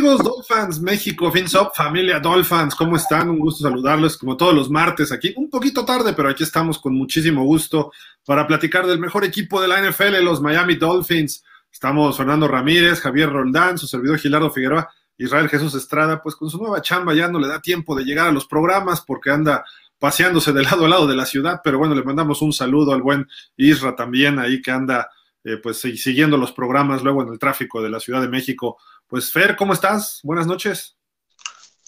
[0.00, 2.74] amigos Dolphins México, FinSop, familia Dolphins?
[2.74, 3.28] ¿Cómo están?
[3.28, 5.34] Un gusto saludarles como todos los martes aquí.
[5.36, 7.92] Un poquito tarde, pero aquí estamos con muchísimo gusto
[8.24, 11.44] para platicar del mejor equipo de la NFL, los Miami Dolphins.
[11.70, 16.56] Estamos Fernando Ramírez, Javier Roldán, su servidor Gilardo Figueroa, Israel Jesús Estrada, pues con su
[16.56, 19.66] nueva chamba ya no le da tiempo de llegar a los programas porque anda
[19.98, 23.02] paseándose de lado a lado de la ciudad, pero bueno, le mandamos un saludo al
[23.02, 23.28] buen
[23.58, 25.10] Isra también ahí que anda
[25.44, 28.78] eh, pues siguiendo los programas luego en el tráfico de la Ciudad de México
[29.10, 30.20] pues Fer, ¿cómo estás?
[30.22, 30.96] Buenas noches.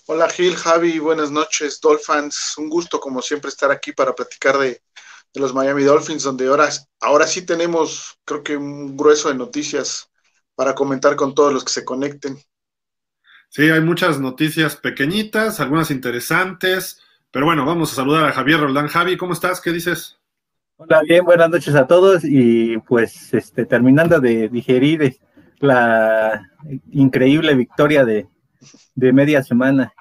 [0.06, 2.54] Hola Gil, Javi, buenas noches, Dolphins.
[2.58, 4.82] Un gusto como siempre estar aquí para platicar de,
[5.34, 6.68] los Miami Dolphins, donde ahora,
[7.00, 10.10] ahora sí tenemos creo que un grueso de noticias
[10.56, 12.36] para comentar con todos los que se conecten.
[13.48, 18.88] Sí, hay muchas noticias pequeñitas, algunas interesantes, pero bueno, vamos a saludar a Javier Roldán.
[18.88, 19.60] Javi, ¿cómo estás?
[19.60, 20.18] ¿Qué dices?
[20.84, 25.16] Hola, bien, buenas noches a todos y pues este, terminando de digerir
[25.60, 26.50] la
[26.90, 28.26] increíble victoria de,
[28.96, 29.92] media semana.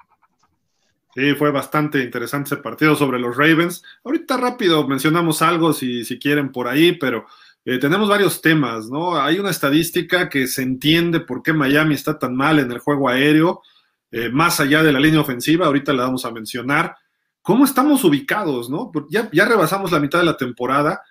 [1.13, 3.83] Sí, fue bastante interesante ese partido sobre los Ravens.
[4.03, 7.27] Ahorita rápido mencionamos algo si, si quieren por ahí, pero
[7.63, 9.21] eh, tenemos varios temas, ¿no?
[9.21, 13.07] Hay una estadística que se entiende por qué Miami está tan mal en el juego
[13.07, 13.61] aéreo,
[14.09, 16.95] eh, más allá de la línea ofensiva, ahorita la vamos a mencionar.
[17.41, 18.91] ¿Cómo estamos ubicados, no?
[19.09, 21.01] Ya, rebasamos la mitad de la temporada.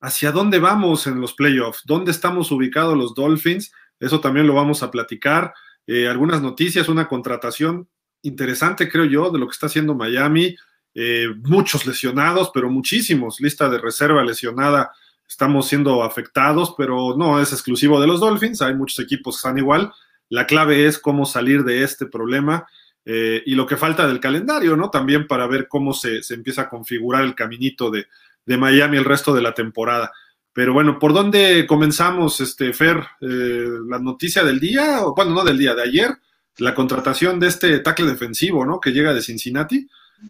[0.00, 1.82] ¿Hacia dónde vamos en los playoffs?
[1.84, 3.72] ¿Dónde estamos ubicados los Dolphins?
[3.98, 5.52] Eso también lo vamos a platicar.
[5.86, 7.88] Eh, algunas noticias, una contratación
[8.22, 10.56] interesante, creo yo, de lo que está haciendo Miami.
[10.94, 13.40] Eh, muchos lesionados, pero muchísimos.
[13.40, 14.92] Lista de reserva lesionada.
[15.26, 18.62] Estamos siendo afectados, pero no es exclusivo de los Dolphins.
[18.62, 19.92] Hay muchos equipos que están igual.
[20.28, 22.66] La clave es cómo salir de este problema
[23.04, 24.90] eh, y lo que falta del calendario, ¿no?
[24.90, 28.06] También para ver cómo se, empieza a configurar el caminito de,
[28.46, 30.12] de Miami el resto de la temporada.
[30.54, 33.04] Pero bueno, ¿por dónde comenzamos, este, Fer?
[33.20, 35.04] Eh, ¿La noticia del día?
[35.04, 36.10] O, bueno, no del día, de ayer,
[36.58, 38.78] la contratación de este tackle defensivo, ¿no?
[38.80, 39.88] Que llega de Cincinnati.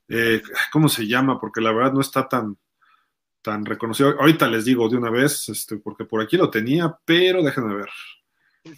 [0.09, 0.43] Eh,
[0.73, 1.39] ¿Cómo se llama?
[1.39, 2.57] Porque la verdad no está tan,
[3.43, 4.17] tan reconocido.
[4.19, 7.91] Ahorita les digo de una vez, este, porque por aquí lo tenía, pero déjenme ver.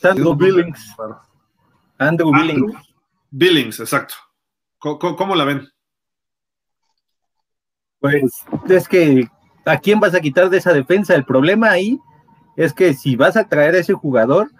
[0.03, 0.97] Andrew Billings.
[1.97, 2.96] Andrew Billings.
[3.31, 4.15] Billings, exacto.
[4.79, 5.69] cómo la ven?
[8.01, 8.23] Pues
[8.69, 9.29] es que
[9.65, 11.15] ¿a quién vas a quitar de esa defensa?
[11.15, 11.99] El problema ahí
[12.57, 14.51] es que si vas a traer a ese jugador,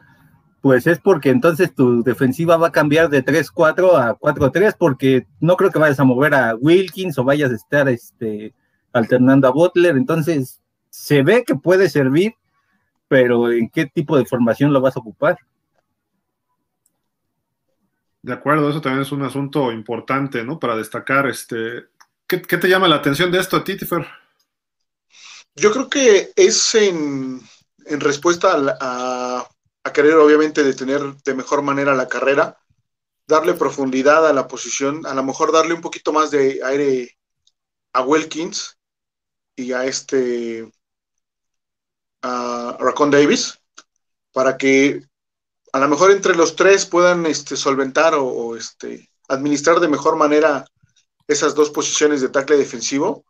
[0.61, 5.57] pues es porque entonces tu defensiva va a cambiar de 3-4 a 4-3, porque no
[5.57, 8.53] creo que vayas a mover a Wilkins o vayas a estar este,
[8.93, 9.97] alternando a Butler.
[9.97, 10.61] Entonces,
[10.91, 12.35] se ve que puede servir,
[13.07, 15.39] pero ¿en qué tipo de formación lo vas a ocupar?
[18.27, 20.59] De acuerdo, eso también es un asunto importante, ¿no?
[20.59, 21.91] Para destacar, este,
[22.27, 23.77] ¿qué, te llama la atención de esto a ti,
[25.55, 27.41] yo creo que es en,
[27.85, 29.49] respuesta a,
[29.95, 32.59] querer obviamente detener de mejor manera la carrera,
[33.29, 37.17] darle profundidad a la posición, a lo mejor darle un poquito más de aire
[37.93, 38.77] a Wilkins
[39.55, 40.69] y a este
[42.23, 43.57] a Racon Davis
[44.33, 45.07] para que
[45.77, 50.65] a lo mejor entre los tres puedan este, solventar o, este, administrar de mejor manera
[51.29, 53.25] esas dos posiciones de tackle defensivo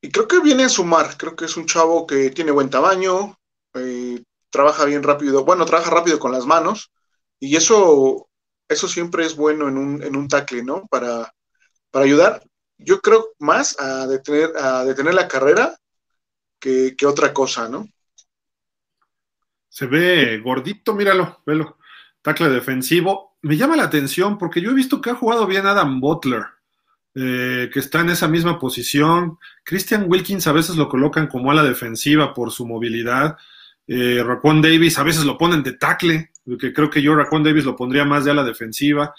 [0.00, 3.36] y creo que viene a sumar, creo que es un chavo que tiene buen tamaño,
[3.74, 6.92] eh, trabaja bien rápido, bueno, trabaja rápido con las manos,
[7.40, 8.28] y eso,
[8.68, 10.86] eso siempre es bueno en un, en un tackle, ¿no?
[10.88, 11.34] Para,
[11.90, 12.42] para ayudar,
[12.78, 15.76] yo creo más a detener, a detener la carrera
[16.60, 17.86] que, que otra cosa, ¿no?
[19.70, 21.78] Se ve gordito, míralo, velo.
[22.20, 23.38] Tackle defensivo.
[23.40, 26.42] Me llama la atención porque yo he visto que ha jugado bien Adam Butler.
[27.14, 29.38] Eh, que está en esa misma posición.
[29.64, 33.36] Christian Wilkins a veces lo colocan como a la defensiva por su movilidad.
[33.86, 34.22] Eh,
[34.62, 38.04] Davis a veces lo ponen de tackle, que creo que yo Raquan Davis lo pondría
[38.04, 39.12] más de a la defensiva.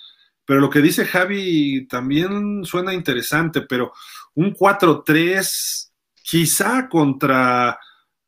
[0.46, 3.94] Pero lo que dice Javi también suena interesante, pero
[4.36, 5.92] un 4-3
[6.24, 7.78] quizá contra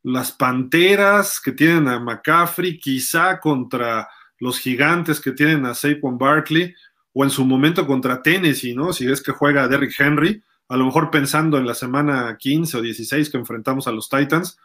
[0.04, 4.10] las Panteras que tienen a McCaffrey, quizá contra
[4.40, 6.76] los gigantes que tienen a Saquon Barkley,
[7.14, 8.92] o en su momento contra Tennessee, ¿no?
[8.92, 12.82] Si es que juega Derrick Henry, a lo mejor pensando en la semana 15 o
[12.82, 14.58] 16 que enfrentamos a los Titans,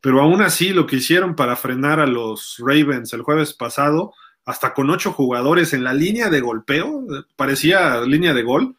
[0.00, 4.12] pero aún así lo que hicieron para frenar a los Ravens el jueves pasado,
[4.44, 7.04] hasta con ocho jugadores en la línea de golpeo,
[7.34, 8.76] parecía línea de gol,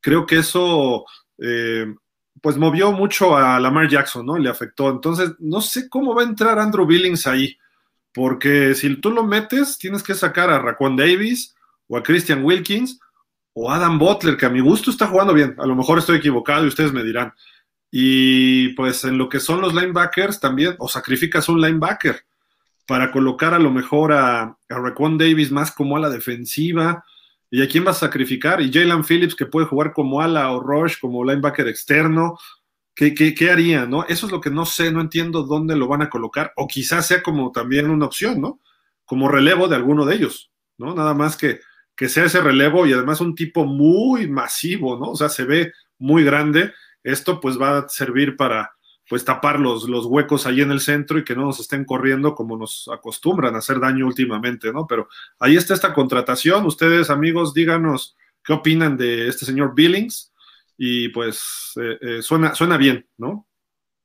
[0.00, 1.04] creo que eso
[1.38, 1.92] eh,
[2.42, 4.36] pues movió mucho a Lamar Jackson, ¿no?
[4.36, 4.90] Le afectó.
[4.90, 7.56] Entonces, no sé cómo va a entrar Andrew Billings ahí,
[8.12, 11.54] porque si tú lo metes, tienes que sacar a Raquan Davis,
[11.92, 12.98] o a Christian Wilkins
[13.54, 15.54] o Adam Butler, que a mi gusto está jugando bien.
[15.58, 17.34] A lo mejor estoy equivocado y ustedes me dirán.
[17.90, 22.24] Y pues en lo que son los linebackers también, o sacrificas un linebacker
[22.86, 27.04] para colocar a lo mejor a, a Raquan Davis más como a la defensiva.
[27.54, 28.62] ¿Y a quién vas a sacrificar?
[28.62, 32.38] Y Jalen Phillips que puede jugar como ala o Rush, como linebacker externo.
[32.94, 34.06] ¿Qué, qué, qué haría, no?
[34.08, 36.54] Eso es lo que no sé, no entiendo dónde lo van a colocar.
[36.56, 38.62] O quizás sea como también una opción, ¿no?
[39.04, 40.94] Como relevo de alguno de ellos, ¿no?
[40.94, 41.60] Nada más que,
[41.94, 45.10] que sea ese relevo y además un tipo muy masivo, ¿no?
[45.10, 46.72] O sea, se ve muy grande.
[47.04, 48.72] Esto pues va a servir para,
[49.12, 52.34] pues tapar los, los, huecos ahí en el centro y que no nos estén corriendo
[52.34, 54.86] como nos acostumbran a hacer daño últimamente, ¿no?
[54.86, 55.06] Pero
[55.38, 56.64] ahí está esta contratación.
[56.64, 60.32] Ustedes, amigos, díganos qué opinan de este señor Billings
[60.78, 63.46] y pues eh, eh, suena, suena bien, ¿no?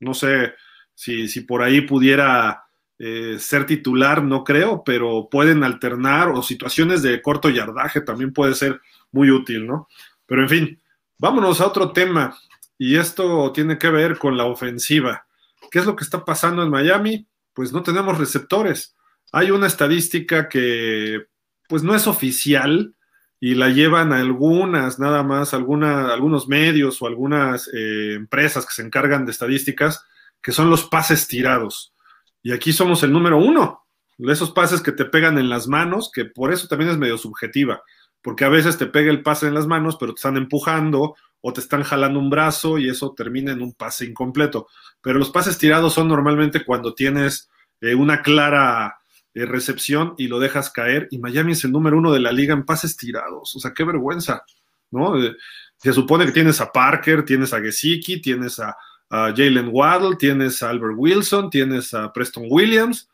[0.01, 0.55] No sé
[0.93, 2.65] si, si por ahí pudiera
[2.99, 8.55] eh, ser titular, no creo, pero pueden alternar o situaciones de corto yardaje también puede
[8.55, 8.81] ser
[9.13, 9.87] muy útil, ¿no?
[10.25, 10.81] Pero en fin,
[11.17, 12.37] vámonos a otro tema
[12.77, 15.27] y esto tiene que ver con la ofensiva.
[15.71, 17.27] ¿Qué es lo que está pasando en Miami?
[17.53, 18.95] Pues no tenemos receptores.
[19.31, 21.25] Hay una estadística que
[21.67, 22.95] pues no es oficial
[23.39, 29.25] y la llevan algunas, nada más, algunos medios o algunas eh, empresas que se encargan
[29.25, 30.05] de estadísticas,
[30.41, 31.93] que son los pases tirados.
[32.41, 33.85] Y aquí somos el número uno,
[34.17, 37.83] esos pases que te pegan en las manos, que por eso también es medio subjetiva,
[38.21, 41.53] porque a veces te pega el pase en las manos, pero te están empujando o
[41.53, 44.67] te están jalando un brazo y eso termina en un pase incompleto.
[45.01, 47.49] Pero los pases tirados son normalmente cuando tienes
[47.81, 48.97] eh, una clara
[49.33, 51.07] eh, recepción y lo dejas caer.
[51.11, 53.55] Y Miami es el número uno de la liga en pases tirados.
[53.55, 54.43] O sea, qué vergüenza,
[54.91, 55.21] ¿no?
[55.21, 55.35] Eh,
[55.77, 58.75] se supone que tienes a Parker, tienes a Gesicki, tienes a,
[59.09, 63.09] a Jalen Waddle, tienes a Albert Wilson, tienes a Preston Williams.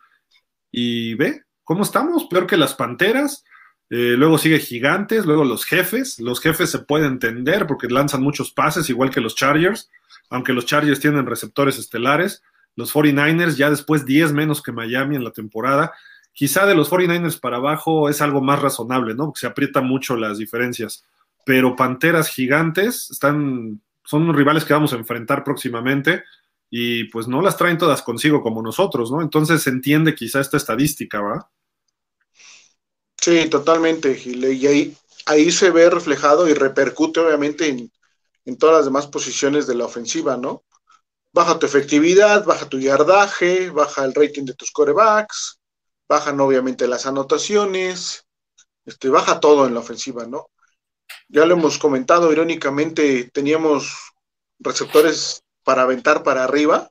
[0.71, 2.25] Y ve, ¿cómo estamos?
[2.25, 3.43] Peor que las Panteras.
[3.95, 6.19] Eh, luego sigue Gigantes, luego los jefes.
[6.19, 9.91] Los jefes se puede entender porque lanzan muchos pases, igual que los Chargers,
[10.31, 12.41] aunque los Chargers tienen receptores estelares.
[12.75, 15.93] Los 49ers ya después 10 menos que Miami en la temporada.
[16.31, 19.25] Quizá de los 49ers para abajo es algo más razonable, ¿no?
[19.25, 21.05] Porque se aprietan mucho las diferencias.
[21.45, 26.23] Pero Panteras Gigantes están, son rivales que vamos a enfrentar próximamente
[26.67, 29.21] y pues no las traen todas consigo como nosotros, ¿no?
[29.21, 31.45] Entonces se entiende quizá esta estadística, ¿verdad?
[33.23, 37.89] Sí, totalmente, Y ahí, ahí se ve reflejado y repercute obviamente en,
[38.43, 40.65] en todas las demás posiciones de la ofensiva, ¿no?
[41.31, 45.57] Baja tu efectividad, baja tu yardaje, baja el rating de tus corebacks,
[46.09, 48.25] bajan obviamente las anotaciones,
[48.85, 50.49] este, baja todo en la ofensiva, ¿no?
[51.29, 53.95] Ya lo hemos comentado, irónicamente teníamos
[54.59, 56.89] receptores para aventar para arriba,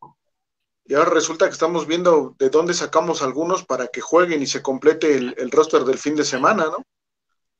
[0.84, 4.62] y ahora resulta que estamos viendo de dónde sacamos algunos para que jueguen y se
[4.62, 6.84] complete el, el roster del fin de semana, ¿no?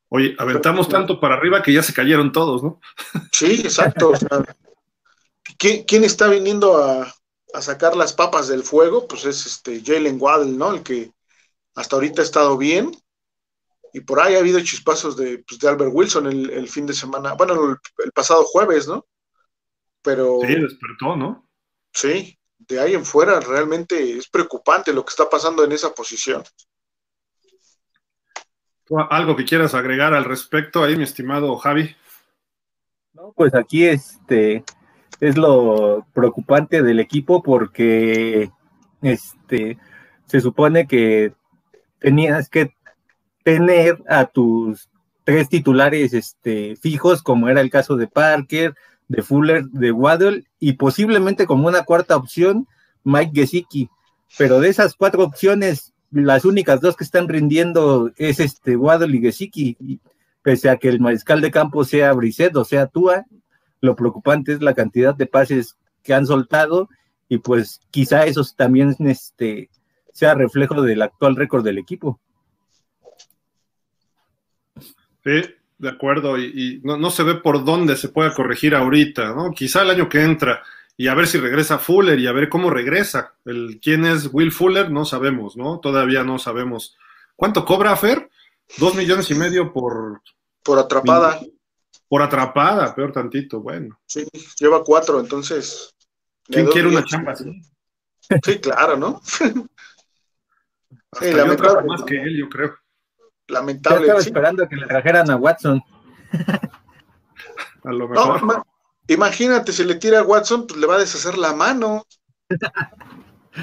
[0.08, 2.80] Oye, aventamos tanto para arriba que ya se cayeron todos, ¿no?
[3.32, 4.10] Sí, exacto.
[4.10, 4.44] O sea,
[5.56, 7.10] ¿quién, ¿quién, está viniendo a,
[7.54, 9.08] a, sacar las papas del fuego?
[9.08, 10.74] Pues es este Jalen Waddle, ¿no?
[10.74, 11.12] El que
[11.74, 12.92] hasta ahorita ha estado bien.
[13.94, 16.94] Y por ahí ha habido chispazos de, pues, de Albert Wilson el, el, fin de
[16.94, 19.06] semana, bueno, el, el pasado jueves, ¿no?
[20.02, 20.40] Pero.
[20.46, 21.48] Sí, despertó, ¿no?
[21.92, 22.38] Sí,
[22.69, 26.43] de ahí en fuera realmente es preocupante lo que está pasando en esa posición.
[29.10, 31.94] ¿Algo que quieras agregar al respecto ahí, mi estimado Javi?
[33.15, 34.65] No, pues aquí este
[35.20, 38.51] es lo preocupante del equipo porque
[39.01, 39.79] este
[40.27, 41.32] se supone que
[42.01, 42.75] tenías que
[43.44, 44.89] tener a tus
[45.25, 48.75] tres titulares este, fijos, como era el caso de Parker,
[49.09, 52.67] de Fuller, de Waddle y posiblemente como una cuarta opción
[53.05, 53.89] Mike Gesicki.
[54.39, 59.21] Pero de esas cuatro opciones, las únicas dos que están rindiendo es este Waddle y
[59.21, 60.01] Gesicki.
[60.43, 63.27] Pese a que el mariscal de campo sea Brissett o sea Tua,
[63.81, 66.89] lo preocupante es la cantidad de pases que han soltado
[67.29, 69.71] y pues quizá eso también este,
[70.13, 72.21] sea reflejo del actual récord del equipo.
[75.25, 75.43] Sí,
[75.82, 79.51] de acuerdo, y, y no, no, se ve por dónde se pueda corregir ahorita, ¿no?
[79.51, 80.62] Quizá el año que entra,
[80.96, 83.34] y a ver si regresa Fuller y a ver cómo regresa.
[83.44, 84.93] El, ¿Quién es Will Fuller?
[84.93, 85.81] No sabemos, ¿no?
[85.81, 86.96] Todavía no sabemos.
[87.34, 88.31] ¿Cuánto cobra Fer?
[88.79, 90.22] Dos millones y medio por...
[90.62, 91.41] Por atrapada.
[92.06, 93.98] Por atrapada, peor tantito, bueno.
[94.06, 94.24] Sí,
[94.60, 95.93] lleva cuatro, entonces...
[96.44, 97.60] ¿Quién quiere una chamba así?
[98.44, 99.20] Sí, claro, ¿no?
[101.19, 102.81] sí, lamentable, más que él, yo creo
[103.49, 103.99] lamentable.
[103.99, 104.29] Yo estaba sí.
[104.29, 105.82] esperando que le trajeran a Watson.
[107.84, 108.43] a lo mejor.
[108.43, 108.65] No,
[109.08, 112.05] imagínate, si le tira a Watson, pues le va a deshacer la mano.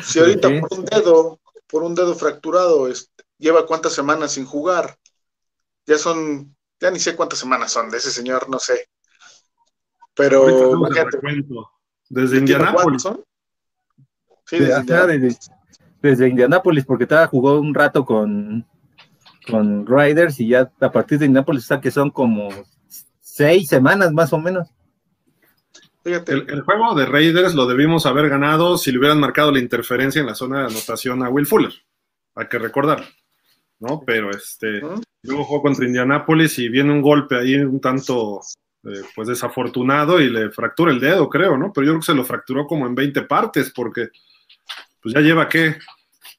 [0.03, 0.61] Si ahorita sí.
[0.61, 4.95] por un dedo, por un dedo fracturado, este, lleva cuántas semanas sin jugar.
[5.87, 8.87] Ya son, ya ni sé cuántas semanas son de ese señor, no sé.
[10.13, 11.17] Pero imagínate.
[12.07, 13.01] Desde Indianápolis.
[14.45, 15.39] Sí, desde, desde,
[16.03, 18.67] desde Indianápolis, porque estaba jugó un rato con,
[19.47, 22.49] con Riders y ya a partir de Indianápolis está que son como
[23.19, 24.67] seis semanas más o menos.
[26.03, 30.27] El, juego de Raiders lo debimos haber ganado si le hubieran marcado la interferencia en
[30.27, 31.73] la zona de anotación a Will Fuller.
[32.35, 33.05] Hay que recordar,
[33.79, 34.01] ¿no?
[34.05, 34.81] Pero este,
[35.23, 38.39] luego jugó contra Indianápolis y viene un golpe ahí un tanto,
[38.85, 41.71] eh, pues desafortunado y le fractura el dedo, creo, ¿no?
[41.73, 44.09] Pero yo creo que se lo fracturó como en 20 partes porque,
[45.01, 45.77] pues ya lleva ¿qué?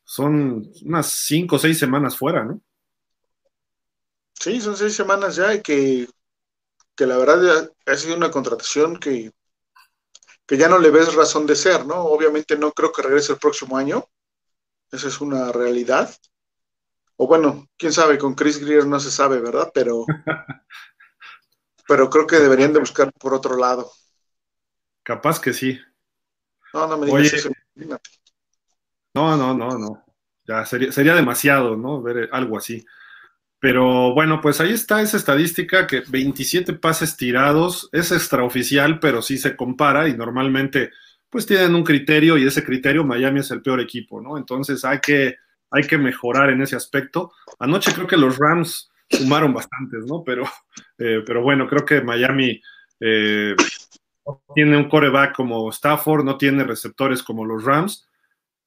[0.05, 2.61] son unas 5 o 6 semanas fuera, ¿no?
[4.41, 6.09] Sí, son seis semanas ya y que,
[6.97, 9.33] que la verdad ha sido una contratación que
[10.51, 12.03] que ya no le ves razón de ser, ¿no?
[12.03, 14.05] Obviamente no creo que regrese el próximo año,
[14.91, 16.13] esa es una realidad.
[17.15, 19.71] O bueno, quién sabe, con Chris Greer no se sabe, ¿verdad?
[19.73, 20.07] Pero,
[21.87, 23.93] pero creo que deberían de buscar por otro lado.
[25.05, 25.79] Capaz que sí.
[26.75, 27.51] No, no me digas eso.
[29.15, 30.05] No, no, no, no.
[30.49, 32.03] Ya sería, sería demasiado, ¿no?
[32.03, 32.85] Ver algo así.
[33.61, 39.37] Pero bueno, pues ahí está esa estadística que 27 pases tirados es extraoficial, pero sí
[39.37, 40.91] se compara y normalmente
[41.29, 44.39] pues tienen un criterio y ese criterio Miami es el peor equipo, ¿no?
[44.39, 45.37] Entonces hay que,
[45.71, 47.33] hay que mejorar en ese aspecto.
[47.59, 50.25] Anoche creo que los Rams sumaron bastantes, ¿no?
[50.25, 50.45] Pero,
[50.99, 52.63] eh, pero bueno, creo que Miami
[52.99, 53.55] eh,
[54.55, 58.09] tiene un coreback como Stafford, no tiene receptores como los Rams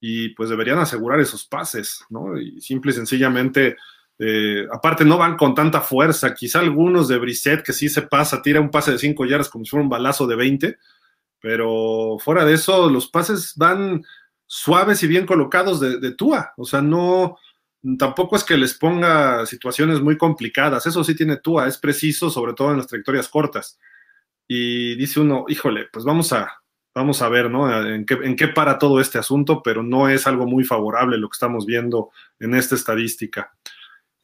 [0.00, 2.38] y pues deberían asegurar esos pases, ¿no?
[2.38, 3.76] Y simple y sencillamente
[4.18, 6.34] eh, aparte, no van con tanta fuerza.
[6.34, 9.64] Quizá algunos de Brisset que sí se pasa, tira un pase de 5 yardas como
[9.64, 10.78] si fuera un balazo de 20,
[11.40, 14.04] pero fuera de eso, los pases van
[14.46, 16.52] suaves y bien colocados de, de Tua.
[16.56, 17.38] O sea, no,
[17.98, 20.86] tampoco es que les ponga situaciones muy complicadas.
[20.86, 23.78] Eso sí tiene Tua, es preciso, sobre todo en las trayectorias cortas.
[24.46, 26.62] Y dice uno, híjole, pues vamos a,
[26.94, 27.86] vamos a ver, ¿no?
[27.86, 31.28] En qué, en qué para todo este asunto, pero no es algo muy favorable lo
[31.28, 33.54] que estamos viendo en esta estadística.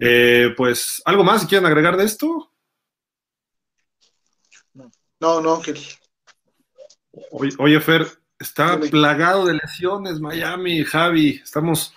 [0.03, 2.51] Eh, pues, ¿algo más quieren agregar de esto?
[5.21, 5.77] No, no, Gil.
[7.59, 8.07] Oye, Fer,
[8.39, 11.41] está plagado de lesiones Miami, Javi.
[11.45, 11.93] Estamos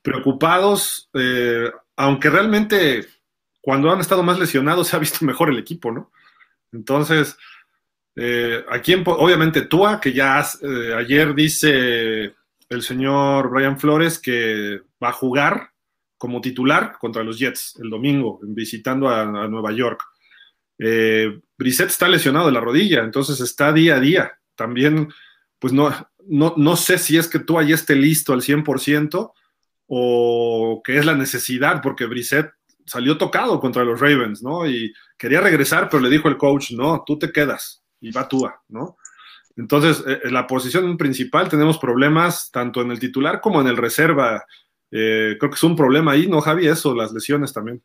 [0.00, 3.08] preocupados, eh, aunque realmente
[3.60, 6.12] cuando han estado más lesionados se ha visto mejor el equipo, ¿no?
[6.70, 7.36] Entonces,
[8.14, 10.46] eh, aquí obviamente Tua, que ya
[10.96, 12.36] ayer dice
[12.68, 15.72] el señor Brian Flores que va a jugar,
[16.18, 20.02] como titular contra los Jets el domingo, visitando a, Nueva York.
[20.78, 24.32] Eh, Brissett está lesionado de la rodilla, entonces está día a día.
[24.54, 25.08] También,
[25.58, 25.90] pues no,
[26.26, 29.32] no, no sé si es que tú ahí esté listo al 100%
[29.86, 32.50] o que es la necesidad, porque Brissett
[32.84, 34.66] salió tocado contra los Ravens, ¿no?
[34.66, 38.48] Y quería regresar, pero le dijo el coach, no, tú te quedas y va tú,
[38.68, 38.96] ¿no?
[39.56, 43.76] Entonces, eh, en la posición principal tenemos problemas tanto en el titular como en el
[43.76, 44.44] reserva.
[44.90, 46.66] Eh, creo que es un problema ahí, ¿no, Javi?
[46.66, 47.82] Eso, las lesiones también.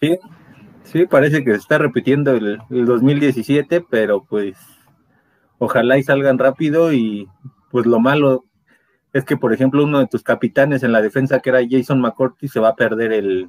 [0.00, 0.18] Sí,
[0.84, 4.56] sí, parece que se está repitiendo el, 2017, pero pues
[5.58, 7.28] ojalá y salgan rápido y
[7.70, 8.44] pues lo malo
[9.12, 12.48] es que, por ejemplo, uno de tus capitanes en la defensa, que era Jason McCourty,
[12.48, 13.48] se va a perder el,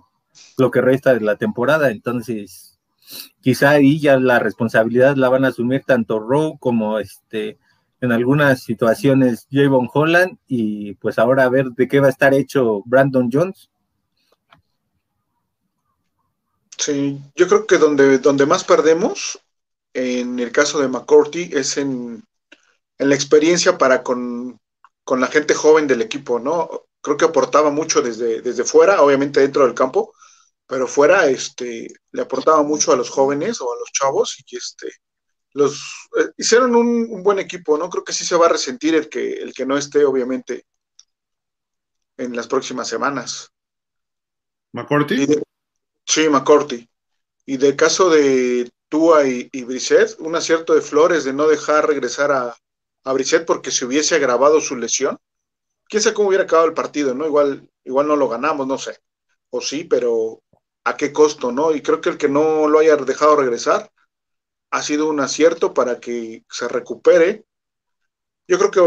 [0.57, 1.89] lo que resta de la temporada.
[1.89, 2.79] Entonces,
[3.41, 7.57] quizá ahí ya la responsabilidad la van a asumir tanto Rowe como este
[8.05, 12.33] en algunas situaciones Javon Holland y pues ahora a ver de qué va a estar
[12.33, 13.69] hecho Brandon Jones.
[16.77, 19.39] Sí, yo creo que donde, donde más perdemos
[19.93, 22.23] en el caso de McCourty es en,
[22.97, 24.59] la experiencia para con,
[25.09, 26.87] la gente joven del equipo, ¿no?
[27.01, 30.13] Creo que aportaba mucho desde, desde fuera, obviamente dentro del campo,
[30.67, 34.87] pero fuera este, le aportaba mucho a los jóvenes o a los chavos y este,
[35.55, 37.89] los eh, hicieron un, buen equipo, ¿no?
[37.89, 40.65] Creo que sí se va a resentir el que, el que no esté, obviamente,
[42.17, 43.51] en las próximas semanas.
[44.73, 45.25] ¿McCourty?
[46.05, 46.87] sí, McCourty.
[47.45, 51.87] Y del caso de Tua y, y Brissett, un acierto de Flores de no dejar
[51.87, 52.55] regresar a,
[53.05, 55.17] a Brissett porque se hubiese agravado su lesión.
[55.87, 57.25] Quién sabe cómo hubiera acabado el partido, ¿no?
[57.25, 58.97] Igual, igual no lo ganamos, no sé.
[59.51, 60.43] O sí, pero
[60.83, 61.73] a qué costo, ¿no?
[61.73, 63.89] Y creo que el que no lo haya dejado regresar
[64.75, 67.45] ha sido un acierto para que se recupere.
[68.45, 68.81] Yo creo que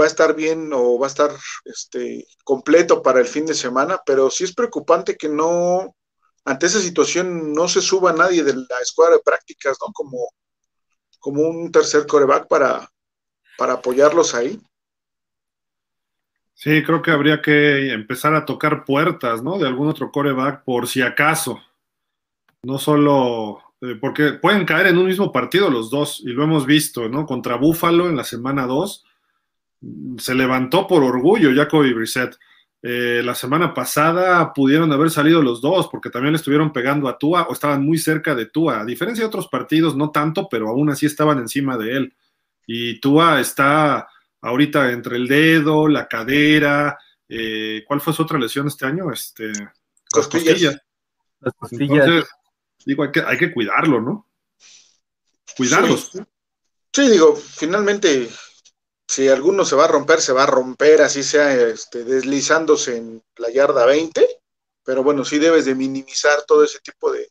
[0.00, 1.32] va a estar bien o va a estar
[1.64, 5.96] este, completo para el fin de semana, pero sí es preocupante que no,
[6.44, 9.92] ante esa situación, no se suba nadie de la escuadra de prácticas, ¿no?
[9.92, 10.28] Como,
[11.18, 12.88] como un tercer coreback para,
[13.58, 14.60] para apoyarlos ahí.
[16.54, 19.58] Sí, creo que habría que empezar a tocar puertas, ¿no?
[19.58, 21.60] De algún otro coreback por si acaso.
[22.62, 27.08] No solo porque pueden caer en un mismo partido los dos, y lo hemos visto,
[27.08, 27.26] ¿no?
[27.26, 29.04] Contra Búfalo en la semana 2,
[30.18, 32.38] se levantó por orgullo Jacoby Brissett.
[32.84, 37.16] Eh, la semana pasada pudieron haber salido los dos porque también le estuvieron pegando a
[37.16, 38.80] Tua o estaban muy cerca de Tua.
[38.80, 42.14] A diferencia de otros partidos, no tanto, pero aún así estaban encima de él.
[42.66, 44.08] Y Tua está
[44.40, 46.98] ahorita entre el dedo, la cadera.
[47.28, 49.12] Eh, ¿Cuál fue su otra lesión este año?
[49.12, 49.52] Este,
[50.12, 50.78] costillas.
[51.40, 52.06] Las costillas.
[52.06, 52.30] Entonces,
[52.84, 54.28] digo, hay que, hay que cuidarlo, ¿no?
[55.56, 56.10] Cuidarlos.
[56.92, 57.08] Sí.
[57.10, 58.28] Digo, finalmente,
[59.06, 63.22] si alguno se va a romper, se va a romper, así sea este, deslizándose en
[63.36, 64.26] la yarda 20,
[64.84, 67.30] pero bueno, sí debes de minimizar todo ese tipo de,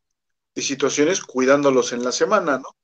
[0.55, 2.75] de situaciones cuidándolos en la semana, ¿no?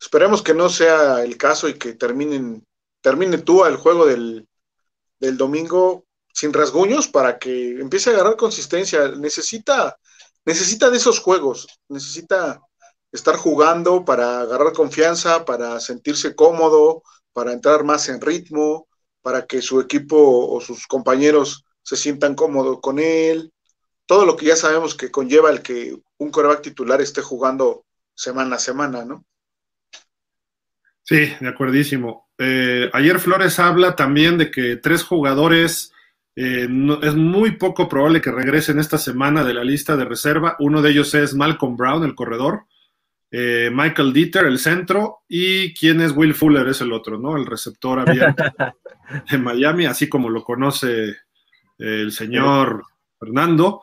[0.00, 2.66] Esperemos que no sea el caso y que terminen,
[3.00, 4.48] termine tú el juego del,
[5.20, 9.08] del domingo sin rasguños para que empiece a agarrar consistencia.
[9.08, 9.96] Necesita,
[10.44, 12.60] necesita de esos juegos, necesita
[13.12, 18.88] estar jugando para agarrar confianza, para sentirse cómodo, para entrar más en ritmo,
[19.20, 23.52] para que su equipo o sus compañeros se sientan cómodos con él.
[24.06, 27.84] Todo lo que ya sabemos que conlleva el que un coreback titular esté jugando
[28.14, 29.24] semana a semana, ¿no?
[31.04, 32.28] Sí, de acuerdísimo.
[32.38, 35.92] Eh, ayer Flores habla también de que tres jugadores
[36.36, 40.56] eh, no, es muy poco probable que regresen esta semana de la lista de reserva.
[40.58, 42.64] Uno de ellos es Malcolm Brown, el corredor,
[43.34, 47.38] eh, Michael Dieter, el centro, y quién es Will Fuller, es el otro, ¿no?
[47.38, 48.44] El receptor abierto
[49.30, 51.16] de Miami, así como lo conoce eh,
[51.78, 52.82] el señor
[53.18, 53.80] Fernando.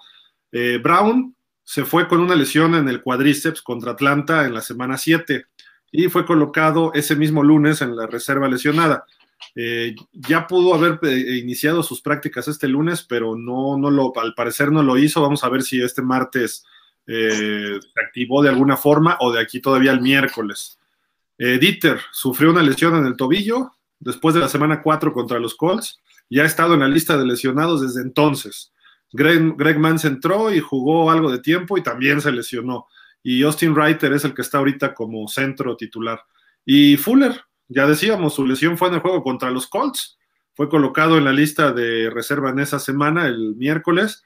[0.52, 4.98] Eh, Brown se fue con una lesión en el cuádriceps contra Atlanta en la semana
[4.98, 5.46] 7
[5.92, 9.06] y fue colocado ese mismo lunes en la reserva lesionada.
[9.56, 14.34] Eh, ya pudo haber eh, iniciado sus prácticas este lunes, pero no, no lo, al
[14.34, 15.22] parecer no lo hizo.
[15.22, 16.66] Vamos a ver si este martes
[17.08, 20.78] eh, se activó de alguna forma o de aquí todavía el miércoles.
[21.38, 26.02] Dieter sufrió una lesión en el tobillo después de la semana 4 contra los Colts
[26.28, 28.74] y ha estado en la lista de lesionados desde entonces.
[29.14, 32.88] Greg, Greg Mans entró y jugó algo de tiempo y también se lesionó.
[33.24, 36.22] Y Austin Reiter es el que está ahorita como centro titular.
[36.66, 40.18] Y Fuller, ya decíamos, su lesión fue en el juego contra los Colts.
[40.54, 44.24] Fue colocado en la lista de reserva en esa semana, el miércoles.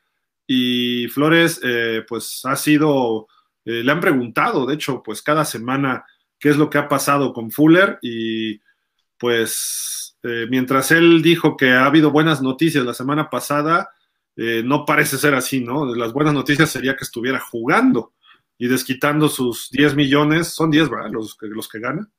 [0.48, 3.28] Y Flores, eh, pues ha sido,
[3.66, 6.06] eh, le han preguntado, de hecho, pues cada semana
[6.40, 8.00] qué es lo que ha pasado con Fuller.
[8.02, 8.62] Y
[9.18, 13.90] pues eh, mientras él dijo que ha habido buenas noticias la semana pasada,
[14.36, 15.94] no parece ser así, ¿no?
[15.94, 18.14] Las buenas noticias sería que estuviera jugando
[18.58, 21.12] y desquitando sus 10 millones, son 10, ¿verdad?
[21.12, 22.10] Los que, los que gana,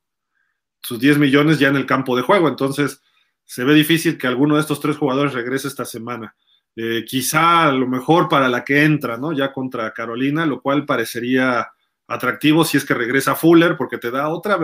[0.85, 2.49] sus 10 millones ya en el campo de juego.
[2.49, 3.03] Entonces,
[3.44, 6.37] se ve difícil que alguno de estos tres jugadores regrese esta semana.
[6.77, 9.33] Eh, quizá a lo mejor para la que entra, ¿no?
[9.33, 11.68] Ya contra Carolina, lo cual parecería
[12.07, 14.59] atractivo si es que regresa Fuller, porque te da otra,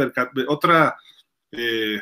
[0.48, 0.96] otra
[1.52, 2.00] eh,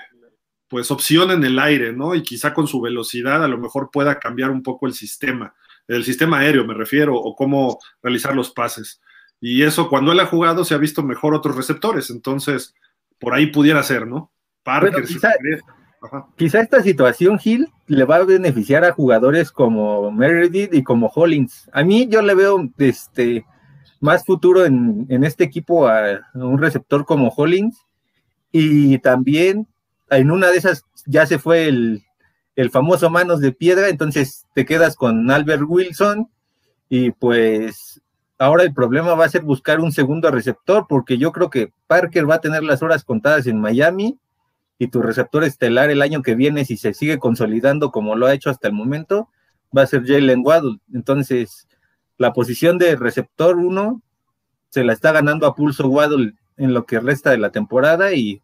[0.67, 2.15] pues opción en el aire, ¿no?
[2.15, 5.55] Y quizá con su velocidad a lo mejor pueda cambiar un poco el sistema,
[5.87, 9.01] el sistema aéreo me refiero, o cómo realizar los pases.
[9.41, 12.75] Y eso cuando él ha jugado se ha visto mejor otros receptores, entonces
[13.19, 14.31] por ahí pudiera ser, ¿no?
[14.63, 15.33] Parker, bueno, quizá,
[16.37, 21.69] quizá, esta situación, Gil, le va a beneficiar a jugadores como Meredith y como Hollins.
[21.73, 23.45] A mí yo le veo este
[24.01, 27.85] más futuro en, en este equipo a, a un receptor como Hollins
[28.53, 29.67] y también
[30.11, 32.05] en una de esas ya se fue el,
[32.57, 36.31] el, famoso manos de piedra, entonces te quedas con Albert Wilson
[36.89, 38.01] y pues
[38.39, 42.29] ahora el problema va a ser buscar un segundo receptor porque yo creo que Parker
[42.29, 44.19] va a tener las horas contadas en Miami
[44.79, 48.35] y tu receptor estelar el año que viene, si se sigue consolidando como lo ha
[48.35, 49.29] hecho hasta el momento,
[49.77, 50.79] va a ser Jalen Waddle.
[50.95, 51.67] Entonces,
[52.17, 54.01] la posición de receptor 1
[54.71, 58.41] se la está ganando a pulso Waddle en lo que resta de la temporada y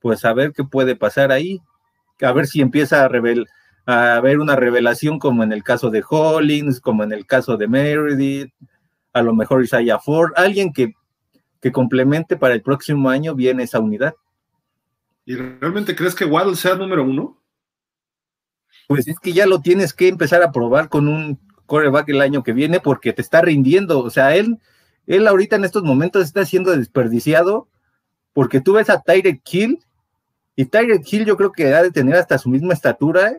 [0.00, 1.60] pues a ver qué puede pasar ahí,
[2.20, 3.10] a ver si empieza a,
[3.86, 7.68] a haber una revelación como en el caso de Hollins, como en el caso de
[7.68, 8.52] Meredith,
[9.18, 10.94] a lo mejor Isaiah Ford, alguien que,
[11.60, 14.14] que complemente para el próximo año bien esa unidad.
[15.24, 17.38] ¿Y realmente crees que Waddle sea número uno?
[18.86, 22.42] Pues es que ya lo tienes que empezar a probar con un coreback el año
[22.42, 24.00] que viene porque te está rindiendo.
[24.00, 24.58] O sea, él,
[25.06, 27.68] él ahorita en estos momentos está siendo desperdiciado
[28.32, 29.80] porque tú ves a Tyrek Hill
[30.56, 33.36] y Tyrek Hill yo creo que ha de tener hasta su misma estatura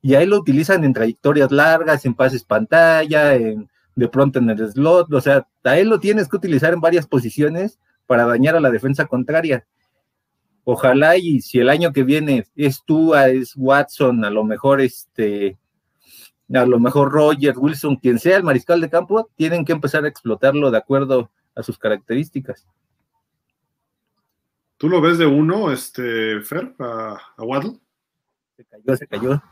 [0.00, 4.72] y ahí lo utilizan en trayectorias largas, en pases pantalla, en, de pronto en el
[4.72, 8.60] slot, o sea, a él lo tienes que utilizar en varias posiciones para dañar a
[8.60, 9.66] la defensa contraria.
[10.64, 15.58] Ojalá y si el año que viene es tú, es Watson, a lo mejor este,
[16.52, 20.08] a lo mejor Roger, Wilson, quien sea el mariscal de campo, tienen que empezar a
[20.08, 22.66] explotarlo de acuerdo a sus características.
[24.76, 27.78] ¿Tú lo ves de uno, este, Fer, a, a Waddle?
[28.56, 29.42] Se cayó, se cayó.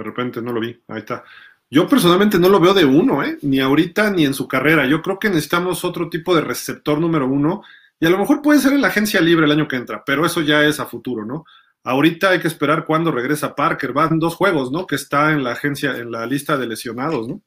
[0.00, 0.80] De repente no lo vi.
[0.88, 1.24] Ahí está.
[1.70, 3.38] Yo personalmente no lo veo de uno, ¿eh?
[3.42, 4.86] ni ahorita ni en su carrera.
[4.86, 7.62] Yo creo que necesitamos otro tipo de receptor número uno
[8.00, 10.24] y a lo mejor puede ser en la agencia libre el año que entra, pero
[10.24, 11.44] eso ya es a futuro, ¿no?
[11.84, 13.92] Ahorita hay que esperar cuando regresa Parker.
[13.92, 14.86] Van dos juegos, ¿no?
[14.86, 17.42] Que está en la agencia, en la lista de lesionados, ¿no?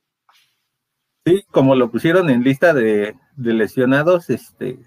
[1.25, 4.77] Sí, como lo pusieron en lista de, lesionados, este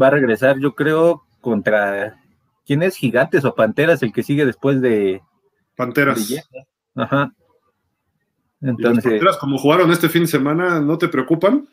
[0.00, 2.20] va a regresar, yo creo, contra
[2.64, 5.20] quién es Gigantes o Panteras, el que sigue después de
[5.76, 6.32] Panteras.
[6.96, 7.32] Ajá.
[8.60, 11.68] Entonces, Panteras, como jugaron este fin de semana, ¿no te preocupan?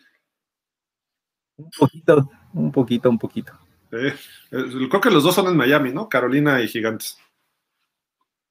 [1.55, 3.53] Un poquito, un poquito, un poquito.
[3.89, 6.09] creo que los dos son en Miami, ¿no?
[6.09, 7.17] Carolina y Gigantes.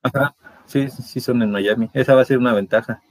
[0.03, 0.35] Ajá,
[0.67, 1.91] sí, sí son en Miami.
[1.93, 3.03] Esa va a ser una ventaja.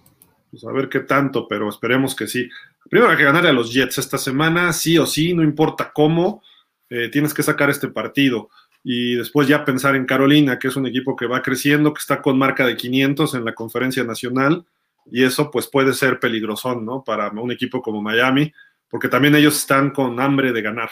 [0.49, 2.49] Pues a ver qué tanto, pero esperemos que sí.
[2.89, 6.43] Primero hay que ganarle a los Jets esta semana, sí o sí, no importa cómo,
[6.89, 8.49] eh, tienes que sacar este partido.
[8.83, 12.21] Y después ya pensar en Carolina, que es un equipo que va creciendo, que está
[12.21, 14.65] con marca de 500 en la conferencia nacional,
[15.05, 17.03] y eso pues puede ser peligrosón, ¿no?
[17.03, 18.51] Para un equipo como Miami,
[18.89, 20.89] porque también ellos están con hambre de ganar.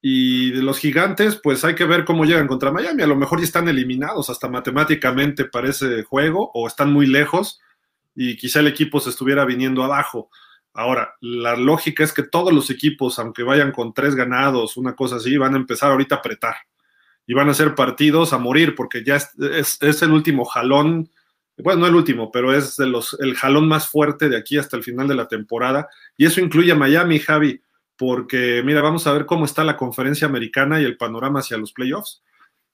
[0.00, 3.02] Y de los gigantes, pues hay que ver cómo llegan contra Miami.
[3.02, 7.60] A lo mejor ya están eliminados hasta matemáticamente para ese juego o están muy lejos
[8.14, 10.28] y quizá el equipo se estuviera viniendo abajo.
[10.74, 15.16] Ahora, la lógica es que todos los equipos, aunque vayan con tres ganados, una cosa
[15.16, 16.56] así, van a empezar ahorita a apretar
[17.26, 21.10] y van a ser partidos a morir porque ya es, es, el último jalón,
[21.58, 24.76] bueno, no el último, pero es de los, el jalón más fuerte de aquí hasta
[24.76, 27.60] el final de la temporada y eso incluye a Miami, Javi,
[27.96, 31.72] porque mira, vamos a ver cómo está la conferencia americana y el panorama hacia los
[31.72, 32.22] playoffs.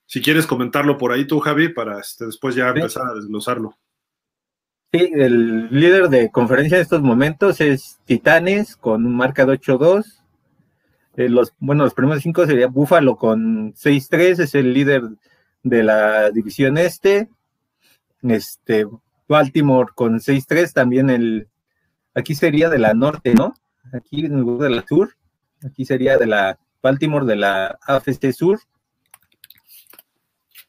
[0.07, 3.77] Si quieres comentarlo por ahí tú, Javi, para este, después ya empezar a desglosarlo.
[4.91, 10.07] Sí, el líder de conferencia en estos momentos es Titanes con un marca de 8-2.
[11.19, 15.03] Eh, los, bueno, los primeros cinco sería Buffalo con 6-3, es el líder
[15.65, 17.29] de la división este.
[18.23, 18.87] Este,
[19.27, 21.49] Baltimore con 6-3, también el,
[22.15, 23.55] aquí sería de la norte, ¿no?
[23.93, 25.17] Aquí de la sur,
[25.65, 28.61] aquí sería de la Baltimore de la AFC Sur.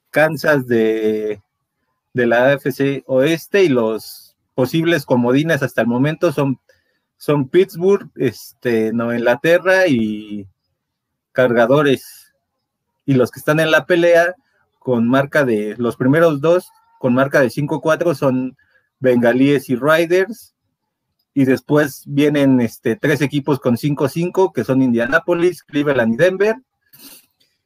[0.09, 1.39] Kansas de
[2.13, 6.59] de la AFC Oeste y los posibles comodines hasta el momento son,
[7.19, 10.47] son Pittsburgh, este, Nueva Inglaterra y
[11.33, 12.33] Cargadores.
[13.05, 14.33] Y los que están en la pelea
[14.79, 18.57] con marca de, los primeros dos con marca de 5-4 son
[18.99, 20.55] Bengalíes y Riders.
[21.33, 26.55] Y después vienen este, tres equipos con 5-5, que son Indianapolis, Cleveland y Denver.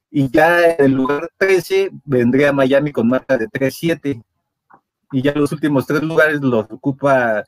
[0.10, 4.24] Y ya en el lugar 13 vendría Miami con marca de 3-7
[5.12, 7.44] y ya los últimos tres lugares los ocupa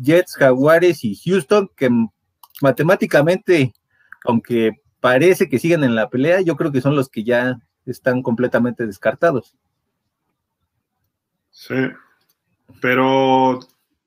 [0.00, 1.90] Jets, Jaguares y Houston, que
[2.60, 3.74] matemáticamente,
[4.24, 8.22] aunque parece que siguen en la pelea, yo creo que son los que ya están
[8.22, 9.56] completamente descartados.
[11.50, 11.74] Sí,
[12.80, 13.58] pero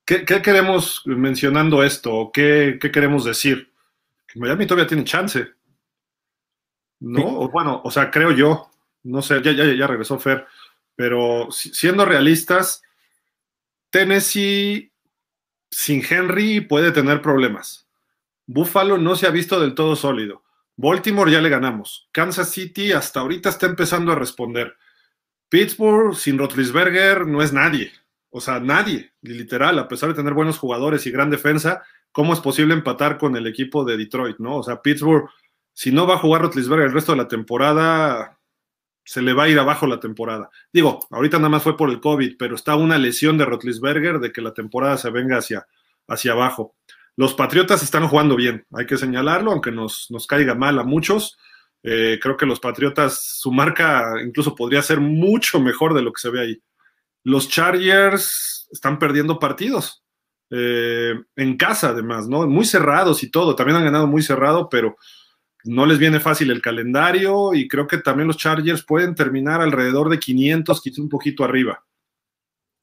[0.06, 2.32] ¿qué, queremos mencionando esto?
[2.34, 3.72] ¿Qué, ¿Qué, queremos decir?
[4.28, 5.48] Que Miami todavía tiene chance.
[7.00, 7.26] ¿No?
[7.42, 8.72] O, bueno, o sea, creo yo,
[9.04, 10.48] no sé, ya, ya, ya regresó Fer,
[10.96, 12.82] pero siendo realistas,
[13.90, 14.93] Tennessee
[15.74, 17.88] sin Henry puede tener problemas.
[18.46, 20.44] Buffalo no se ha visto del todo sólido.
[20.76, 22.10] Baltimore ya le ganamos.
[22.12, 24.76] Kansas City hasta ahorita está empezando a responder.
[25.50, 27.92] Pittsburgh sin Rotlisberger no es nadie.
[28.30, 32.40] O sea, nadie, literal, a pesar de tener buenos jugadores y gran defensa, ¿cómo es
[32.40, 34.58] posible empatar con el equipo de Detroit, no?
[34.58, 35.30] O sea, Pittsburgh,
[35.74, 38.40] si no va a jugar Rotlisberger el resto de la temporada,
[39.04, 40.50] se le va a ir abajo la temporada.
[40.72, 44.32] Digo, ahorita nada más fue por el COVID, pero está una lesión de Rotlisberger de
[44.32, 45.68] que la temporada se venga hacia,
[46.08, 46.76] hacia abajo.
[47.16, 51.38] Los Patriotas están jugando bien, hay que señalarlo, aunque nos, nos caiga mal a muchos.
[51.84, 56.22] Eh, creo que los Patriotas, su marca incluso podría ser mucho mejor de lo que
[56.22, 56.64] se ve ahí.
[57.24, 60.04] Los Chargers están perdiendo partidos.
[60.50, 62.48] Eh, en casa, además, ¿no?
[62.48, 63.56] Muy cerrados y todo.
[63.56, 64.98] También han ganado muy cerrado, pero
[65.64, 70.10] no les viene fácil el calendario y creo que también los Chargers pueden terminar alrededor
[70.10, 71.86] de 500, quizás un poquito arriba.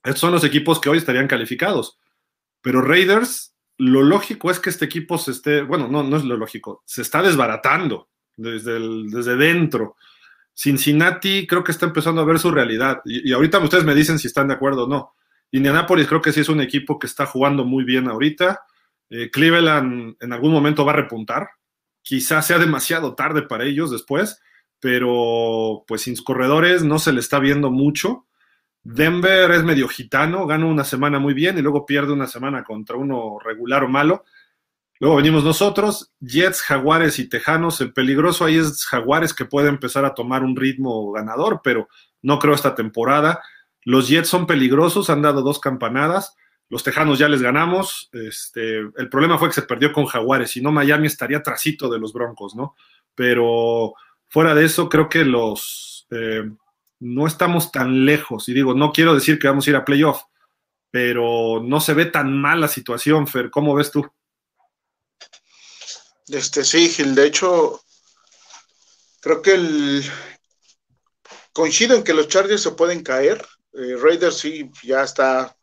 [0.02, 1.98] Estos son los equipos que hoy estarían calificados.
[2.62, 6.36] Pero Raiders, lo lógico es que este equipo se esté, bueno, no, no es lo
[6.36, 8.78] lógico, se está desbaratando desde,
[9.10, 9.96] desde dentro.
[10.54, 13.02] Cincinnati creo que está empezando a ver su realidad.
[13.04, 15.14] Y, ahorita ustedes me dicen si están de acuerdo o no.
[15.52, 18.62] Indianapolis creo que sí es un equipo que está jugando muy bien ahorita.
[19.10, 21.48] Eh, Cleveland en algún momento va a repuntar
[22.02, 24.40] quizás sea demasiado tarde para ellos después,
[24.80, 28.26] pero pues sin corredores no se le está viendo mucho.
[28.82, 32.96] Denver es medio gitano, gana una semana muy bien y luego pierde una semana contra
[32.96, 34.24] uno regular o malo.
[34.98, 37.80] Luego venimos nosotros, Jets, Jaguares y Tejanos.
[37.80, 41.88] El peligroso ahí es Jaguares que puede empezar a tomar un ritmo ganador, pero
[42.22, 43.40] no creo esta temporada.
[43.82, 46.36] Los Jets son peligrosos, han dado dos campanadas.
[46.70, 48.08] Los Tejanos ya les ganamos.
[48.12, 51.98] Este, el problema fue que se perdió con Jaguares, si no Miami estaría trasito de
[51.98, 52.76] los Broncos, ¿no?
[53.14, 53.92] Pero
[54.28, 56.48] fuera de eso, creo que los eh,
[57.00, 58.48] no estamos tan lejos.
[58.48, 60.22] Y digo, no quiero decir que vamos a ir a playoff,
[60.90, 63.50] pero no se ve tan mal la situación, Fer.
[63.50, 64.08] ¿Cómo ves tú?
[66.28, 67.80] Este sí, Gil, de hecho,
[69.20, 70.04] creo que el
[71.52, 73.44] coincido en que los Chargers se pueden caer.
[73.72, 75.56] Eh, Raiders sí, ya está.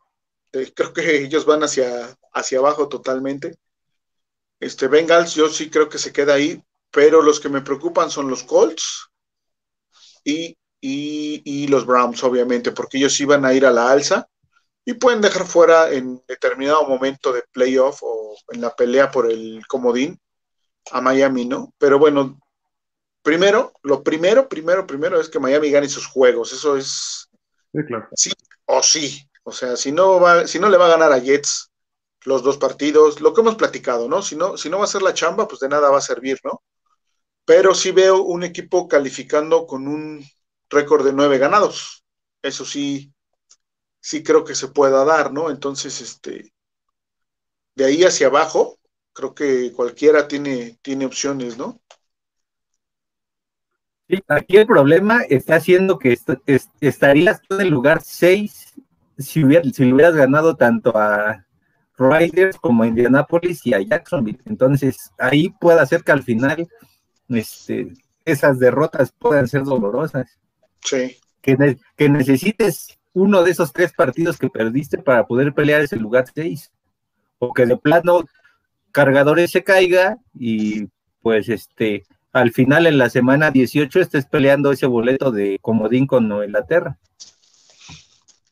[0.58, 3.58] Eh, creo que ellos van hacia, hacia abajo totalmente.
[4.60, 8.30] Este Bengals, yo sí creo que se queda ahí, pero los que me preocupan son
[8.30, 9.10] los Colts
[10.24, 14.28] y, y, los Browns, obviamente, porque ellos iban a ir a la alza
[14.84, 19.66] y pueden dejar fuera en determinado momento de playoff o en la pelea por el
[19.68, 20.20] comodín
[20.92, 21.74] a Miami, ¿no?
[21.78, 22.40] Pero bueno,
[23.22, 26.54] primero, lo primero, primero, primero es que Miami gane sus juegos.
[26.54, 27.30] Eso es
[27.74, 28.08] sí, claro.
[28.16, 28.32] sí
[28.66, 29.27] o sí.
[29.48, 31.72] O sea, si no va, si no le va a ganar a Jets
[32.26, 34.22] los dos partidos, lo que hemos platicado, ¿no?
[34.22, 36.38] Si no, si no va a ser la chamba, pues de nada va a servir,
[36.44, 36.64] ¿no?
[37.46, 40.22] Pero sí veo un equipo calificando con un
[40.70, 42.04] récord de nueve ganados.
[42.42, 43.14] Eso sí,
[44.02, 45.50] sí creo que se pueda dar, ¿no?
[45.50, 46.52] Entonces, este,
[47.74, 48.78] de ahí hacia abajo,
[49.14, 51.80] creo que cualquiera tiene, tiene opciones, ¿no?
[54.10, 56.20] Sí, aquí el problema está siendo que
[56.82, 58.74] estarías en el lugar 6
[59.18, 61.46] si, si hubieras ganado tanto a
[61.98, 64.40] Riders como a Indianapolis y a Jacksonville.
[64.46, 66.68] Entonces, ahí puede ser que al final
[67.30, 67.94] este,
[68.26, 70.38] esas derrotas puedan ser dolorosas.
[70.82, 71.18] Sí.
[71.42, 76.26] Que, que necesites uno de esos tres partidos que perdiste para poder pelear ese lugar
[76.34, 76.72] 6.
[77.40, 78.24] O que de plano
[78.92, 80.88] cargadores se caiga y
[81.22, 86.32] pues este al final en la semana 18 estés peleando ese boleto de comodín con
[86.32, 86.98] Inglaterra.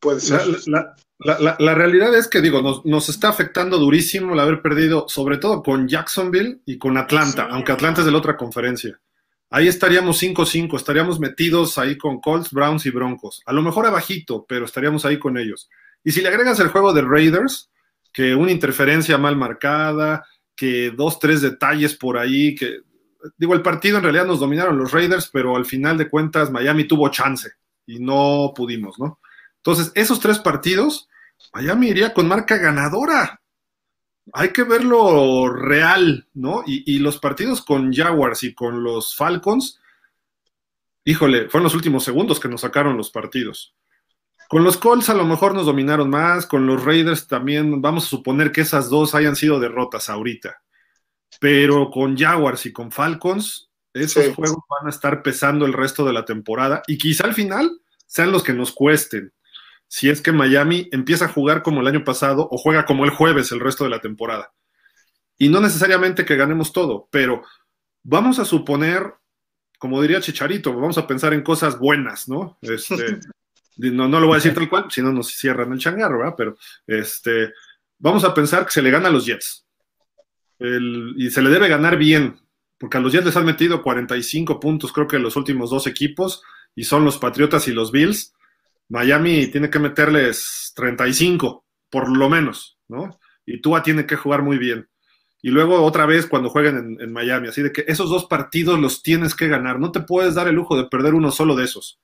[0.06, 0.41] Puede ser.
[1.18, 5.88] La, realidad es que, digo, nos, está afectando durísimo el haber perdido, sobre todo con
[5.88, 9.00] Jacksonville y con Atlanta, aunque Atlanta es de la otra conferencia.
[9.50, 13.41] Ahí estaríamos 5-5, estaríamos metidos ahí con Colts, Browns y Broncos.
[13.48, 15.70] A lo mejor abajito, pero estaríamos ahí con ellos.
[16.04, 17.72] Y si le agregas el juego de Raiders,
[18.13, 20.24] que una interferencia mal marcada,
[20.56, 22.82] que dos, tres detalles por ahí, que
[23.38, 26.84] digo, el partido en realidad nos dominaron los Raiders, pero al final de cuentas Miami
[26.88, 27.50] tuvo chance
[27.88, 29.20] y no pudimos, ¿no?
[29.65, 31.10] Entonces, esos tres partidos,
[31.51, 33.41] Miami iría con marca ganadora.
[34.32, 36.62] Hay que verlo real, ¿no?
[36.67, 39.82] Y, los partidos con Jaguars y con los Falcons,
[41.04, 43.75] híjole, fueron los últimos segundos que nos sacaron los partidos.
[44.49, 48.10] Con los Colts a lo mejor nos dominaron más, con los Raiders también vamos a
[48.10, 50.62] suponer que esas dos hayan sido derrotas ahorita.
[51.39, 56.13] Pero con Jaguars y con Falcons, esos juegos van a estar pesando el resto de
[56.13, 59.34] la temporada y quizá al final sean los que nos cuesten.
[59.96, 63.12] Si es que Miami empieza a jugar como el año pasado o juega como el
[63.12, 64.52] jueves el resto de la temporada.
[65.38, 67.44] Y no necesariamente que ganemos todo, pero
[68.04, 69.14] vamos a suponer,
[69.80, 72.58] como diría Chicharito, vamos a pensar en cosas buenas, ¿no?
[72.62, 73.22] Este,
[73.78, 76.36] no, no lo voy a decir tal cual, si no nos cierran el changarro, ¿verdad?
[76.38, 77.54] Pero este,
[77.98, 79.66] vamos a pensar que se le gana a los Jets.
[80.60, 82.38] y se le debe ganar bien,
[82.78, 86.44] porque a los Jets les han metido 45 puntos, creo que los últimos dos equipos,
[86.76, 88.35] y son los Patriotas y los Bills.
[88.89, 93.19] Miami tiene que meterles 35, por lo menos, ¿no?
[93.45, 94.88] Y Tua tiene que jugar muy bien.
[95.41, 99.04] Y luego otra vez cuando jueguen en Miami, así de que esos dos partidos los
[99.04, 102.00] tienes que ganar, no te puedes dar el lujo de perder uno solo de esos.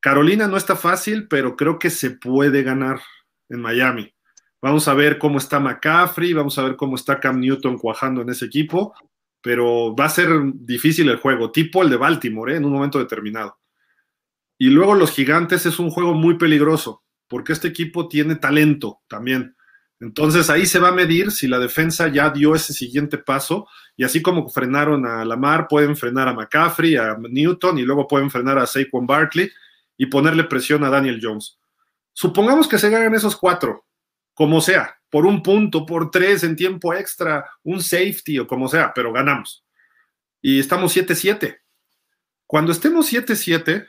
[0.00, 3.00] Carolina no está fácil, pero creo que se puede ganar
[3.48, 4.14] en Miami.
[4.62, 8.28] Vamos a ver cómo está McCaffrey, vamos a ver cómo está Cam Newton cuajando en
[8.28, 8.94] ese equipo,
[9.42, 12.56] pero va a ser difícil el juego, tipo el de Baltimore, ¿eh?
[12.56, 13.58] en un momento determinado.
[14.58, 19.56] Y luego los gigantes es un juego muy peligroso, porque este equipo tiene talento también.
[20.00, 23.66] Entonces ahí se va a medir si la defensa ya dio ese siguiente paso
[23.96, 28.30] y así como frenaron a Lamar, pueden frenar a McCaffrey, a Newton y luego pueden
[28.30, 29.50] frenar a Saquon Barkley
[29.96, 31.58] y ponerle presión a Daniel Jones.
[32.12, 33.86] Supongamos que se ganan esos cuatro,
[34.34, 38.92] como sea, por un punto, por tres en tiempo extra, un safety o como sea,
[38.94, 39.64] pero ganamos.
[40.42, 41.58] Y estamos 7-7.
[42.46, 43.86] Cuando estemos 7-7,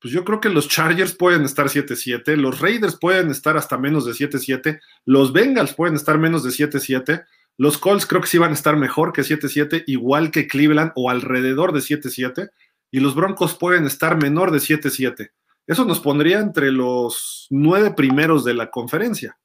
[0.00, 4.06] pues yo creo que los Chargers pueden estar 7-7, los Raiders pueden estar hasta menos
[4.06, 7.26] de 7-7, los Bengals pueden estar menos de 7-7,
[7.58, 11.10] los Colts creo que sí van a estar mejor que 7-7, igual que Cleveland o
[11.10, 12.50] alrededor de 7-7
[12.90, 15.32] y los Broncos pueden estar menor de 7-7.
[15.66, 19.38] Eso nos pondría entre los nueve primeros de la conferencia.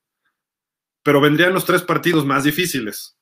[1.04, 3.18] Pero vendrían los tres partidos más difíciles.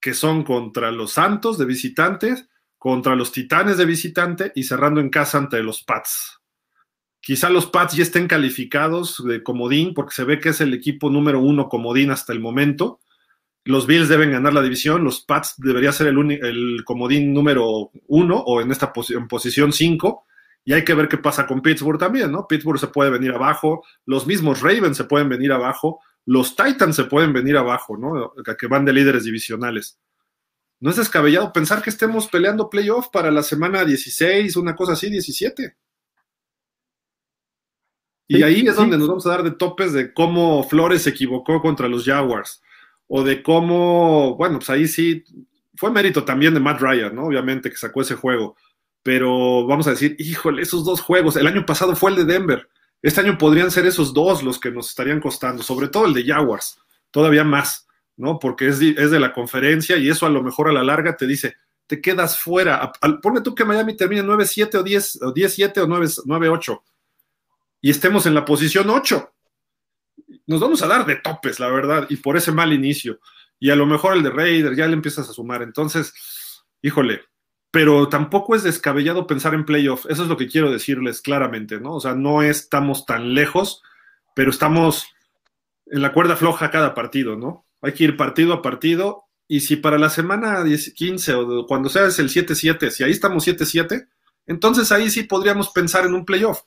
[0.00, 5.10] que son contra los Santos de visitantes, contra los Titanes de visitante y cerrando en
[5.10, 6.41] casa ante los Pats.
[7.22, 11.08] Quizá los Pats ya estén calificados de comodín porque se ve que es el equipo
[11.08, 12.98] número uno comodín hasta el momento.
[13.64, 18.60] Los Bills deben ganar la división, los Pats debería ser el, comodín número uno o
[18.60, 20.26] en esta en posición cinco
[20.64, 22.48] y hay que ver qué pasa con Pittsburgh también, ¿no?
[22.48, 27.04] Pittsburgh se puede venir abajo, los mismos Ravens se pueden venir abajo, los Titans se
[27.04, 28.32] pueden venir abajo, ¿no?
[28.58, 30.00] Que van de líderes divisionales.
[30.80, 35.08] No es descabellado pensar que estemos peleando playoff para la semana 16, una cosa así,
[35.08, 35.76] 17.
[38.38, 41.60] Y ahí es donde nos vamos a dar de topes de cómo Flores se equivocó
[41.60, 42.62] contra los Jaguars.
[43.08, 45.24] O de cómo, bueno, pues ahí sí,
[45.74, 47.26] fue mérito también de Matt Ryan, ¿no?
[47.26, 48.56] Obviamente que sacó ese juego
[49.02, 52.68] pero vamos a decir, híjole, esos dos juegos, el año pasado fue el de Denver,
[53.02, 56.24] este año podrían ser esos dos los que nos estarían costando, sobre todo el de
[56.24, 56.78] Jaguars,
[57.10, 58.38] todavía más, ¿no?
[58.38, 61.16] Porque es de, es de la conferencia y eso a lo mejor a la larga
[61.16, 61.56] te dice,
[61.88, 62.92] te quedas fuera.
[63.20, 66.82] Ponme tú que Miami termine 9-7 o 10, o 10-7 o 9-8
[67.82, 69.34] y estemos en la posición 8.
[70.46, 73.20] Nos vamos a dar de topes, la verdad, y por ese mal inicio.
[73.58, 75.62] Y a lo mejor el de Raider ya le empiezas a sumar.
[75.62, 76.14] Entonces,
[76.80, 77.22] híjole,
[77.72, 80.06] pero tampoco es descabellado pensar en playoff.
[80.08, 81.96] Eso es lo que quiero decirles claramente, ¿no?
[81.96, 83.82] O sea, no estamos tan lejos,
[84.34, 85.06] pero estamos
[85.86, 87.66] en la cuerda floja cada partido, ¿no?
[87.80, 89.24] Hay que ir partido a partido.
[89.48, 93.46] Y si para la semana 15 o cuando sea es el 7-7, si ahí estamos
[93.46, 94.06] 7-7,
[94.46, 96.62] entonces ahí sí podríamos pensar en un playoff.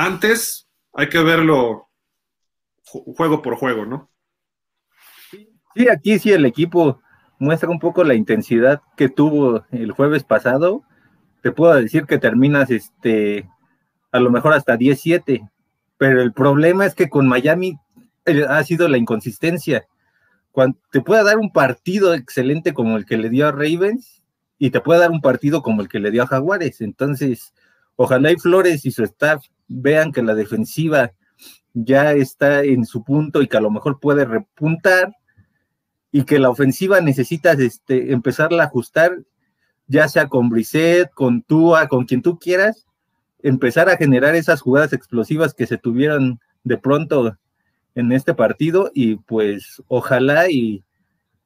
[0.00, 1.90] Antes hay que verlo
[2.84, 4.10] juego por juego, ¿no?
[5.74, 7.02] Sí, aquí sí el equipo
[7.38, 10.84] muestra un poco la intensidad que tuvo el jueves pasado,
[11.42, 13.46] te puedo decir que terminas este
[14.10, 15.46] a lo mejor hasta 10-7,
[15.98, 17.76] pero el problema es que con Miami
[18.24, 19.86] eh, ha sido la inconsistencia.
[20.50, 24.22] Cuando te puede dar un partido excelente como el que le dio a Ravens
[24.58, 26.80] y te puede dar un partido como el que le dio a Jaguares.
[26.80, 27.52] Entonces,
[27.96, 31.12] ojalá y Flores y su staff vean que la defensiva
[31.72, 35.14] ya está en su punto y que a lo mejor puede repuntar
[36.12, 39.16] y que la ofensiva necesitas este, empezarla a ajustar,
[39.86, 42.86] ya sea con Brisset, con Tua, con quien tú quieras,
[43.42, 47.38] empezar a generar esas jugadas explosivas que se tuvieron de pronto
[47.94, 50.84] en este partido y pues ojalá y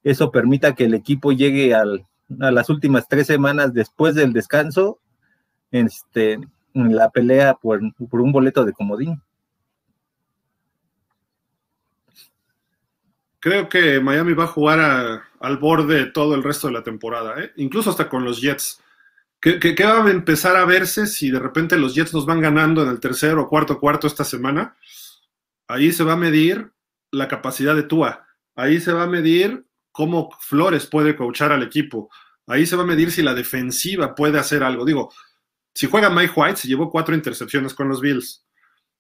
[0.03, 2.07] eso permita que el equipo llegue al,
[2.41, 4.99] a las últimas tres semanas después del descanso
[5.71, 6.39] este,
[6.75, 9.23] la pelea por, por un boleto de comodín.
[13.39, 17.53] Creo que Miami va a jugar al borde todo el resto de la temporada, ¿eh?
[17.57, 18.83] incluso hasta con los Jets.
[19.39, 22.89] ¿Qué, va a empezar a verse si de repente los Jets nos van ganando en
[22.89, 24.75] el tercer o cuarto cuarto esta semana?
[25.69, 26.73] Ahí se va a medir
[27.11, 28.27] la capacidad de Tua.
[28.57, 32.09] Ahí se va a medir cómo Flores puede coachar al equipo.
[32.47, 34.87] Ahí se va a medir si la defensiva puede hacer algo.
[34.87, 35.13] Digo,
[35.75, 38.45] si juega Mike White, se llevó cuatro intercepciones con los Bills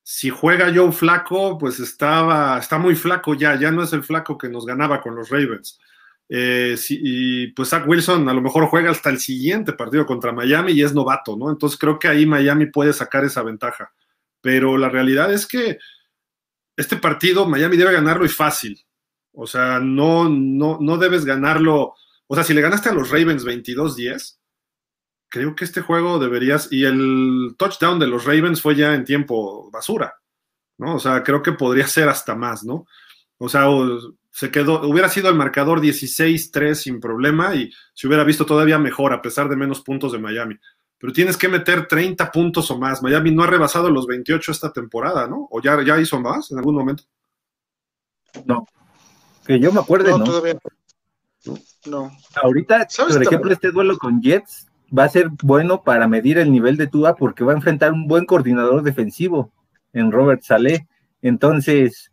[0.04, 4.37] si juega Joe flaco, pues estaba, está muy flaco ya, ya no es el flaco
[4.37, 5.80] que nos ganaba con los Ravens.
[6.28, 10.72] Eh, y pues Zach Wilson a lo mejor juega hasta el siguiente partido contra Miami
[10.72, 11.50] y es novato, ¿no?
[11.50, 13.94] Entonces creo que ahí Miami puede sacar esa ventaja.
[14.42, 15.78] Pero la realidad es que
[16.76, 18.78] este partido Miami debe ganarlo y fácil.
[19.32, 21.94] O sea, no, no, no debes ganarlo.
[22.26, 24.37] O sea, si le ganaste a los Ravens 22-10,
[25.35, 29.68] creo que este juego deberías, y el touchdown de los Ravens fue ya en tiempo
[29.68, 30.14] basura,
[30.79, 30.94] ¿no?
[30.94, 32.87] O sea, creo que podría ser hasta más, ¿no?
[33.38, 33.66] O sea,
[34.31, 39.12] se quedó, hubiera sido el marcador 16-3 sin problema y se hubiera visto todavía mejor
[39.12, 40.55] a pesar de menos puntos de Miami.
[40.99, 43.03] Pero tienes que meter 30 puntos o más.
[43.03, 45.49] Miami no ha rebasado los 28 esta temporada, ¿no?
[45.51, 47.03] ¿O ya, ya hizo más en algún momento?
[48.47, 48.64] No.
[49.44, 50.23] Que yo me acuerde, ¿no?
[50.23, 50.57] Todavía
[51.44, 51.59] no.
[51.87, 52.12] no.
[52.40, 56.76] Ahorita, por ejemplo, este duelo con Jets, va a ser bueno para medir el nivel
[56.76, 59.52] de Tua porque va a enfrentar un buen coordinador defensivo
[59.92, 60.87] en Robert Saleh.
[61.22, 62.10] Entonces,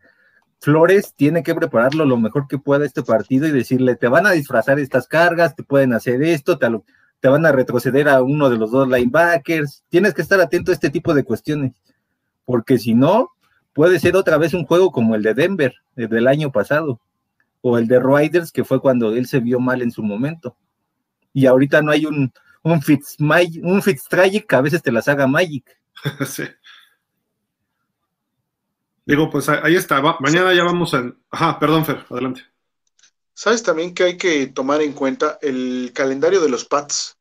[0.60, 4.32] Flores tiene que prepararlo lo mejor que pueda este partido y decirle, te van a
[4.32, 6.68] disfrazar estas cargas, te pueden hacer esto, te,
[7.20, 9.84] te van a retroceder a uno de los dos linebackers.
[9.90, 11.74] Tienes que estar atento a este tipo de cuestiones,
[12.46, 13.32] porque si no,
[13.74, 17.02] puede ser otra vez un juego como el de Denver, el del año pasado,
[17.62, 20.56] o el de Riders, que fue cuando él se vio mal en su momento.
[21.34, 22.32] Y ahorita no hay un,
[22.64, 25.66] un Fitz, un Tragic a veces te las haga Magic.
[26.28, 26.44] sí.
[29.06, 30.02] Digo, pues ahí está.
[30.20, 31.12] mañana ya vamos a.
[31.30, 32.44] Ajá, perdón, Fer, adelante.
[33.34, 37.18] ¿Sabes también que hay que tomar en cuenta el calendario de los Pats?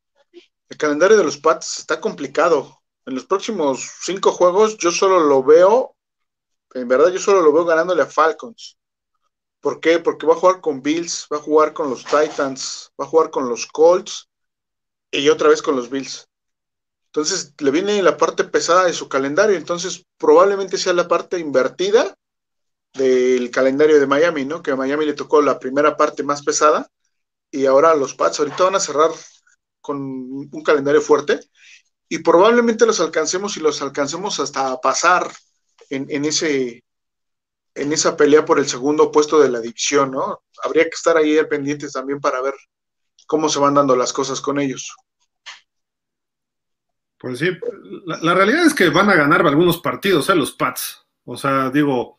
[0.69, 2.83] El calendario de los Pats está complicado.
[3.07, 5.97] En los próximos cinco juegos, yo solo lo veo,
[6.75, 8.79] en verdad, yo solo lo veo ganándole a Falcons.
[9.61, 9.99] ¿Por qué?
[9.99, 13.31] Porque va a jugar con Bills, va a jugar con los Titans, va a jugar
[13.31, 14.30] con los Colts
[15.11, 16.29] y otra vez con los Bills.
[17.07, 22.15] Entonces le viene la parte pesada de su calendario, entonces probablemente sea la parte invertida
[22.95, 24.63] del calendario de Miami, ¿no?
[24.63, 26.89] Que a Miami le tocó la primera parte más pesada
[27.51, 29.11] y ahora los Pats ahorita van a cerrar
[29.81, 31.41] con un calendario fuerte
[32.09, 35.33] y probablemente los alcancemos y los alcancemos hasta pasar
[35.91, 36.85] en, en, ese
[37.75, 40.43] en esa pelea por el segundo puesto de la división, ¿no?
[40.65, 42.55] Habría que estar ahí pendientes también para ver
[43.31, 44.93] cómo se van dando las cosas con ellos.
[47.17, 47.49] Pues sí,
[48.05, 50.35] la, realidad es que van a ganar algunos partidos, ¿eh?
[50.35, 51.07] Los Pats.
[51.25, 52.19] O sea, digo,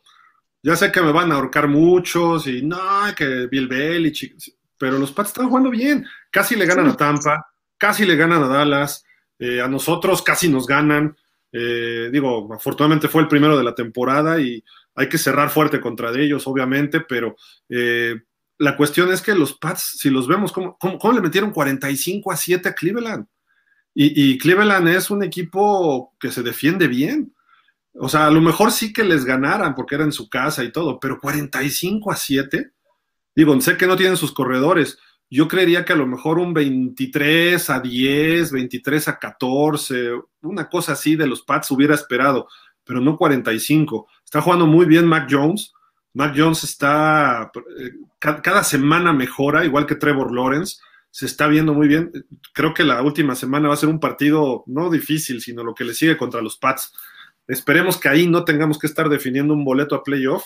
[0.64, 2.80] ya sé que me van a ahorcar muchos y no,
[3.14, 4.38] que Bill Belichick,
[4.78, 6.06] pero los Pats están jugando bien.
[6.30, 7.46] Casi le ganan a Tampa,
[7.78, 9.04] casi le ganan a Dallas,
[9.38, 11.18] eh, a nosotros casi nos ganan.
[11.52, 14.64] Eh, digo, afortunadamente fue el primero de la temporada y
[14.96, 17.36] hay que cerrar fuerte contra ellos, obviamente, pero
[17.68, 18.16] eh,
[18.62, 22.38] la cuestión es que los Pats, si los vemos, ¿cómo, cómo le metieron 45 a
[22.38, 23.26] 7 a Cleveland?
[23.94, 27.36] Y, Cleveland es un equipo que se defiende bien.
[27.96, 30.72] O sea, a lo mejor sí que les ganaran porque era en su casa y
[30.72, 32.72] todo, pero 45 a 7.
[33.36, 35.00] Digo, sé que no tienen sus corredores.
[35.30, 40.12] Yo creería que a lo mejor un 23 a 10, 23 a 14,
[40.44, 42.48] una cosa así de los Pats hubiera esperado,
[42.84, 44.08] pero no 45.
[44.24, 45.74] Está jugando muy bien Mac Jones.
[46.14, 50.78] Mac Jones está, eh, cada semana mejora, igual que Trevor Lawrence
[51.10, 52.12] se está viendo muy bien.
[52.54, 55.84] Creo que la última semana va a ser un partido no difícil, sino lo que
[55.84, 56.94] le sigue contra los Pats.
[57.48, 60.46] Esperemos que ahí no tengamos que estar definiendo un boleto a playoff,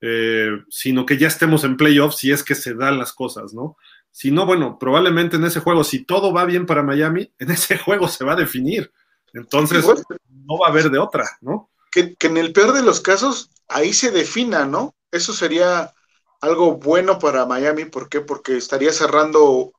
[0.00, 3.76] eh, sino que ya estemos en playoff si es que se dan las cosas, ¿no?
[4.10, 7.78] Si no, bueno, probablemente en ese juego, si todo va bien para Miami, en ese
[7.78, 8.92] juego se va a definir.
[9.32, 11.70] Entonces, no va a haber de otra, ¿no?
[11.90, 14.94] Que, que en el peor de los casos, ahí se defina, ¿no?
[15.12, 15.92] Eso sería
[16.40, 17.84] algo bueno para Miami.
[17.84, 18.20] ¿Por qué?
[18.20, 19.72] Porque estaría cerrando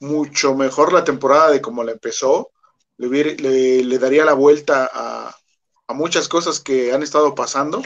[0.00, 2.50] mucho mejor la temporada de como la empezó,
[2.98, 5.34] le, daría la vuelta a,
[5.94, 7.82] muchas cosas que han estado pasando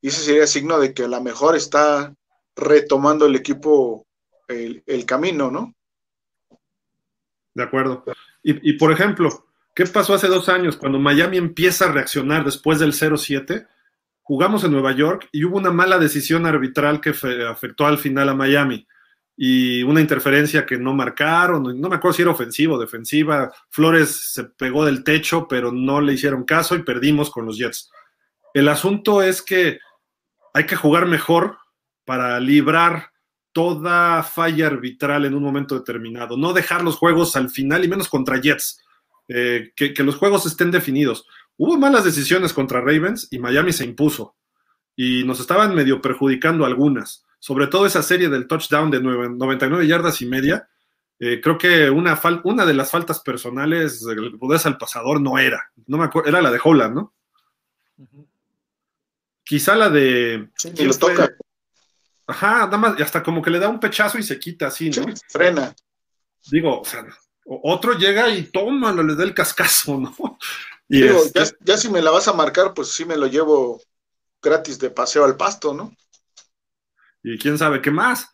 [0.00, 2.12] y ese sería signo de que a lo mejor está
[2.56, 4.04] retomando el equipo
[4.48, 5.72] el, camino, ¿no?
[7.54, 8.04] De acuerdo.
[8.42, 12.80] Y, y, por ejemplo, ¿qué pasó hace dos años cuando Miami empieza a reaccionar después
[12.80, 13.68] del 0-7?
[14.26, 17.14] Jugamos en Nueva York y hubo una mala decisión arbitral que
[17.48, 18.84] afectó al final a Miami
[19.36, 24.32] y una interferencia que no marcaron, no me acuerdo si era ofensiva o defensiva, Flores
[24.32, 27.88] se pegó del techo, pero no le hicieron caso y perdimos con los Jets.
[28.52, 29.78] El asunto es que
[30.52, 31.58] hay que jugar mejor
[32.04, 33.12] para librar
[33.52, 38.08] toda falla arbitral en un momento determinado, no dejar los juegos al final y menos
[38.08, 38.82] contra Jets,
[39.28, 41.26] eh, que, que los juegos estén definidos.
[41.56, 44.36] Hubo malas decisiones contra Ravens y Miami se impuso
[44.94, 50.20] y nos estaban medio perjudicando algunas sobre todo esa serie del touchdown de 99 yardas
[50.20, 50.68] y media,
[51.18, 55.70] eh, creo que una, una de las faltas personales del rudeza al pasador no era,
[55.86, 57.14] no me acuerdo, era la de Holland, ¿no?
[59.44, 60.48] Quizá la de...
[60.56, 61.30] Sí, lo toca.
[62.26, 64.90] Ajá, nada más, y hasta como que le da un pechazo y se quita así,
[64.90, 65.04] ¿no?
[65.28, 65.72] frena.
[66.50, 67.06] Digo, o sea,
[67.44, 70.38] otro llega y toma, le da el cascazo, ¿no?
[70.88, 73.26] Y Digo, ya, este ya si me la vas a marcar, pues sí me lo
[73.26, 73.80] llevo
[74.40, 75.92] gratis de paseo al pasto, ¿no?
[77.26, 78.30] y quién sabe qué más.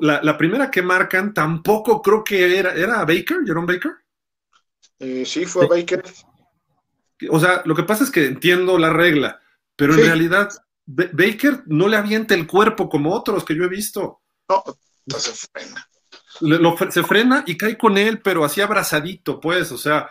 [0.00, 3.92] La, primera que marcan tampoco creo que era, ¿era Baker, Jerome Baker?
[4.98, 6.02] Eh, sí, fue Baker.
[7.30, 9.40] O sea, lo que pasa es que entiendo la regla,
[9.76, 10.48] pero en realidad
[10.84, 14.20] Baker no le avienta el cuerpo como otros que yo he visto.
[14.48, 14.64] No,
[15.16, 15.88] se frena.
[16.90, 20.10] se frena y cae con él, pero así abrazadito, pues, o sea,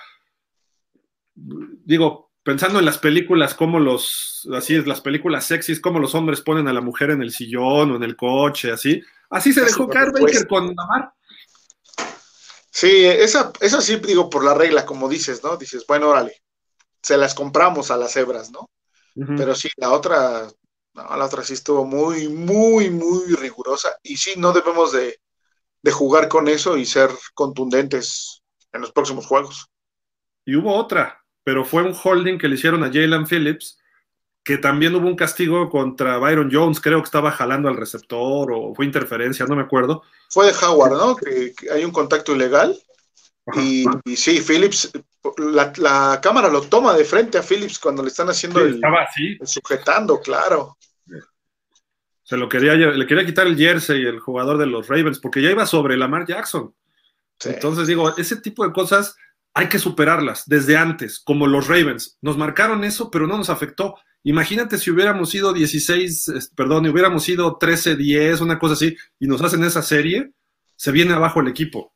[1.35, 6.41] digo, pensando en las películas, como los, así es, las películas sexys, como los hombres
[6.41, 9.01] ponen a la mujer en el sillón o en el coche, así.
[9.29, 11.11] Así se dejó caer Baker con Lamar.
[12.69, 15.57] Sí, esa, esa sí digo por la regla, como dices, ¿no?
[15.57, 16.41] Dices, bueno, órale,
[17.01, 18.69] se las compramos a las cebras, ¿no?
[19.37, 20.45] Pero sí, la otra,
[20.93, 23.95] no, la otra sí estuvo muy, muy, muy rigurosa.
[24.03, 25.19] Y sí, no debemos de,
[25.81, 29.67] de jugar con eso y ser contundentes en los próximos juegos.
[30.43, 33.77] Y hubo otra, pero fue un holding que le hicieron a Jalen Phillips,
[34.43, 38.73] que también hubo un castigo contra Byron Jones, creo que estaba jalando al receptor o
[38.73, 40.01] fue interferencia, no me acuerdo.
[40.31, 41.15] Fue de Howard, ¿no?
[41.15, 42.75] Que, hay un contacto ilegal.
[43.57, 43.85] Y,
[44.15, 44.91] sí, Phillips,
[45.37, 49.37] la, cámara lo toma de frente a Phillips cuando le están haciendo el, estaba así.
[49.43, 50.77] sujetando, claro.
[52.23, 55.51] Se lo quería, le quería quitar el jersey el jugador de los Ravens, porque ya
[55.51, 56.73] iba sobre Lamar Jackson.
[57.43, 59.15] Entonces digo, ese tipo de cosas
[59.55, 62.17] hay que superarlas desde antes, como los Ravens.
[62.21, 63.95] Nos marcaron eso, pero no nos afectó.
[64.23, 69.63] Imagínate si hubiéramos sido 16, perdón, hubiéramos sido 13-10, una cosa así, y nos hacen
[69.63, 70.33] esa serie,
[70.75, 71.93] se viene abajo el equipo.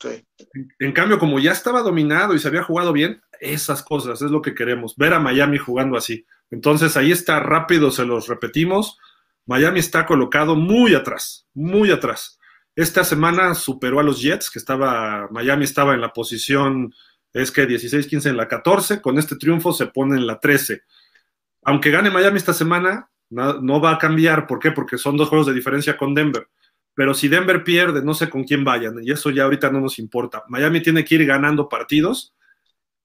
[0.00, 0.24] Sí.
[0.54, 4.30] En, en, cambio, como ya estaba dominado y se había jugado bien, esas cosas es
[4.30, 6.24] lo que queremos, ver a Miami jugando así.
[6.50, 8.96] Entonces ahí está rápido, se los repetimos.
[9.44, 12.38] Miami está colocado muy atrás, muy atrás.
[12.74, 16.94] Esta semana superó a los Jets, que estaba, Miami estaba en la posición,
[17.32, 20.82] es que 16-15 en la 14, con este triunfo se pone en la 13.
[21.64, 24.46] Aunque gane Miami esta semana, no, no va a cambiar.
[24.46, 24.72] ¿Por qué?
[24.72, 26.48] Porque son dos juegos de diferencia con Denver.
[26.94, 29.98] Pero si Denver pierde, no sé con quién vayan, y eso ya ahorita no nos
[29.98, 30.44] importa.
[30.48, 32.34] Miami tiene que ir ganando partidos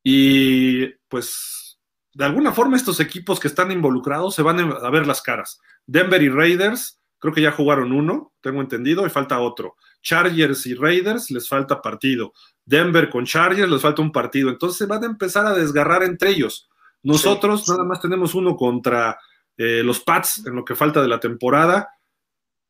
[0.04, 1.80] y pues
[2.14, 5.60] de alguna forma estos equipos que están involucrados se van a ver las caras.
[5.86, 9.76] Denver y Raiders, creo que ya jugaron uno, tengo entendido, y falta otro.
[10.02, 12.34] Chargers y Raiders les falta partido.
[12.66, 14.50] Denver con Chargers les falta un partido.
[14.50, 16.70] Entonces van a empezar a desgarrar entre ellos.
[17.04, 17.72] Nosotros sí.
[17.72, 19.18] nada más tenemos uno contra
[19.56, 21.90] eh, los Pats en lo que falta de la temporada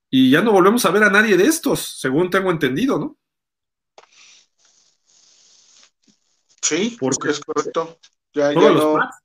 [0.10, 3.18] y ya no volvemos a ver a nadie de estos, según tengo entendido, ¿no?
[6.62, 8.00] Sí, porque es correcto.
[8.34, 8.95] Ya, ya no...
[8.95, 9.18] Pats?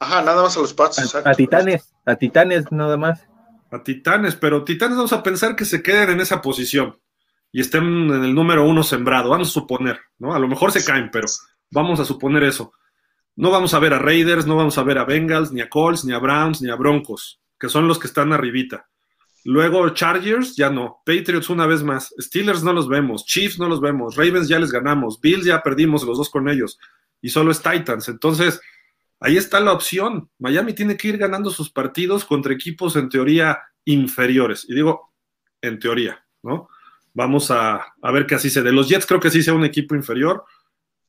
[0.00, 1.14] Ajá, nada más a los Pats.
[1.14, 3.27] A, a, Titanes, a Titanes nada más.
[3.70, 6.98] A Titanes, pero Titanes vamos a pensar que se queden en esa posición
[7.52, 10.34] y estén en el número uno sembrado, vamos a suponer, ¿no?
[10.34, 11.26] A lo mejor se caen, pero
[11.70, 12.72] vamos a suponer eso.
[13.36, 16.04] No vamos a ver a Raiders, no vamos a ver a Bengals, ni a Colts,
[16.04, 18.88] ni a Browns, ni a Broncos, que son los que están arribita.
[19.44, 21.00] Luego Chargers, ya no.
[21.06, 22.12] Patriots una vez más.
[22.18, 23.24] Steelers no los vemos.
[23.24, 24.16] Chiefs no los vemos.
[24.16, 25.20] Ravens ya les ganamos.
[25.20, 26.78] Bills ya perdimos los dos con ellos.
[27.22, 28.08] Y solo es Titans.
[28.08, 28.60] Entonces,
[29.20, 30.30] ahí está la opción.
[30.38, 34.66] Miami tiene que ir ganando sus partidos contra equipos en teoría inferiores.
[34.68, 35.12] Y digo,
[35.60, 36.68] en teoría, ¿no?
[37.14, 39.94] Vamos a, ver qué así se de los Jets, creo que sí sea un equipo
[39.94, 40.44] inferior.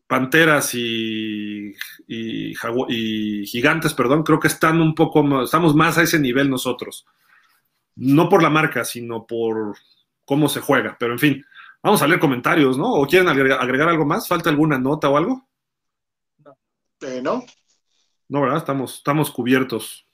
[0.07, 1.75] Panteras y,
[3.45, 7.05] Gigantes, perdón, creo que están un poco más, estamos más a ese nivel nosotros.
[7.95, 9.77] No por la marca, sino por
[10.25, 10.97] cómo se juega.
[10.99, 11.45] Pero en fin,
[11.83, 12.91] vamos a leer comentarios, ¿no?
[12.93, 14.27] ¿O quieren agregar, agregar algo más?
[14.27, 15.47] ¿Falta alguna nota o algo?
[17.01, 17.43] Eh, no.
[18.29, 18.59] No, ¿verdad?
[18.59, 20.07] Estamos, estamos cubiertos.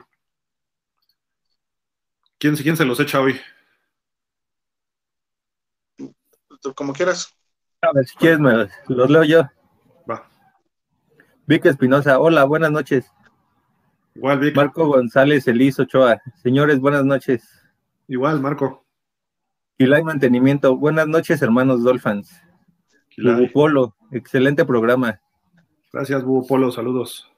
[2.40, 3.40] ¿Quién, ¿Quién se los echa hoy?
[6.76, 7.36] Como quieras.
[7.82, 9.42] A ver, si quieres, me los leo yo.
[10.10, 10.28] Va.
[11.46, 13.12] Vic Espinosa, hola, buenas noches.
[14.16, 14.56] Igual, Vic.
[14.56, 17.44] Marco González Elis Ochoa, señores, buenas noches.
[18.08, 18.86] Igual, Marco.
[19.78, 22.32] Quilay Mantenimiento, buenas noches, hermanos Dolphins.
[23.18, 25.20] Bubu Polo, excelente programa.
[25.92, 27.35] Gracias, Bubu Polo, saludos.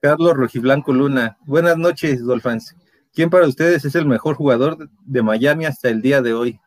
[0.00, 2.74] Carlos Rojiblanco Luna, buenas noches, Dolphins.
[3.12, 6.60] ¿Quién para ustedes es el mejor jugador de Miami hasta el día de hoy?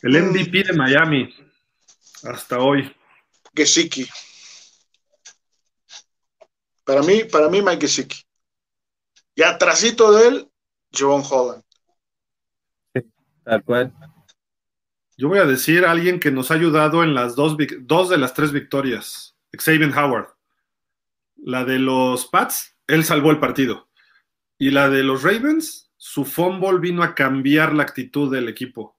[0.00, 1.34] El MVP de Miami
[2.22, 2.90] hasta hoy.
[3.54, 4.08] Gesicki.
[6.84, 8.22] Para mí, para mí, Mike Gesicki.
[9.34, 10.50] Y atrásito de él,
[10.96, 11.62] John Holland.
[13.44, 13.92] Tal cual.
[15.18, 18.18] Yo voy a decir a alguien que nos ha ayudado en las dos, dos de
[18.18, 19.33] las tres victorias.
[19.58, 20.28] Xavier Howard.
[21.36, 23.88] La de los Pats, él salvó el partido.
[24.58, 28.96] Y la de los Ravens, su fumble vino a cambiar la actitud del equipo.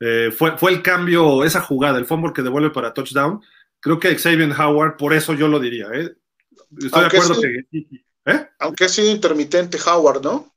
[0.00, 3.40] Eh, fue, fue, el cambio, esa jugada, el fumble que devuelve para touchdown.
[3.80, 5.86] Creo que Xavier Howard, por eso yo lo diría.
[5.92, 6.14] ¿eh?
[6.78, 7.40] Estoy aunque de acuerdo sí,
[7.70, 8.32] que.
[8.32, 8.48] ¿eh?
[8.58, 10.54] Aunque ha sido intermitente Howard, ¿no?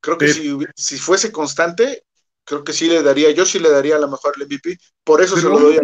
[0.00, 2.04] Creo que si, si, fuese constante,
[2.44, 4.78] creo que sí le daría, yo sí le daría a lo mejor el MVP.
[5.02, 5.80] Por eso se lo doy a.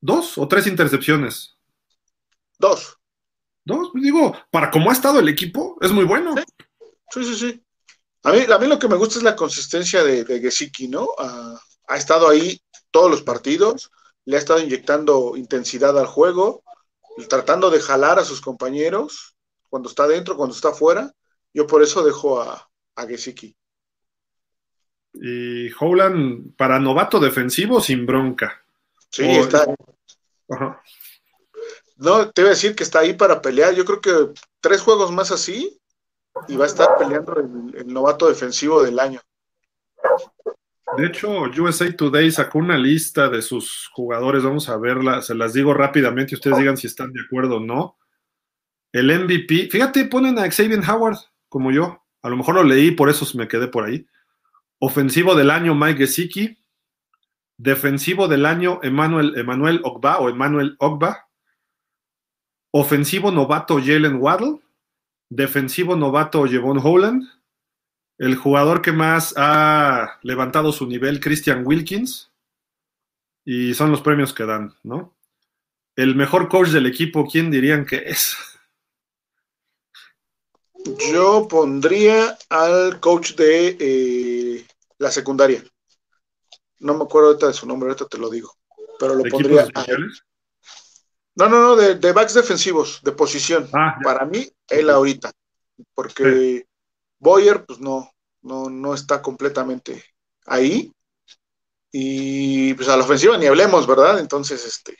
[0.00, 1.57] Dos o tres intercepciones.
[2.58, 2.98] Dos.
[3.64, 6.34] Dos, digo, para cómo ha estado el equipo, es muy bueno.
[7.10, 7.34] Sí, sí, sí.
[7.34, 7.64] sí.
[8.24, 11.08] A mí, a mí lo que me gusta es la consistencia de, de Gesicki, ¿no?
[11.86, 13.90] Ha estado ahí todos los partidos,
[14.24, 16.62] le ha estado inyectando intensidad al juego,
[17.28, 19.36] tratando de jalar a sus compañeros
[19.68, 21.12] cuando está dentro, cuando está fuera.
[21.54, 23.56] Yo por eso dejo a, a Gesicki.
[25.14, 28.64] Y Howland, para novato defensivo, sin bronca.
[29.10, 29.64] Sí, o, está.
[30.50, 30.82] Ajá.
[31.98, 33.74] No, te voy a decir que está ahí para pelear.
[33.74, 35.78] Yo creo que tres juegos más así
[36.46, 39.20] y va a estar peleando el, el novato defensivo del año.
[40.96, 45.52] De hecho, USA Today sacó una lista de sus jugadores, vamos a verla, se las
[45.52, 47.98] digo rápidamente y ustedes digan si están de acuerdo o no.
[48.92, 51.18] El MVP, fíjate, ponen a Xavier Howard
[51.48, 54.06] como yo, a lo mejor lo leí, por eso me quedé por ahí.
[54.78, 56.58] Ofensivo del año Mike Gesicki,
[57.58, 61.27] defensivo del año Emmanuel, Emmanuel Ogba o Emmanuel Ogba,
[62.70, 64.60] ofensivo novato Jalen Waddle,
[65.30, 67.28] defensivo novato Jevon Holland,
[68.18, 72.30] el jugador que más ha levantado su nivel, Christian Wilkins,
[73.44, 75.16] y son los premios que dan, ¿no?
[75.96, 78.36] El mejor coach del equipo, ¿quién dirían que es?
[81.12, 84.66] Yo pondría al coach de eh,
[84.98, 85.62] la secundaria.
[86.80, 88.54] No me acuerdo ahorita de su nombre, ahorita te lo digo.
[88.98, 89.66] Pero lo pondría.
[91.38, 93.68] No, no, no, de, backs defensivos, de posición.
[93.72, 95.30] Ah, Para mí, él ahorita.
[95.94, 96.66] Porque
[97.20, 98.10] Boyer, pues no,
[98.42, 100.04] no, no está completamente
[100.46, 100.92] ahí.
[101.92, 104.18] Y pues a la ofensiva ni hablemos, ¿verdad?
[104.18, 104.98] Entonces, este.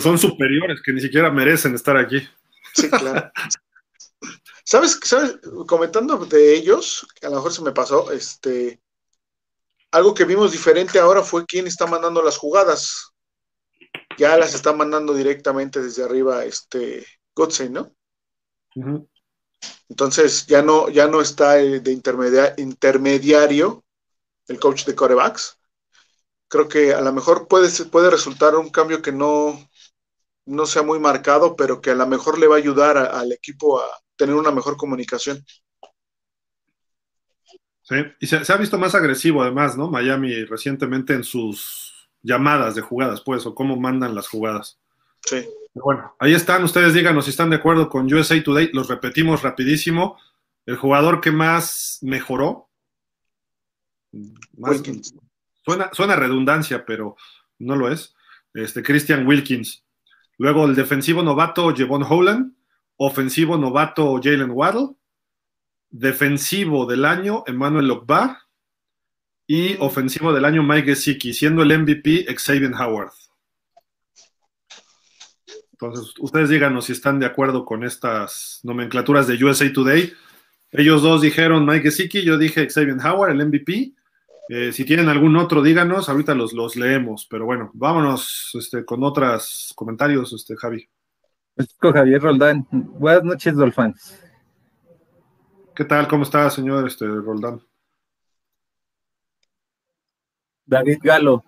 [0.00, 2.26] Son superiores que ni siquiera merecen estar aquí.
[2.74, 3.30] Sí, claro.
[4.64, 5.40] ¿Sabes, ¿Sabes?
[5.66, 8.80] Comentando de ellos, que a lo mejor se me pasó, este.
[9.90, 13.12] Algo que vimos diferente ahora fue quién está mandando las jugadas.
[14.18, 17.06] Ya las está mandando directamente desde arriba, este.
[17.34, 17.92] Godse, ¿no?
[19.88, 21.92] Entonces ya no, ya no está de
[22.58, 23.84] intermediario
[24.48, 25.58] el coach de corebacks.
[26.48, 29.68] Creo que a lo mejor puede, puede resultar un cambio que no,
[30.46, 33.80] no sea muy marcado, pero que a lo mejor le va a ayudar al equipo
[33.80, 35.44] a tener una mejor comunicación.
[37.82, 39.90] Sí, y se, ha visto más agresivo además, ¿no?
[39.90, 41.87] Miami recientemente en sus
[42.28, 44.78] llamadas de jugadas, pues, o cómo mandan las jugadas.
[45.22, 45.48] Sí.
[45.74, 50.18] Bueno, ahí están, ustedes díganos si están de acuerdo con USA Today, los repetimos rapidísimo.
[50.66, 52.68] El jugador que más mejoró,
[55.64, 57.16] suena, suena redundancia, pero
[57.58, 58.14] no lo es,
[58.52, 59.84] este, Christian Wilkins.
[60.36, 62.52] Luego el defensivo novato Jevon Holland,
[62.96, 64.90] ofensivo novato Jalen Waddle,
[65.88, 68.47] defensivo del año Emmanuel Lokba
[69.50, 73.12] y ofensivo del año Mike Gesicki, siendo el MVP Xavier Howard.
[75.72, 80.12] Entonces, ustedes díganos si están de acuerdo con estas nomenclaturas de USA Today.
[80.70, 83.94] Ellos dos dijeron Mike Gesicki, yo dije Xavier Howard, el MVP.
[84.50, 87.26] Eh, si tienen algún otro, díganos, ahorita los, los leemos.
[87.30, 90.86] Pero bueno, vámonos este, con otros comentarios, este, Javi.
[91.80, 92.66] Javier Roldán.
[92.70, 94.20] Buenas noches, Dolphins.
[95.74, 96.06] ¿Qué tal?
[96.06, 97.62] ¿Cómo está, señor este, Roldán?
[100.68, 101.44] David Galo.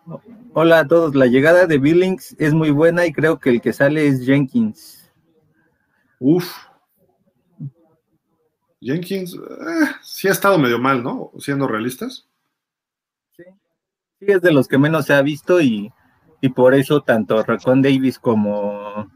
[0.55, 1.15] Hola a todos.
[1.15, 5.13] La llegada de Billings es muy buena y creo que el que sale es Jenkins.
[6.19, 6.51] Uf.
[8.81, 11.33] Jenkins eh, sí ha estado medio mal, ¿no?
[11.39, 12.27] Siendo realistas.
[13.37, 13.45] Sí.
[14.19, 15.93] Sí, es de los que menos se ha visto y,
[16.55, 19.11] por eso tanto Racon Davis como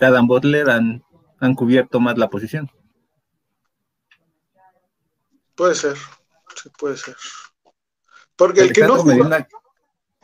[0.00, 1.02] Adam Butler han,
[1.40, 2.70] han cubierto más la posición.
[5.54, 5.96] Puede ser,
[6.54, 7.16] sí puede ser.
[8.36, 9.02] Porque el, que no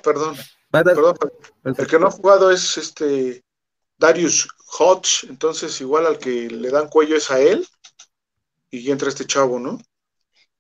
[0.03, 0.37] perdón,
[0.71, 1.17] perdón,
[1.65, 3.45] el que no ha jugado es este
[3.99, 4.49] Darius
[4.79, 7.67] Hodge, entonces igual al que le dan cuello es a él
[8.71, 9.79] y entra este chavo, ¿no?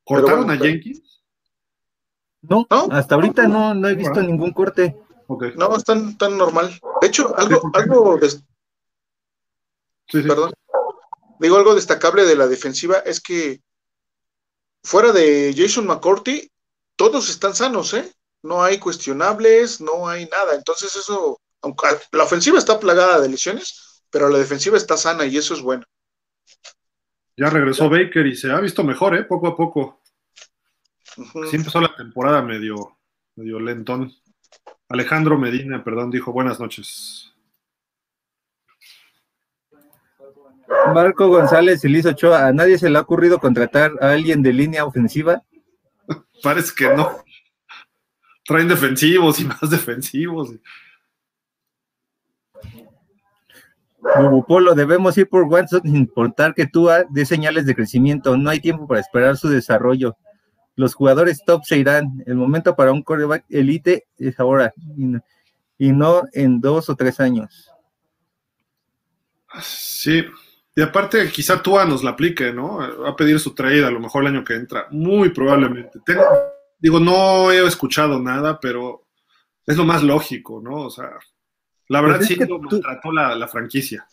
[0.04, 1.22] ¿Cortaron a Jenkins?
[2.42, 4.96] No, hasta ahorita no, no he visto ningún corte.
[5.56, 6.78] No, están tan normal.
[7.00, 8.18] De hecho, algo, algo
[10.10, 10.52] perdón.
[11.38, 13.62] Digo algo destacable de la defensiva es que
[14.84, 16.51] fuera de Jason McCourty,
[16.96, 18.12] todos están sanos, ¿eh?
[18.42, 20.54] No hay cuestionables, no hay nada.
[20.54, 25.36] Entonces eso, aunque la ofensiva está plagada de lesiones, pero la defensiva está sana y
[25.36, 25.84] eso es bueno.
[27.36, 29.24] Ya regresó Baker y se ha visto mejor, ¿eh?
[29.24, 30.02] Poco a poco.
[31.50, 32.98] Sí empezó la temporada medio,
[33.36, 34.12] medio lentón.
[34.88, 37.32] Alejandro Medina, perdón, dijo buenas noches.
[40.94, 44.52] Marco González y Liz Ochoa, ¿a nadie se le ha ocurrido contratar a alguien de
[44.52, 45.42] línea ofensiva?
[46.42, 47.22] Parece que no.
[48.44, 50.50] Traen defensivos y más defensivos.
[54.48, 58.36] Polo, debemos ir por Watson sin importar que tú dé señales de crecimiento.
[58.36, 60.16] No hay tiempo para esperar su desarrollo.
[60.74, 62.22] Los jugadores top se irán.
[62.26, 64.72] El momento para un quarterback elite es ahora
[65.78, 67.70] y no en dos o tres años.
[69.60, 70.24] Sí,
[70.74, 72.78] y aparte, quizá Tua nos la aplique, ¿no?
[72.78, 74.86] Va a pedir su trade a lo mejor el año que entra.
[74.90, 76.00] Muy probablemente.
[76.78, 79.06] digo, no he escuchado nada, pero
[79.66, 80.86] es lo más lógico, ¿no?
[80.86, 81.10] O sea,
[81.88, 84.06] la verdad pues sí que lo maltrató la, franquicia.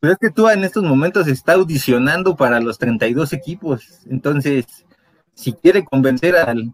[0.00, 4.00] Pero es que Tua en estos momentos está audicionando para los 32 equipos.
[4.06, 4.64] Entonces,
[5.34, 6.72] si quiere convencer al,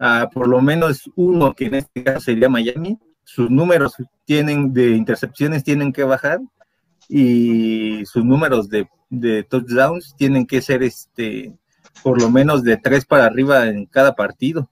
[0.00, 4.90] a por lo menos uno, que en este caso sería Miami, sus números tienen de
[4.90, 6.40] intercepciones tienen que bajar
[7.08, 8.88] y sus números de,
[9.44, 11.54] touchdowns tienen que ser este
[12.02, 14.68] por lo menos de tres para arriba en cada partido.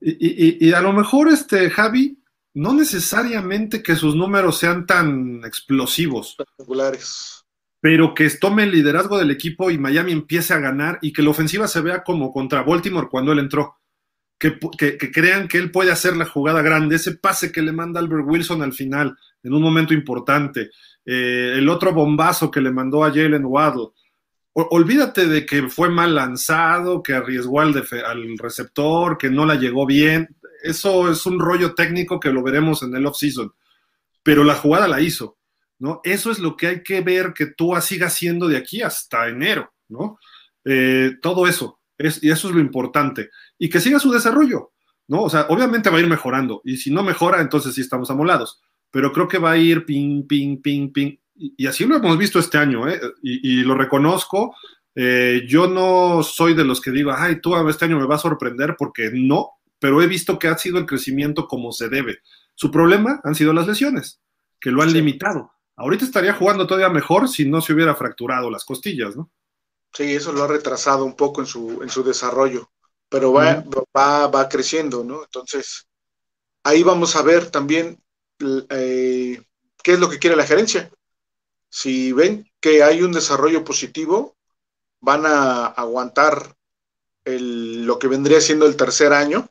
[0.00, 2.18] Y, a lo mejor, este, Javi,
[2.54, 6.30] no necesariamente que sus números sean tan explosivos.
[6.30, 7.44] Espectaculares.
[7.80, 11.30] Pero que tome el liderazgo del equipo y Miami empiece a ganar y que la
[11.30, 13.76] ofensiva se vea como contra Baltimore cuando él entró.
[14.38, 17.70] Que, que, que, crean que él puede hacer la jugada grande, ese pase que le
[17.70, 20.70] manda Albert Wilson al final, en un momento importante,
[21.04, 23.88] eh, el otro bombazo que le mandó a Jalen Waddle.
[24.54, 27.74] olvídate de que fue mal lanzado, que arriesgó al,
[28.06, 30.36] al receptor, que no la llegó bien.
[30.62, 33.52] Eso es un rollo técnico que lo veremos en el off-season.
[34.22, 35.38] Pero la jugada la hizo,
[35.78, 36.00] ¿no?
[36.04, 39.72] Eso es lo que hay que ver que tú sigas haciendo de aquí hasta enero,
[39.88, 40.18] ¿no?
[40.64, 43.30] Eh, todo eso, es, y eso es lo importante.
[43.58, 44.72] Y que siga su desarrollo,
[45.08, 45.22] ¿no?
[45.22, 48.62] O sea, obviamente va a ir mejorando, y si no mejora, entonces sí estamos amolados
[48.92, 51.16] pero creo que va a ir ping, ping, ping, ping.
[51.34, 53.00] Y, así lo hemos visto este año, ¿eh?
[53.22, 54.54] y, lo reconozco.
[54.94, 58.18] Eh, yo no soy de los que digo, ay, tú este año me va a
[58.18, 62.18] sorprender, porque no, pero he visto que ha sido el crecimiento como se debe.
[62.54, 64.20] Su problema han sido las lesiones,
[64.60, 65.52] que lo han limitado.
[65.74, 69.30] Ahorita estaría jugando todavía mejor si no se hubiera fracturado las costillas, ¿no?
[69.94, 72.70] Sí, eso lo ha retrasado un poco en su, en su desarrollo,
[73.08, 73.64] pero va,
[73.96, 75.24] va, va creciendo, ¿no?
[75.24, 75.88] Entonces,
[76.62, 78.01] ahí vamos a ver también
[78.70, 79.42] eh,
[79.82, 80.90] qué es lo que quiere la gerencia.
[81.68, 84.36] Si ven que hay un desarrollo positivo,
[85.00, 86.54] van a aguantar
[87.24, 89.48] lo que vendría siendo el tercer año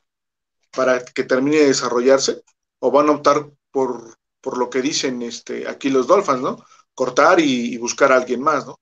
[0.72, 2.44] para que termine de desarrollarse,
[2.80, 6.66] o van a optar por, por lo que dicen este, aquí los Dolphins, ¿no?
[6.94, 8.80] Cortar y, buscar a alguien más, ¿no?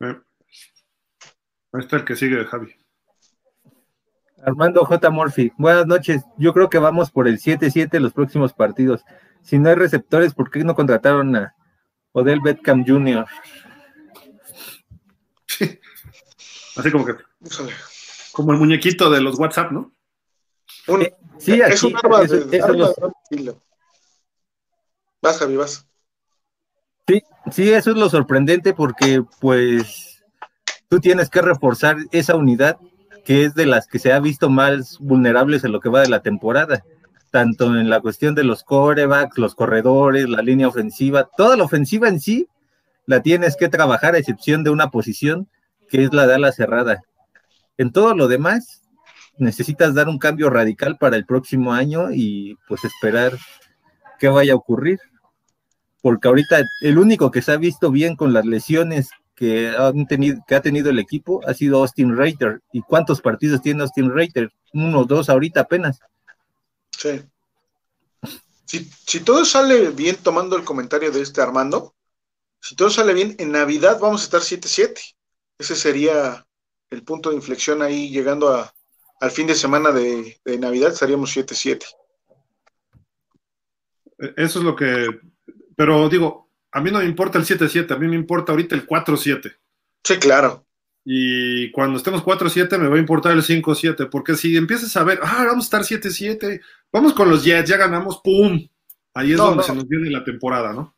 [0.00, 0.20] Eh,
[1.72, 2.77] ahí está el que sigue, Javi.
[4.44, 5.10] Armando J.
[5.10, 6.22] Murphy, buenas noches.
[6.36, 9.04] Yo creo que vamos por el 7-7 los próximos partidos.
[9.42, 11.54] Si no hay receptores, ¿por qué no contrataron a
[12.12, 13.26] Odell Beckham Jr.?
[15.46, 15.78] Sí.
[16.76, 17.14] Así como que.
[18.32, 19.92] Como el muñequito de los WhatsApp, ¿no?
[20.86, 22.20] Eh, sí, así, es un arma
[25.20, 25.86] Vas, Javi, vas.
[27.08, 30.22] Sí, sí, eso es lo sorprendente porque, pues,
[30.88, 32.78] tú tienes que reforzar esa unidad
[33.28, 36.08] que es de las que se ha visto más vulnerables en lo que va de
[36.08, 36.82] la temporada,
[37.30, 42.08] tanto en la cuestión de los corebacks, los corredores, la línea ofensiva, toda la ofensiva
[42.08, 42.48] en sí
[43.04, 45.46] la tienes que trabajar a excepción de una posición
[45.90, 47.02] que es la de ala cerrada.
[47.76, 48.82] En todo lo demás,
[49.36, 53.36] necesitas dar un cambio radical para el próximo año y pues esperar
[54.18, 55.00] qué vaya a ocurrir.
[56.00, 60.44] Porque ahorita el único que se ha visto bien con las lesiones que, han tenido,
[60.48, 62.60] que ha tenido el equipo ha sido Austin Reiter.
[62.72, 64.52] ¿Y cuántos partidos tiene Austin Reiter?
[64.72, 66.00] Uno, dos ahorita apenas.
[66.90, 67.22] Sí.
[68.66, 71.94] Si, todo sale bien, tomando el comentario de este Armando,
[72.60, 75.14] si todo sale bien, en Navidad vamos a estar 7-7.
[75.56, 76.44] Ese sería
[76.90, 78.74] el punto de inflexión ahí, llegando a,
[79.20, 81.84] al fin de semana de, de Navidad, estaríamos 7-7.
[84.36, 85.20] Eso es lo que.
[85.76, 88.86] Pero digo, a mí no me importa el 7-7, a mí me importa ahorita el
[88.86, 89.56] 4-7.
[90.04, 90.66] Sí, claro.
[91.04, 95.20] Y cuando estemos 4-7 me va a importar el 5-7, porque si empiezas a ver,
[95.22, 96.60] ah, vamos a estar 7-7,
[96.92, 98.68] vamos con los Jets, ya ganamos, ¡pum!
[99.14, 100.94] Ahí es donde se nos viene la temporada, ¿no?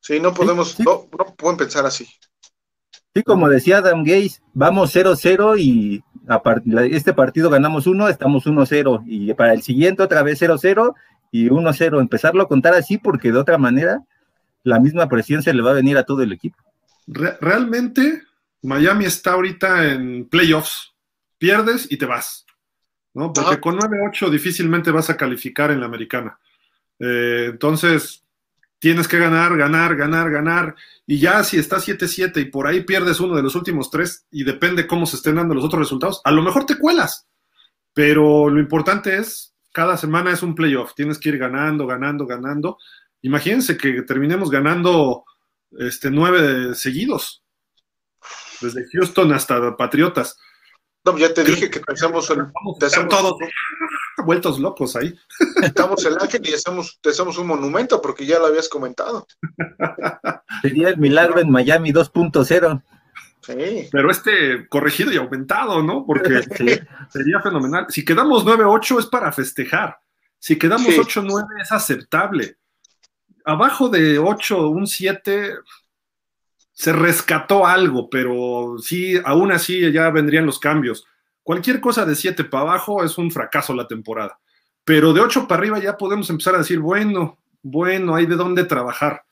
[0.00, 1.06] Sí, no podemos, No,
[1.36, 2.08] pueden pensar así.
[3.14, 6.42] Sí, como decía Adam Gates, vamos 0-0 y a
[6.86, 10.94] este partido ganamos 1, estamos 1-0 y para el siguiente otra vez 0-0
[11.30, 12.00] y 1-0.
[12.00, 14.02] Empezarlo a contar así porque de otra manera
[14.64, 16.58] la misma presión se le va a venir a todo el equipo.
[17.06, 18.22] realmente,
[18.62, 20.92] Miami está ahorita en playoffs.
[21.38, 22.46] Pierdes y te vas.
[23.14, 23.32] ¿no?
[23.32, 26.38] Porque con 9-8 difícilmente vas a calificar en la americana.
[26.98, 28.24] Eh, entonces,
[28.78, 30.74] tienes que ganar, ganar, ganar, ganar.
[31.06, 34.44] Y ya si estás 7-7 y por ahí pierdes uno de los últimos tres y
[34.44, 37.28] depende cómo se estén dando los otros resultados, a lo mejor te cuelas.
[37.92, 40.94] Pero lo importante es, cada semana es un playoff.
[40.94, 42.78] Tienes que ir ganando, ganando, ganando.
[43.22, 45.24] Imagínense que terminemos ganando
[45.78, 47.42] este, nueve seguidos,
[48.60, 50.36] desde Houston hasta Patriotas.
[51.04, 52.52] No, ya te dije que pensamos en,
[53.08, 53.36] todos
[54.24, 55.12] vueltos locos ahí.
[55.62, 59.26] Estamos el ángel y hacemos, te hacemos un monumento porque ya lo habías comentado.
[60.62, 62.82] Sería el milagro en Miami 2.0.
[63.40, 63.88] Sí.
[63.90, 66.06] Pero este corregido y aumentado, ¿no?
[66.06, 66.42] Porque
[67.10, 67.86] sería fenomenal.
[67.88, 69.98] Si quedamos 9-8 es para festejar.
[70.38, 72.58] Si quedamos 8-9 es aceptable
[73.44, 75.54] abajo de 8, un 7,
[76.72, 81.06] se rescató algo, pero sí, aún así ya vendrían los cambios.
[81.42, 84.38] Cualquier cosa de 7 para abajo es un fracaso la temporada.
[84.84, 88.64] Pero de 8 para arriba ya podemos empezar a decir, bueno, bueno, hay de dónde
[88.64, 89.24] trabajar.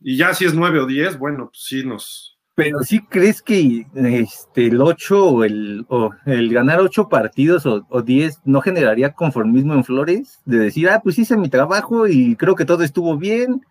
[0.00, 3.86] Y ya si es 9 o 10, bueno, pues sí nos, pero sí crees que
[3.94, 5.86] este, el 8 o el,
[6.26, 11.18] el ganar 8 partidos o, 10 no generaría conformismo en Flores, de decir, ah, pues
[11.18, 13.62] hice mi trabajo y creo que todo estuvo bien,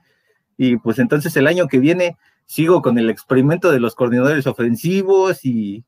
[0.57, 5.45] y pues entonces el año que viene sigo con el experimento de los coordinadores ofensivos
[5.45, 5.85] y,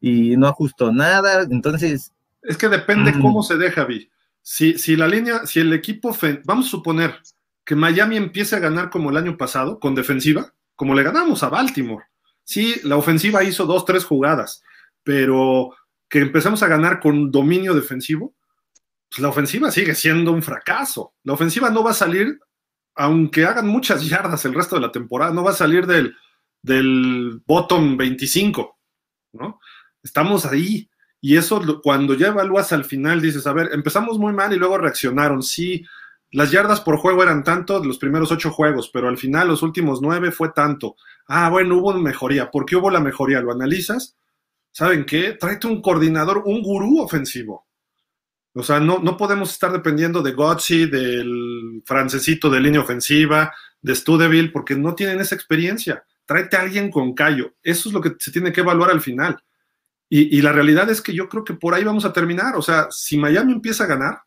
[0.00, 2.12] no ajusto nada, entonces...
[2.42, 3.20] Es que depende mm.
[3.20, 4.08] cómo se deja, Vi.
[4.42, 7.16] Si, si la línea, si el equipo, vamos a suponer
[7.64, 11.48] que Miami empiece a ganar como el año pasado, con defensiva, como le ganamos a
[11.48, 12.04] Baltimore.
[12.48, 14.62] Sí, la ofensiva hizo dos, tres jugadas,
[15.02, 15.76] pero
[16.08, 18.34] que empezamos a ganar con dominio defensivo,
[19.10, 21.12] pues la ofensiva sigue siendo un fracaso.
[21.24, 22.40] La ofensiva no va a salir,
[22.94, 26.16] aunque hagan muchas yardas el resto de la temporada, no va a salir del,
[26.62, 28.78] del bottom 25,
[29.32, 29.60] ¿no?
[30.02, 30.88] Estamos ahí.
[31.20, 34.78] Y eso cuando ya evalúas al final dices, a ver, empezamos muy mal y luego
[34.78, 35.42] reaccionaron.
[35.42, 35.84] Sí,
[36.30, 40.00] las yardas por juego eran tanto los primeros ocho juegos, pero al final los últimos
[40.00, 40.96] nueve fue tanto.
[41.28, 42.50] Ah, bueno, hubo una mejoría.
[42.50, 43.40] ¿Por qué hubo la mejoría?
[43.40, 44.16] ¿Lo analizas?
[44.72, 45.32] ¿Saben qué?
[45.32, 47.66] Tráete un coordinador, un gurú ofensivo.
[48.54, 53.94] O sea, no, no podemos estar dependiendo de Gotzi, del francesito de línea ofensiva, de
[53.94, 56.02] Studeville, porque no tienen esa experiencia.
[56.24, 57.54] Tráete a alguien con callo.
[57.62, 59.38] Eso es lo que se tiene que evaluar al final.
[60.08, 62.56] Y, y, la realidad es que yo creo que por ahí vamos a terminar.
[62.56, 64.22] O sea, si Miami empieza a ganar,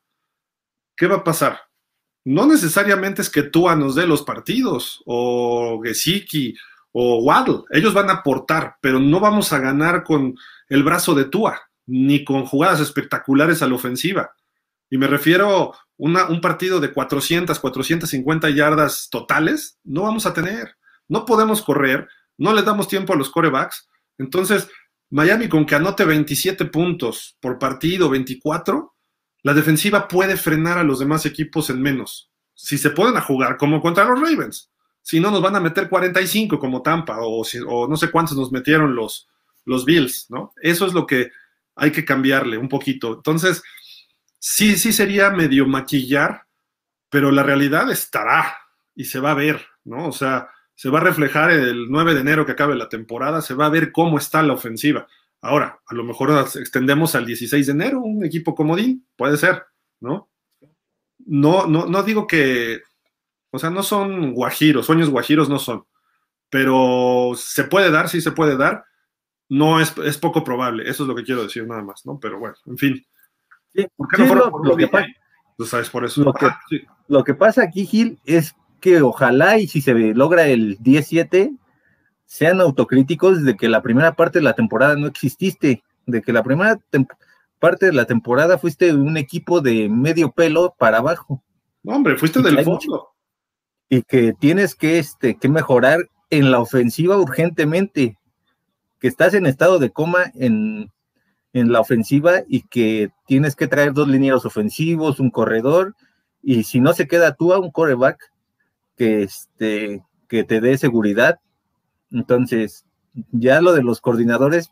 [0.96, 1.60] ¿qué va a pasar?
[2.24, 6.56] No necesariamente es que Tua nos dé los partidos, o Gesicki,
[6.92, 7.64] o Waddle.
[7.72, 10.36] Ellos van a aportar, pero no vamos a ganar con
[10.68, 14.34] el brazo de Tua ni con jugadas espectaculares a la ofensiva.
[14.90, 20.76] Y me refiero a un partido de 400, 450 yardas totales, no vamos a tener.
[21.08, 23.90] No podemos correr, no le damos tiempo a los corebacks.
[24.18, 24.70] Entonces,
[25.10, 28.96] Miami con que anote 27 puntos por partido, 24,
[29.44, 32.32] la defensiva puede frenar a los demás equipos en menos.
[32.54, 34.71] Si se pueden jugar como contra los Ravens.
[35.02, 38.96] Si no, nos van a meter 45 como Tampa o, no sé cuántos nos metieron
[38.96, 39.28] los,
[39.86, 40.54] Bills, ¿no?
[40.62, 41.32] Eso es lo que
[41.76, 43.14] hay que cambiarle un poquito.
[43.16, 43.64] Entonces,
[44.40, 46.46] sí, sí sería medio maquillar,
[47.10, 48.58] pero la realidad estará
[48.96, 50.08] y se va a ver, ¿no?
[50.08, 53.54] O sea, se va a reflejar el 9 de enero que acabe la temporada, se
[53.54, 55.08] va a ver cómo está la ofensiva.
[55.42, 59.64] Ahora, a lo mejor extendemos al 16 de enero, un equipo comodín, puede ser,
[60.00, 60.30] ¿no?
[61.20, 62.82] No, no, no digo que,
[63.52, 65.86] o sea, no son guajiros, sueños guajiros no son,
[66.50, 68.86] pero se puede dar, sí se puede dar,
[69.50, 72.20] no es, es, poco probable, eso es lo que quiero decir nada más, ¿no?
[72.20, 73.06] Pero bueno, en fin.
[73.96, 75.08] ¿Por qué no lo, por lo, que pasa,
[75.66, 76.24] sabes, por eso.
[76.24, 76.82] Lo, que, ah, sí.
[77.08, 81.54] lo que pasa aquí, Gil, es que ojalá y si se logra el 17,
[82.26, 86.44] sean autocríticos de que la primera parte de la temporada no exististe, de que la
[86.44, 86.80] primera
[87.60, 91.44] parte de la temporada fuiste un equipo de medio pelo para abajo.
[91.84, 93.12] No, hombre, fuiste del fondo.
[93.92, 98.18] Y que tienes que, este, que mejorar en la ofensiva urgentemente
[99.02, 100.90] que estás en estado de coma en,
[101.54, 105.96] la ofensiva y que tienes que traer dos linieros ofensivos, un corredor,
[106.42, 108.32] y si no se queda tú a un coreback
[108.96, 111.40] que, este, que te dé seguridad.
[112.12, 112.86] Entonces,
[113.32, 114.72] ya lo de los coordinadores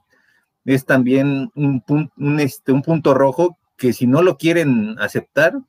[0.63, 1.83] es también un,
[2.15, 5.59] un, este, un punto rojo que si no lo quieren aceptar,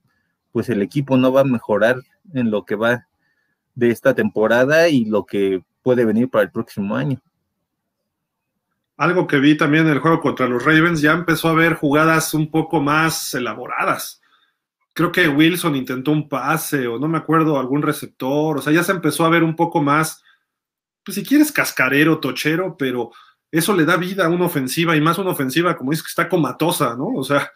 [0.52, 1.96] pues el equipo no va a mejorar
[2.34, 3.08] en lo que va
[3.80, 7.20] de esta temporada y lo que puede venir para el próximo año
[9.00, 12.34] algo que vi también en el juego contra los Ravens, ya empezó a ver jugadas
[12.34, 14.20] un poco más elaboradas.
[14.92, 18.84] Creo que Wilson intentó un pase o no me acuerdo, algún receptor, o sea, ya
[18.84, 20.22] se empezó a ver un poco más,
[21.02, 23.10] pues si quieres cascarero, tochero, pero
[23.50, 26.28] eso le da vida a una ofensiva y más una ofensiva, como dices, que está
[26.28, 27.06] comatosa, ¿no?
[27.06, 27.50] O sea,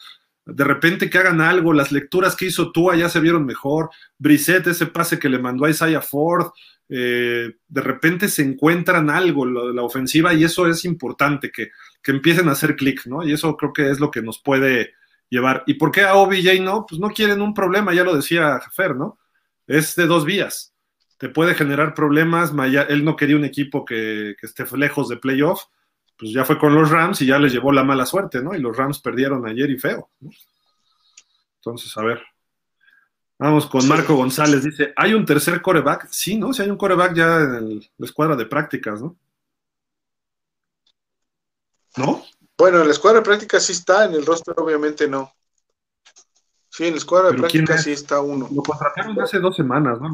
[0.46, 4.66] de repente que hagan algo, las lecturas que hizo Tua ya se vieron mejor, Brissett,
[4.66, 6.52] ese pase que le mandó a Isaiah Ford,
[6.88, 11.70] eh, de repente se encuentran algo la, la ofensiva y eso es importante, que,
[12.02, 13.26] que empiecen a hacer clic, ¿no?
[13.26, 14.92] Y eso creo que es lo que nos puede
[15.30, 15.64] llevar.
[15.66, 16.84] ¿Y por qué a OBJ no?
[16.86, 19.18] Pues no quieren un problema, ya lo decía Fer, ¿no?
[19.66, 20.74] Es de dos vías.
[21.18, 22.52] Te puede generar problemas,
[22.88, 25.62] él no quería un equipo que, que esté lejos de playoff,
[26.16, 28.54] pues ya fue con los Rams y ya les llevó la mala suerte, ¿no?
[28.54, 30.10] Y los Rams perdieron ayer y feo.
[30.20, 30.30] ¿no?
[31.56, 32.22] Entonces, a ver.
[33.38, 36.06] Vamos con Marco González, dice, ¿hay un tercer coreback?
[36.08, 36.52] Sí, ¿no?
[36.52, 39.16] Si hay un coreback ya en el, la escuadra de prácticas, ¿no?
[41.96, 42.22] ¿No?
[42.56, 45.32] Bueno, en la escuadra de prácticas sí está, en el roster obviamente no.
[46.68, 48.48] Sí, en la escuadra de prácticas sí está uno.
[48.52, 50.10] Lo contrataron hace dos semanas, ¿no?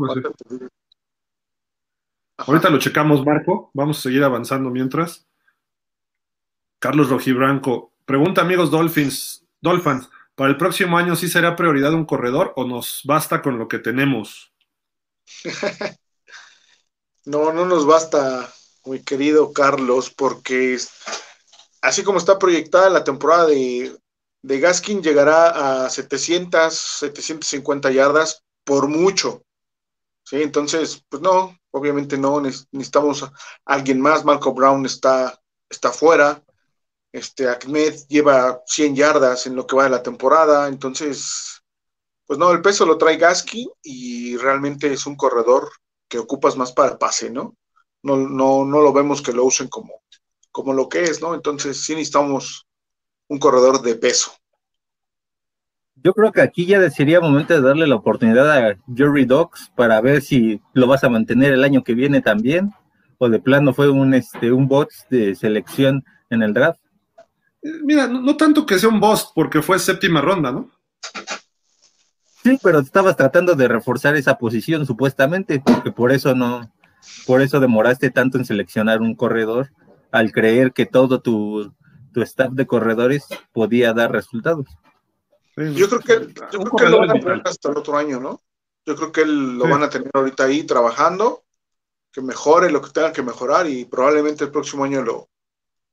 [2.39, 3.71] Ahorita lo checamos, Marco.
[3.75, 5.27] Vamos a seguir avanzando mientras.
[6.81, 12.55] Carlos Rojibranco, pregunta amigos Dolphins, Dolphins, ¿para el próximo año sí será prioridad un corredor
[12.57, 14.51] o nos basta con lo que tenemos?
[17.27, 18.51] no, no nos basta,
[18.87, 20.79] mi querido Carlos, porque
[21.83, 23.95] así como está proyectada la temporada de,
[24.41, 29.43] de Gaskin, llegará a 700, 750 yardas por mucho.
[30.25, 33.33] Sí, entonces, pues no, obviamente no, necesitamos a
[33.67, 34.25] alguien más.
[34.25, 36.43] Marco Brown está, está fuera.
[37.13, 41.63] Este, Ahmed lleva 100 yardas en lo que va de la temporada, entonces,
[42.27, 45.69] Pues no, el peso lo trae Gasky y realmente es un corredor
[46.09, 47.57] que ocupas más para pase, ¿no?
[48.03, 50.03] No, no, no lo vemos que lo usen como,
[50.53, 51.35] como lo que es, ¿no?
[51.35, 52.67] Entonces sí necesitamos
[53.29, 54.33] un corredor de peso.
[55.97, 60.01] Yo creo que aquí ya sería momento de darle la oportunidad a Jerry Dogs para
[60.01, 62.73] ver si lo vas a mantener el año que viene también,
[63.19, 66.81] o de plano fue un, este, un bot de selección en el draft.
[67.63, 70.71] Mira, no, tanto que sea un boss, porque fue séptima ronda, ¿no?
[72.43, 76.73] Sí, pero estabas tratando de reforzar esa posición, supuestamente, porque por eso no,
[77.27, 79.71] por eso demoraste tanto en seleccionar un corredor,
[80.11, 81.73] al creer que todo tu,
[82.13, 84.67] tu staff de corredores podía dar resultados.
[85.57, 88.41] yo creo que, yo creo que lo van a tener hasta el otro año, ¿no?
[88.87, 91.45] Yo creo que lo van a tener ahorita ahí trabajando,
[92.11, 95.29] que mejore lo que tengan que mejorar y probablemente el próximo año lo,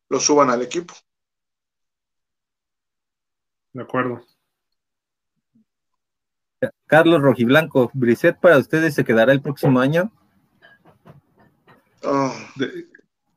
[0.10, 0.94] lo suban al equipo.
[3.78, 4.26] De acuerdo.
[6.88, 10.12] Carlos Rojiblanco, Brisset para ustedes se quedará el próximo año.
[12.04, 12.34] Ah,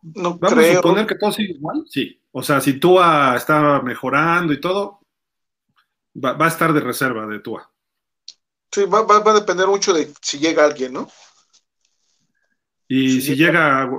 [0.02, 1.84] no Vamos a suponer que todo sigue igual.
[1.90, 2.22] Sí.
[2.32, 5.00] O sea, si Tua está mejorando y todo,
[6.16, 7.70] va, a estar de reserva de Tua.
[8.72, 11.08] Sí, va, a depender mucho de si llega alguien, ¿no?
[12.88, 13.90] Y si, llega,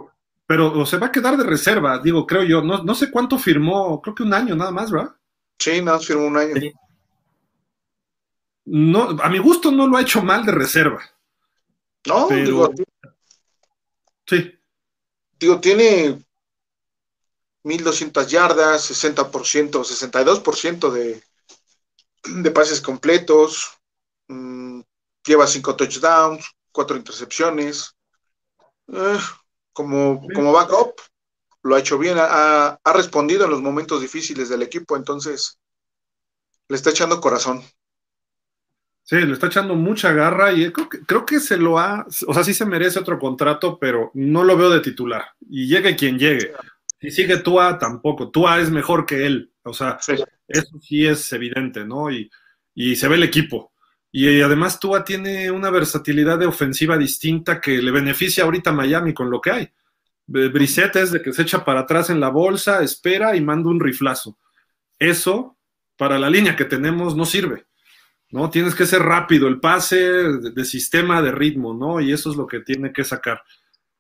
[0.47, 2.63] pero o se va a quedar de reserva, digo, creo yo.
[2.63, 5.15] No, no sé cuánto firmó, creo que un año nada más, ¿verdad?
[5.61, 6.55] Sí, nada firmó un año.
[8.65, 11.07] No, a mi gusto no lo ha hecho mal de reserva.
[12.07, 12.71] No, digo,
[14.25, 14.59] sí.
[15.39, 16.19] Digo, tiene
[17.61, 21.23] 1200 yardas, 60%, 62% de,
[22.23, 23.77] de pases completos,
[24.29, 24.81] mm,
[25.23, 27.95] lleva 5 touchdowns, 4 intercepciones.
[28.87, 29.19] Eh,
[29.73, 30.99] como, como backup,
[31.63, 35.59] lo ha hecho bien, ha, respondido en los momentos difíciles del equipo, entonces
[36.67, 37.61] le está echando corazón.
[39.03, 42.33] Sí, le está echando mucha garra y creo que, creo que se lo ha, o
[42.33, 45.25] sea, sí se merece otro contrato, pero no lo veo de titular.
[45.49, 46.53] Y llegue quien llegue.
[46.99, 48.29] Si sigue Tua, tampoco.
[48.29, 49.51] Tua es mejor que él.
[49.63, 49.97] O sea,
[50.47, 52.11] eso sí es evidente, ¿no?
[52.11, 52.29] Y,
[52.75, 53.73] y se ve el equipo.
[54.11, 59.13] Y además Tua tiene una versatilidad de ofensiva distinta que le beneficia ahorita a Miami
[59.13, 59.71] con lo que hay.
[60.31, 64.37] Brissette de que se echa para atrás en la bolsa, espera y manda un riflazo.
[64.99, 65.57] Eso,
[65.97, 67.65] para la línea que tenemos, no sirve.
[68.31, 68.49] ¿no?
[68.49, 71.99] Tienes que ser rápido, el pase de, sistema, de ritmo, ¿no?
[71.99, 73.43] Y eso es lo que tiene que sacar.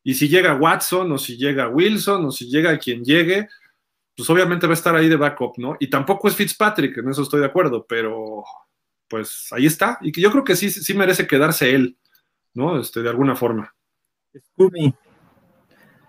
[0.03, 3.49] Y si llega Watson, o si llega Wilson, o si llega quien llegue,
[4.15, 5.75] pues obviamente va a estar ahí de backup, ¿no?
[5.79, 8.43] Y tampoco es Fitzpatrick, en eso estoy de acuerdo, pero
[9.07, 9.99] pues ahí está.
[10.01, 11.97] Y yo creo que sí, sí merece quedarse él,
[12.53, 12.79] ¿no?
[12.79, 13.75] Este, de alguna forma.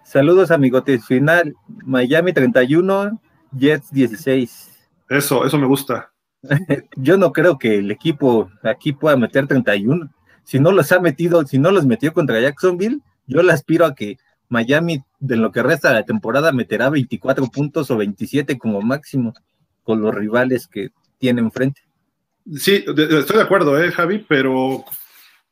[0.04, 1.06] Saludos, amigotes.
[1.06, 3.20] Final, Miami 31,
[3.52, 4.88] Jets 16.
[5.08, 6.12] Eso, eso me gusta.
[6.96, 10.10] Yo no creo que el equipo aquí pueda meter 31.
[10.44, 13.94] Si no los ha metido, si no los metió contra Jacksonville, yo le aspiro a
[13.94, 18.82] que Miami, de lo que resta de la temporada, meterá 24 puntos o 27 como
[18.82, 19.34] máximo
[19.82, 21.80] con los rivales que tiene enfrente.
[22.56, 24.84] Sí, estoy de acuerdo, ¿eh, Javi, pero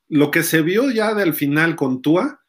[0.08, 2.39] lo que se vio ya del final con Tua,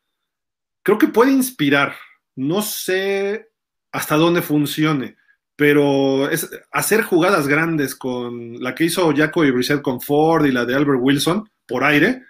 [0.83, 1.95] creo que puede inspirar.
[2.35, 3.49] No sé
[3.91, 5.17] hasta dónde funcione,
[5.55, 10.51] pero es hacer jugadas grandes con la que hizo Jaco y Brissett con Ford y
[10.51, 12.23] la de Albert Wilson por aire,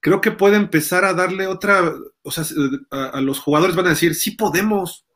[0.00, 2.44] creo que puede empezar a darle otra, o sea,
[2.90, 5.06] a, los jugadores van a decir, sí podemos,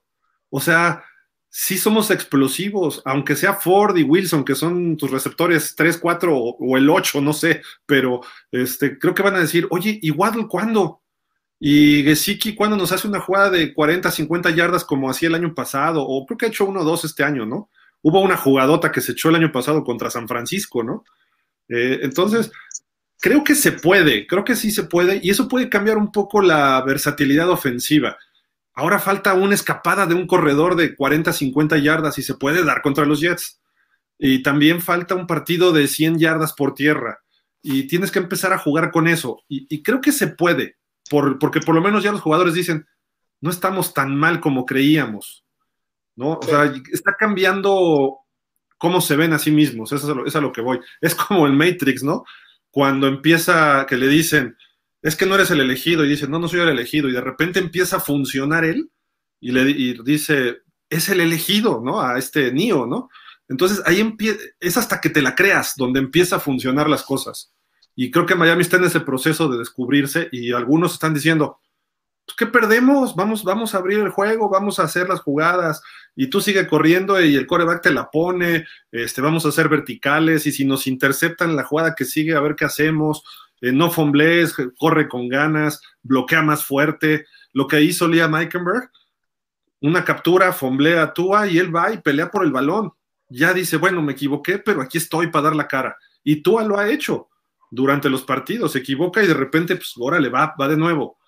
[0.49, 1.05] o sea,
[1.51, 6.77] sí somos explosivos, aunque sea Ford y Wilson, que son tus receptores 3, 4 o,
[6.79, 11.03] el 8, no sé, pero este, creo que van a decir, oye, igual cuándo?
[11.61, 15.55] Y Gesicki cuando nos hace una jugada de 40, 50 yardas como hacía el año
[15.55, 17.71] pasado, o creo que ha hecho uno o dos este año, ¿no?
[18.01, 21.05] Hubo una jugadota que se echó el año pasado contra San Francisco, ¿no?
[21.69, 22.53] Eh, entonces,
[23.21, 26.41] creo que se puede, creo que sí se puede, y eso puede cambiar un poco
[26.41, 28.17] la versatilidad ofensiva.
[28.73, 32.83] Ahora falta una escapada de un corredor de 40, 50 yardas y se puede dar
[32.83, 33.61] contra los Jets.
[34.17, 37.19] Y también falta un partido de 100 yardas por tierra.
[37.61, 39.43] Y tienes que empezar a jugar con eso.
[39.49, 40.79] y creo que se puede
[41.09, 42.87] porque por lo menos ya los jugadores dicen,
[43.41, 45.45] no estamos tan mal como creíamos,
[46.17, 46.33] ¿no?
[46.35, 48.19] O sea, está cambiando
[48.79, 50.81] cómo se ven a sí mismos, eso es, a lo, que voy.
[51.01, 52.25] Es como el Matrix, ¿no?
[52.71, 54.57] Cuando empieza, que le dicen,
[55.03, 57.21] es que no eres el elegido, y dice, no, no soy el elegido, y de
[57.21, 58.91] repente empieza a funcionar él,
[59.41, 59.65] y le
[60.05, 62.01] dice, es el elegido, ¿no?
[62.01, 63.09] A este Nio, ¿no?
[63.49, 67.53] Entonces ahí empieza, es hasta que te la creas donde empieza a funcionar las cosas.
[68.01, 71.59] Y creo que Miami está en ese proceso de descubrirse y algunos están diciendo,
[72.25, 73.17] pues, ¿qué perdemos?
[73.17, 75.83] Vamos, vamos a abrir el juego, vamos a hacer las jugadas
[76.15, 80.47] y tú sigue corriendo y el coreback te la pone, este, vamos a hacer verticales
[80.47, 83.25] y si nos interceptan la jugada que sigue, a ver qué hacemos,
[83.61, 87.27] eh, no fomblees, corre con ganas, bloquea más fuerte.
[87.53, 88.93] Lo que hizo Liam Eikenberg,
[89.81, 92.93] una captura, fomblea Tua y él va y pelea por el balón.
[93.29, 95.97] Ya dice, bueno, me equivoqué, pero aquí estoy para dar la cara.
[96.23, 97.29] Y Tua lo ha hecho
[97.71, 101.19] durante los partidos, se equivoca y de repente, pues, órale, va, va de nuevo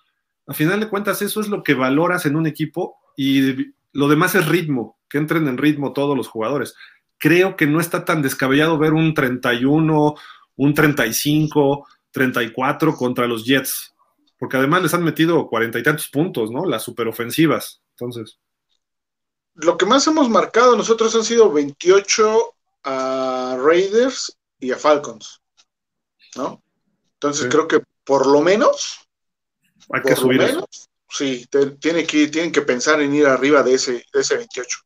[0.47, 4.35] a final de cuentas eso es lo que valoras en un equipo y lo demás
[4.35, 6.75] es ritmo, que entren en ritmo todos los jugadores.
[7.17, 10.15] Creo que no está tan descabellado ver un 31,
[10.55, 13.93] un 35, 34 contra los Jets,
[14.37, 16.65] porque además les han metido cuarenta y tantos puntos, ¿no?
[16.65, 17.81] Las superofensivas.
[17.91, 18.39] Entonces.
[19.53, 22.39] Lo que más hemos marcado nosotros han sido 28
[22.83, 25.41] a Raiders y a Falcons,
[26.35, 26.61] ¿no?
[27.13, 28.99] Entonces creo que por lo menos
[29.91, 30.67] hay que subir eso.
[31.09, 31.45] Sí,
[31.79, 34.79] tiene que, tienen que pensar en ir arriba de ese, ese 28.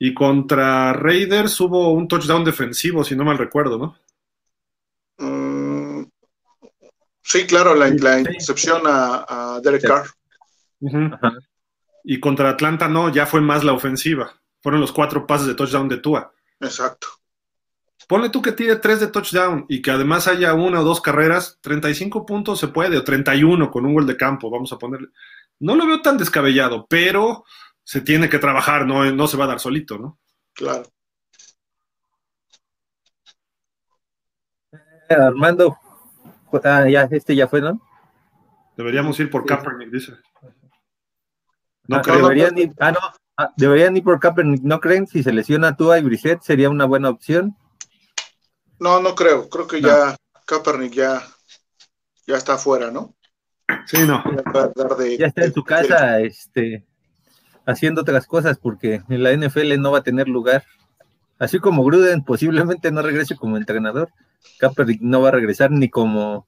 [0.00, 3.96] Y contra Raiders hubo un touchdown defensivo, si no mal recuerdo, ¿no?
[5.18, 6.04] Mm,
[7.22, 10.06] sí, claro, la, la intercepción a, Derek Carr.
[12.02, 14.34] Y contra Atlanta no, ya fue más la ofensiva.
[14.60, 16.32] Fueron los cuatro pases de touchdown de Tua.
[16.60, 17.06] Exacto.
[18.08, 21.58] Ponle tú que tire tres de touchdown y que además haya una o dos carreras,
[21.62, 25.08] 35 puntos se puede, o 31 con un gol de campo, vamos a ponerle.
[25.60, 27.44] No lo veo tan descabellado, pero
[27.82, 30.18] se tiene que trabajar, no, no se va a dar solito, ¿no?
[30.52, 30.84] Claro.
[35.08, 35.76] Eh, Armando,
[36.64, 37.80] ah, ya, este ya fue, ¿no?
[38.76, 40.12] Deberíamos ir por Kaepernick, dice.
[41.86, 42.16] No ah, creo.
[42.16, 42.98] Deberían ir, ah, no,
[43.36, 45.06] ah, deberían ir por Kaepernick, ¿no creen?
[45.06, 47.56] Si se lesiona Tua y Brissett sería una buena opción.
[48.78, 49.48] No, no creo.
[49.48, 50.16] Creo que ya
[50.46, 51.22] Kaepernick ya,
[52.26, 53.14] ya está afuera, ¿no?
[53.86, 54.22] Sí, no.
[55.18, 56.84] ya está en su casa, este,
[57.66, 60.64] haciendo otras cosas, porque en la NFL no va a tener lugar.
[61.38, 64.10] Así como Gruden posiblemente no regrese como entrenador,
[64.58, 66.46] Kaepernick no va a regresar ni como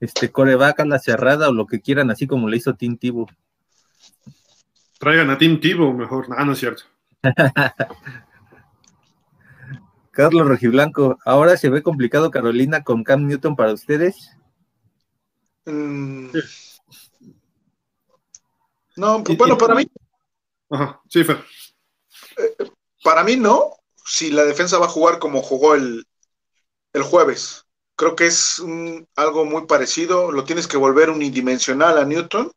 [0.00, 3.26] este coreback a la cerrada o lo que quieran, así como le hizo Tim Tebow.
[4.98, 6.26] Traigan a Tim Tebow mejor.
[6.36, 6.84] Ah, no es cierto.
[10.14, 14.30] Carlos Rojiblanco, ¿ahora se ve complicado Carolina con Cam Newton para ustedes?
[15.66, 16.28] Mm.
[18.96, 19.86] No, bueno, para mí.
[20.70, 21.44] Ajá, sí, Fer.
[22.36, 22.70] Eh,
[23.02, 26.06] para mí no, si la defensa va a jugar como jugó el,
[26.92, 27.66] el jueves.
[27.96, 28.62] Creo que es
[29.16, 32.50] algo muy parecido, lo tienes que volver unidimensional a Newton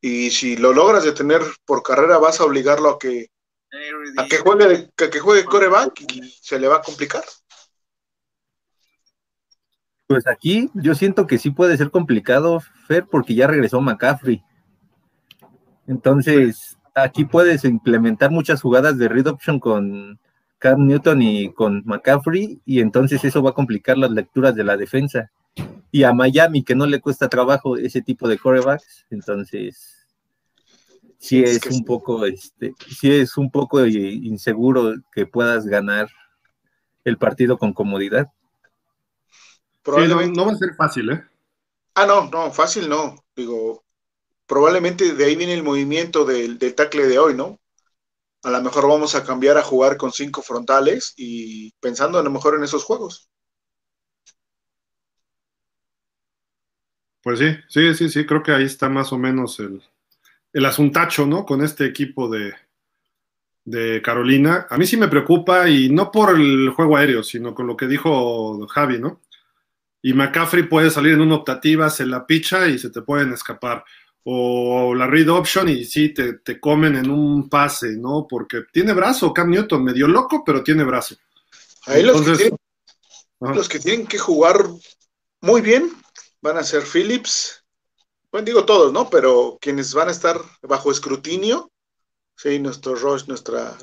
[0.00, 3.28] y si lo logras detener por carrera vas a obligarlo a que
[4.16, 7.22] a que juegue, que juegue coreback y se le va a complicar.
[10.06, 14.42] Pues aquí yo siento que sí puede ser complicado, Fer, porque ya regresó McCaffrey.
[15.88, 20.20] Entonces, aquí puedes implementar muchas jugadas de read option con
[20.58, 24.76] Cam Newton y con McCaffrey, y entonces eso va a complicar las lecturas de la
[24.76, 25.30] defensa.
[25.90, 29.95] Y a Miami, que no le cuesta trabajo ese tipo de corebacks, entonces
[31.18, 36.08] sí es, un poco, este, sí es un poco inseguro que puedas ganar
[37.04, 38.28] el partido con comodidad.
[39.82, 41.24] Probablemente no, va a ser fácil, ¿eh?
[41.94, 43.14] Ah, no, no, fácil no.
[43.34, 43.84] Digo,
[44.46, 47.60] probablemente de ahí viene el movimiento del, del tackle de hoy, ¿no?
[48.42, 52.30] A lo mejor vamos a cambiar a jugar con cinco frontales y pensando a lo
[52.30, 53.30] mejor en esos juegos.
[57.22, 59.82] Pues sí, sí, sí, sí, creo que ahí está más o menos el,
[60.56, 61.44] el asuntacho, ¿no?
[61.44, 62.54] Con este equipo de,
[63.62, 64.66] de Carolina.
[64.70, 67.86] A mí sí me preocupa y no por el juego aéreo, sino con lo que
[67.86, 69.20] dijo Javi, ¿no?
[70.00, 73.84] Y McCaffrey puede salir en una optativa, se la picha y se te pueden escapar.
[74.24, 78.26] O la read option y sí, te, te comen en un pase, ¿no?
[78.26, 81.16] Porque tiene brazo, Cam Newton, medio loco, pero tiene brazo.
[81.84, 82.58] Ahí los, que tienen,
[83.40, 84.64] los que tienen que jugar
[85.42, 85.92] muy bien
[86.40, 87.62] van a ser Phillips,
[88.36, 89.08] bueno, digo todos, ¿no?
[89.08, 91.72] Pero quienes van a estar bajo escrutinio,
[92.36, 93.78] sí, nuestro Roche, nuestra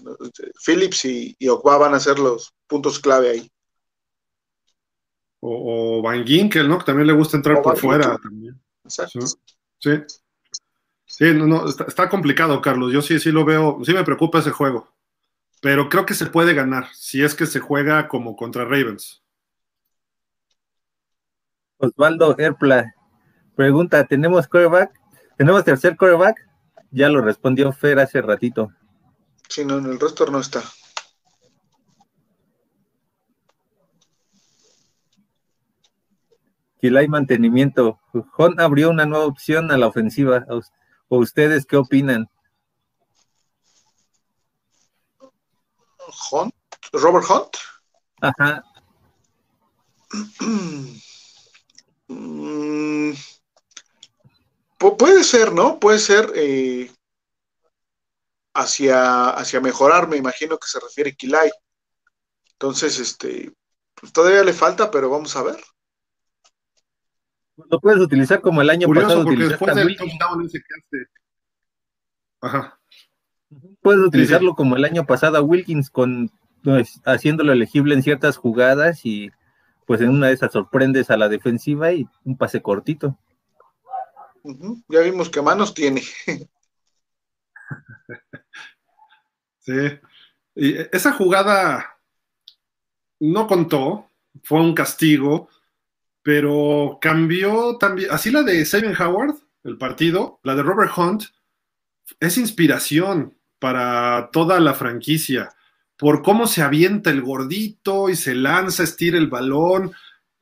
[0.64, 3.52] Phillips y, y van a ser los puntos clave ahí.
[5.40, 6.78] O, Van Ginkel, ¿no?
[6.78, 8.16] Que también le gusta entrar por fuera.
[8.20, 8.62] También.
[8.84, 9.26] Exacto.
[9.80, 9.92] Sí.
[11.06, 12.94] Sí, no, no, está, complicado, Carlos.
[12.94, 14.94] Yo sí, sí lo veo, sí me preocupa ese juego.
[15.62, 19.24] Pero creo que se puede ganar si es que se juega como contra Ravens.
[21.78, 22.94] Osvaldo Erpla,
[23.56, 25.00] Pregunta, ¿tenemos coreback?
[25.38, 26.48] ¿Tenemos tercer coreback?
[26.92, 28.72] Ya lo respondió Fer hace ratito.
[29.50, 30.64] Sí, no, en el roster no está.
[36.98, 38.00] hay mantenimiento.
[38.38, 40.46] Hunt abrió una nueva opción a la ofensiva.
[41.08, 42.28] ¿O ustedes qué opinan?
[46.32, 46.54] Hunt,
[46.92, 47.58] Robert Hunt.
[48.22, 48.64] Ajá.
[52.10, 53.14] Mm,
[54.98, 55.80] puede ser, ¿no?
[55.80, 56.92] Puede ser eh,
[58.54, 61.50] hacia, hacia mejorar, me imagino que se refiere Kilay.
[62.54, 63.52] Entonces, este,
[63.96, 65.58] pues, todavía le falta, pero vamos a ver.
[67.56, 69.24] Lo puedes utilizar como el año pasado.
[69.24, 69.98] Porque después del
[72.42, 72.80] Ajá.
[73.82, 76.32] Puedes utilizarlo como el año pasado a Wilkins con
[76.64, 79.32] pues, haciéndolo elegible en ciertas jugadas y
[79.86, 83.18] pues en una de esas sorprendes a la defensiva y un pase cortito.
[84.90, 86.02] Ya vimos que manos tiene.
[89.60, 90.00] sí.
[90.56, 91.98] Y esa jugada
[93.20, 94.10] no contó,
[94.44, 95.50] fue un castigo,
[96.22, 101.24] pero cambió también, así la de Simon Howard, el partido, la de Robert Hunt,
[102.20, 105.56] es inspiración para toda la franquicia
[105.98, 109.94] por cómo se avienta el gordito y se lanza, estira el balón,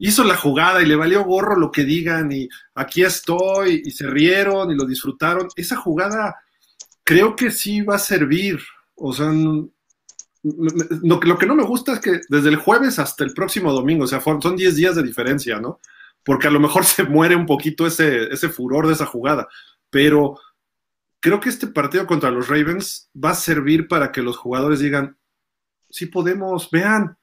[0.04, 4.08] hizo la jugada y le valió gorro lo que digan y aquí estoy y se
[4.08, 5.48] rieron y lo disfrutaron.
[5.56, 6.38] Esa jugada
[7.04, 8.60] creo que sí va a servir.
[8.96, 9.32] O sea,
[10.42, 14.08] lo, que no me gusta es que desde el jueves hasta el próximo domingo, o
[14.08, 15.80] sea, son 10 días de diferencia, ¿no?
[16.24, 19.48] Porque a lo mejor se muere un poquito ese, ese furor de esa jugada,
[19.92, 20.40] pero
[21.20, 25.16] creo que este partido contra los Ravens va a servir para que los jugadores digan,
[25.92, 27.18] sí podemos, vean,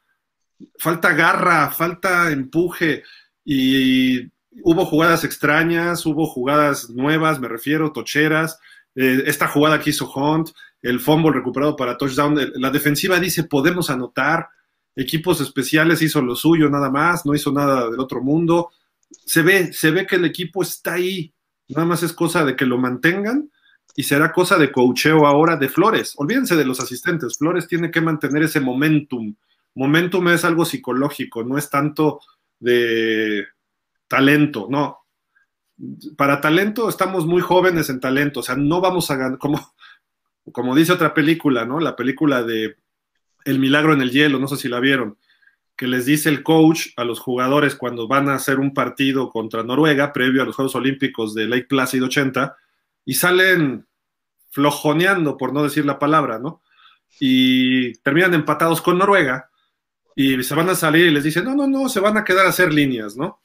[0.79, 3.03] falta garra, falta empuje
[3.45, 4.31] y,
[4.63, 8.59] hubo jugadas extrañas, hubo jugadas nuevas, me refiero, tocheras,
[8.95, 10.51] eh, esta jugada que hizo Hunt,
[10.83, 14.49] el fumble recuperado para touchdown, la defensiva dice podemos anotar,
[14.97, 18.71] equipos especiales hizo lo suyo nada más, no hizo nada del otro mundo,
[19.11, 21.33] se ve, se ve que el equipo está ahí,
[21.69, 23.51] nada más es cosa de que lo mantengan
[23.95, 26.15] y será cosa de coacheo ahora de Flores.
[26.17, 27.37] Olvídense de los asistentes.
[27.39, 29.35] Flores tiene que mantener ese momentum.
[29.79, 32.21] Momentum es algo psicológico, no es tanto
[32.59, 33.47] de
[34.09, 34.99] talento, no.
[36.17, 39.73] Para talento estamos muy jóvenes en talento, o sea, no vamos a ganar, como,
[40.51, 41.79] como dice otra película, ¿no?
[41.79, 42.77] La película de
[43.45, 45.17] El milagro en el hielo, no sé si la vieron,
[45.77, 49.63] que les dice el coach a los jugadores cuando van a hacer un partido contra
[49.63, 52.57] Noruega, previo a los Juegos Olímpicos de Lake Placid 80,
[53.05, 53.87] y salen
[54.51, 56.63] flojoneando, por no decir la palabra, ¿no?
[57.21, 59.48] Y terminan empatados con Noruega
[60.21, 62.45] y se van a salir y les dicen, no, no, no, se van a quedar
[62.45, 63.41] a hacer líneas, ¿no?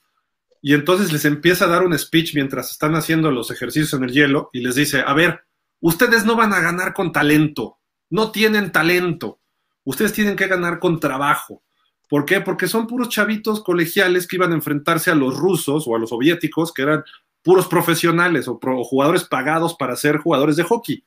[0.60, 4.12] Y entonces les empieza a dar un speech mientras están haciendo los ejercicios en el
[4.12, 5.42] hielo y les dice, a ver,
[5.82, 7.78] ustedes no van a ganar con talento,
[8.10, 9.40] no tienen talento,
[9.84, 11.62] ustedes tienen que ganar con trabajo.
[12.10, 12.42] ¿Por qué?
[12.42, 16.10] Porque son puros chavitos colegiales que iban a enfrentarse a los rusos o a los
[16.10, 17.04] soviéticos, que eran
[17.44, 21.06] puros profesionales o, jugadores pagados para ser jugadores de hockey.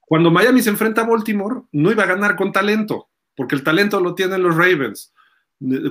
[0.00, 4.00] Cuando Miami se enfrenta a Baltimore, no iba a ganar con talento, porque el talento
[4.00, 5.12] lo tienen los Ravens.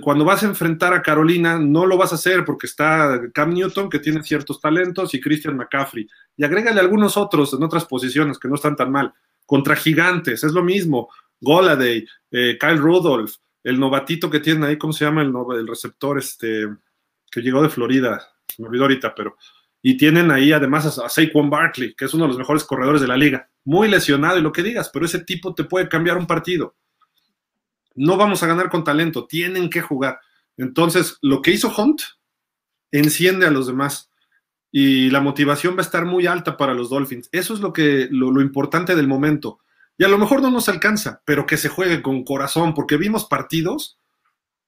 [0.01, 3.89] Cuando vas a enfrentar a Carolina, no lo vas a hacer porque está Cam Newton,
[3.89, 6.07] que tiene ciertos talentos, y Christian McCaffrey.
[6.37, 9.13] Y agrégale algunos otros en otras posiciones que no están tan mal.
[9.45, 11.09] Contra gigantes, es lo mismo.
[11.41, 16.19] Goladay, eh, Kyle Rudolph, el novatito que tiene ahí, ¿cómo se llama el, el receptor
[16.19, 16.67] este,
[17.31, 18.21] que llegó de Florida?
[18.57, 19.37] me olvidó ahorita, pero.
[19.81, 23.07] Y tienen ahí además a, Saquon Barkley, que es uno de los mejores corredores de
[23.07, 23.49] la liga.
[23.63, 26.75] Muy lesionado y lo que digas, pero ese tipo te puede cambiar un partido.
[27.95, 30.19] No vamos a ganar con talento, tienen que jugar.
[30.57, 32.01] Entonces, lo que hizo Hunt
[32.91, 34.09] enciende a los demás
[34.77, 37.29] y la motivación va a estar muy alta para los Dolphins.
[37.31, 39.59] Eso es lo que lo, importante del momento.
[39.97, 43.23] Y a lo mejor no nos alcanza, pero que se juegue con corazón, porque vimos
[43.23, 43.97] partidos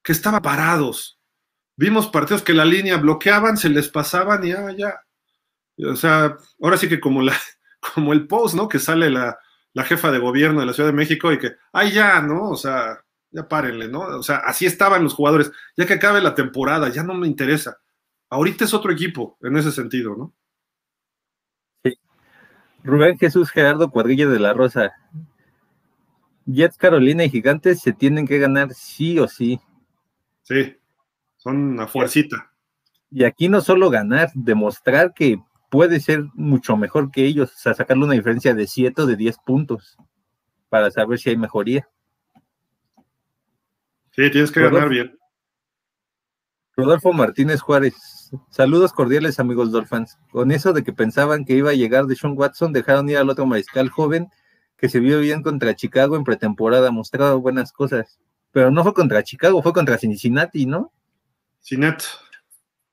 [0.02, 1.20] que estaban parados,
[1.76, 5.02] vimos partidos que la línea bloqueaban, se les pasaban y ya, ya.
[5.90, 7.38] O sea, ahora sí que como, la,
[7.94, 8.70] como el post, ¿no?
[8.70, 9.38] Que sale la,
[9.84, 12.50] jefa de gobierno de la Ciudad de México y que, ay, ya, ¿no?
[12.50, 12.98] O sea,
[13.32, 14.02] ya párenle, ¿no?
[14.02, 15.52] O sea, así estaban los jugadores.
[15.76, 17.78] Ya que acabe la temporada, ya no me interesa.
[18.30, 20.34] Ahorita es otro equipo en ese sentido, ¿no?
[21.84, 21.94] Sí.
[22.84, 24.94] Rubén Jesús Gerardo Cuadrilla de la Rosa.
[26.46, 29.60] Jets, Carolina y Gigantes se tienen que ganar sí o sí.
[30.44, 30.78] Sí.
[31.38, 32.52] Son una fuercita.
[33.12, 35.40] Y aquí no solo ganar, demostrar que
[35.70, 39.16] puede ser mucho mejor que ellos, o sea, sacarle una diferencia de 7 o de
[39.16, 39.98] 10 puntos
[40.70, 41.88] para saber si hay mejoría.
[44.18, 45.16] Sí, tienes que ganar bien.
[46.76, 50.18] Rodolfo Martínez Juárez, saludos cordiales amigos Dolphins.
[50.32, 53.30] Con eso de que pensaban que iba a llegar de Sean Watson, dejaron ir al
[53.30, 54.30] otro mariscal joven
[54.76, 58.20] que se vio bien contra Chicago en pretemporada, mostrado buenas cosas.
[58.52, 60.92] Pero no fue contra Chicago, fue contra Cincinnati, ¿no?
[61.62, 62.04] Cinet.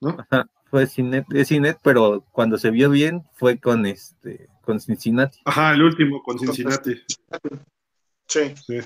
[0.03, 0.17] ¿no?
[0.31, 5.41] Ajá, fue Cinet, es Cinet, pero cuando se vio bien fue con este con Cincinnati.
[5.47, 7.03] Ajá, el último con Cincinnati.
[8.27, 8.55] Sí.
[8.67, 8.81] Sí.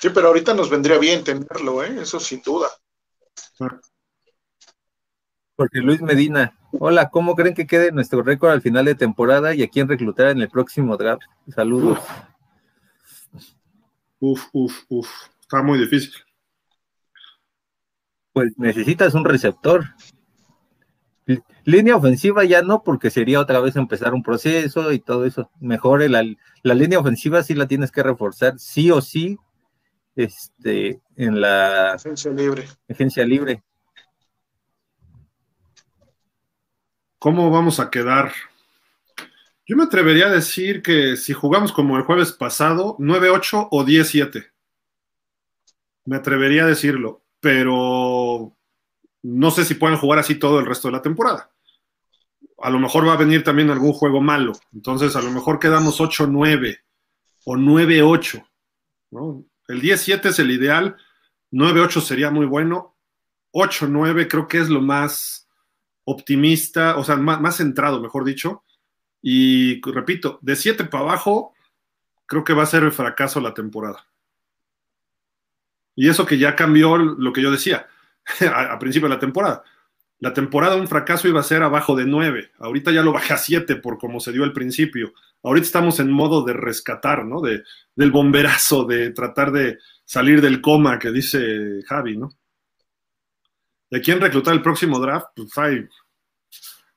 [0.00, 2.00] Sí, pero ahorita nos vendría bien tenerlo, ¿eh?
[2.00, 2.68] Eso sin duda.
[5.54, 9.62] Porque Luis Medina, hola, ¿cómo creen que quede nuestro récord al final de temporada y
[9.62, 11.22] a quién reclutar en el próximo draft?
[11.54, 11.98] Saludos.
[14.20, 15.08] Uf, uf, uf.
[15.40, 16.12] Está muy difícil.
[18.32, 19.84] Pues necesitas un receptor.
[21.64, 25.50] Línea ofensiva ya no, porque sería otra vez empezar un proceso y todo eso.
[25.58, 26.22] Mejor la,
[26.62, 29.38] la línea ofensiva sí la tienes que reforzar, sí o sí,
[30.16, 32.66] este, en la Agencia libre.
[32.88, 33.62] agencia libre.
[37.18, 38.32] ¿Cómo vamos a quedar?
[39.66, 44.52] Yo me atrevería a decir que si jugamos como el jueves pasado, 9-8 o 10-7.
[46.04, 48.56] Me atrevería a decirlo, pero
[49.22, 51.50] no sé si pueden jugar así todo el resto de la temporada.
[52.58, 54.52] A lo mejor va a venir también algún juego malo.
[54.72, 56.78] Entonces, a lo mejor quedamos 8-9
[57.44, 58.46] o 9-8.
[59.10, 59.44] ¿no?
[59.68, 60.96] El 10-7 es el ideal,
[61.52, 62.96] 9-8 sería muy bueno,
[63.52, 65.48] 8-9 creo que es lo más
[66.04, 68.64] optimista, o sea, más, centrado, mejor dicho.
[69.22, 71.54] Y repito, de 7 para abajo,
[72.26, 74.06] creo que va a ser el fracaso la temporada.
[75.94, 77.88] Y eso que ya cambió lo que yo decía
[78.54, 79.64] a principio de la temporada.
[80.18, 82.52] La temporada un fracaso iba a ser abajo de 9.
[82.58, 85.12] Ahorita ya lo bajé a 7 por como se dio al principio.
[85.42, 87.40] Ahorita estamos en modo de rescatar, ¿no?
[87.40, 87.62] De,
[87.94, 92.30] del bomberazo, de tratar de salir del coma que dice Javi, ¿no?
[93.90, 95.28] ¿De quién reclutar el próximo draft?
[95.34, 95.88] Pues.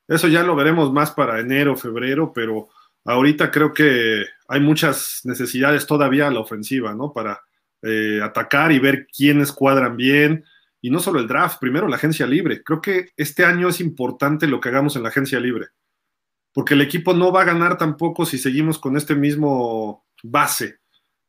[0.07, 2.69] Eso ya lo veremos más para enero, febrero, pero
[3.05, 7.13] ahorita creo que hay muchas necesidades todavía a la ofensiva, ¿no?
[7.13, 7.41] Para
[7.81, 10.45] eh, atacar y ver quiénes cuadran bien.
[10.81, 12.63] Y no solo el draft, primero la agencia libre.
[12.63, 15.67] Creo que este año es importante lo que hagamos en la agencia libre.
[16.53, 20.79] Porque el equipo no va a ganar tampoco si seguimos con este mismo base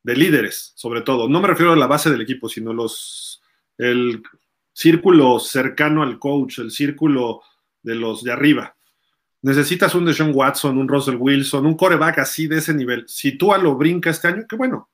[0.03, 1.29] de líderes, sobre todo.
[1.29, 3.43] No me refiero a la base del equipo, sino los
[3.77, 4.23] el
[4.73, 7.43] círculo cercano al coach, el círculo
[7.83, 8.77] de los de arriba.
[9.43, 13.05] Necesitas un Deshaun Watson, un Russell Wilson, un coreback así de ese nivel.
[13.09, 14.91] Si tú a lo brinca este año, qué bueno.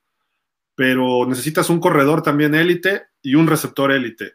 [0.73, 4.33] Pero necesitas un corredor también élite y un receptor élite.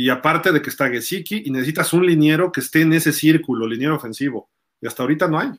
[0.00, 3.66] Y aparte de que está Gesicki, y necesitas un liniero que esté en ese círculo,
[3.66, 4.48] liniero ofensivo.
[4.80, 5.50] Y hasta ahorita no hay.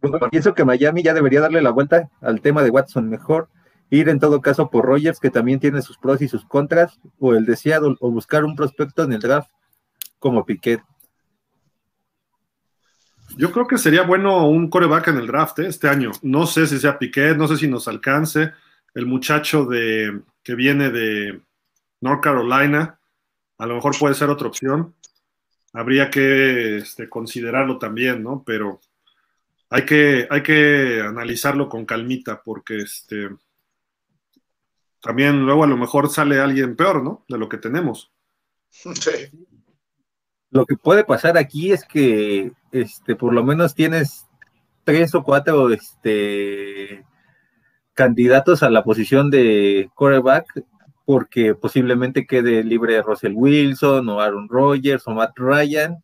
[0.00, 3.50] Pues, pienso que Miami ya debería darle la vuelta al tema de Watson mejor.
[3.90, 7.34] Ir en todo caso por Rogers, que también tiene sus pros y sus contras, o
[7.34, 9.50] el de Seattle, o buscar un prospecto en el draft
[10.18, 10.80] como Piquet.
[13.36, 15.66] Yo creo que sería bueno un coreback en el draft ¿eh?
[15.66, 16.10] este año.
[16.22, 18.52] No sé si sea Piquet, no sé si nos alcance.
[18.94, 21.42] El muchacho de, que viene de
[22.00, 22.98] North Carolina,
[23.58, 24.94] a lo mejor puede ser otra opción.
[25.74, 28.42] Habría que este, considerarlo también, ¿no?
[28.44, 28.80] Pero
[29.68, 33.28] hay que, hay que analizarlo con calmita, porque este,
[35.02, 37.24] también luego a lo mejor sale alguien peor, ¿no?
[37.28, 38.10] De lo que tenemos.
[38.70, 39.30] Sí.
[40.50, 44.26] Lo que puede pasar aquí es que este, por lo menos tienes
[44.84, 47.04] tres o cuatro este,
[47.94, 50.64] candidatos a la posición de quarterback,
[51.04, 55.96] porque posiblemente quede libre Russell Wilson o Aaron Rodgers o Matt Ryan,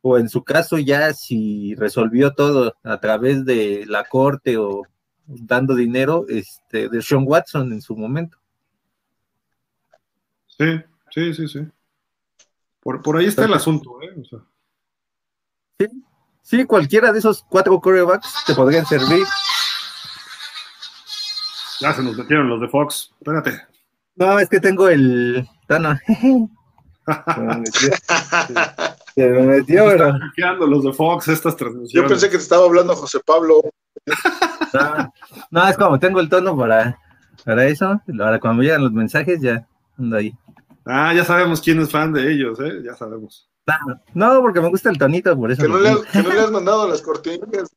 [0.00, 4.82] o en su caso ya si resolvió todo a través de la corte o
[5.26, 8.38] dando dinero, este, de Sean Watson en su momento.
[10.46, 11.60] Sí, sí, sí, sí.
[12.82, 14.12] Por, por ahí está el asunto, ¿eh?
[14.20, 14.38] O sea.
[15.78, 15.86] Sí,
[16.42, 19.24] sí, cualquiera de esos cuatro quarterbacks te podrían servir.
[21.80, 23.12] Ya se nos metieron los de Fox.
[23.20, 23.60] Espérate.
[24.16, 25.48] No, es que tengo el.
[25.68, 25.98] No, no.
[27.04, 27.90] Se me metió,
[29.14, 30.66] se me metió, pero.
[30.66, 31.92] Los de Fox estas transmisiones.
[31.92, 33.60] Yo pensé que te estaba hablando José Pablo.
[34.72, 35.12] No,
[35.50, 36.98] no, es como tengo el tono para,
[37.44, 38.00] para eso.
[38.20, 39.66] Ahora, cuando llegan los mensajes, ya
[39.98, 40.32] ando ahí.
[40.84, 42.80] Ah, ya sabemos quién es fan de ellos, ¿eh?
[42.84, 43.48] Ya sabemos.
[44.14, 45.62] No, porque me gusta el tonito, por eso.
[45.62, 47.70] Que no, le, has- que no le has mandado las cortinillas.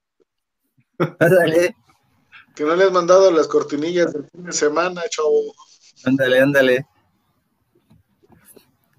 [1.20, 1.76] Ándale,
[2.56, 5.54] Que no le has mandado las cortinillas del fin de semana, chavo.
[6.06, 6.88] ándale, ándale.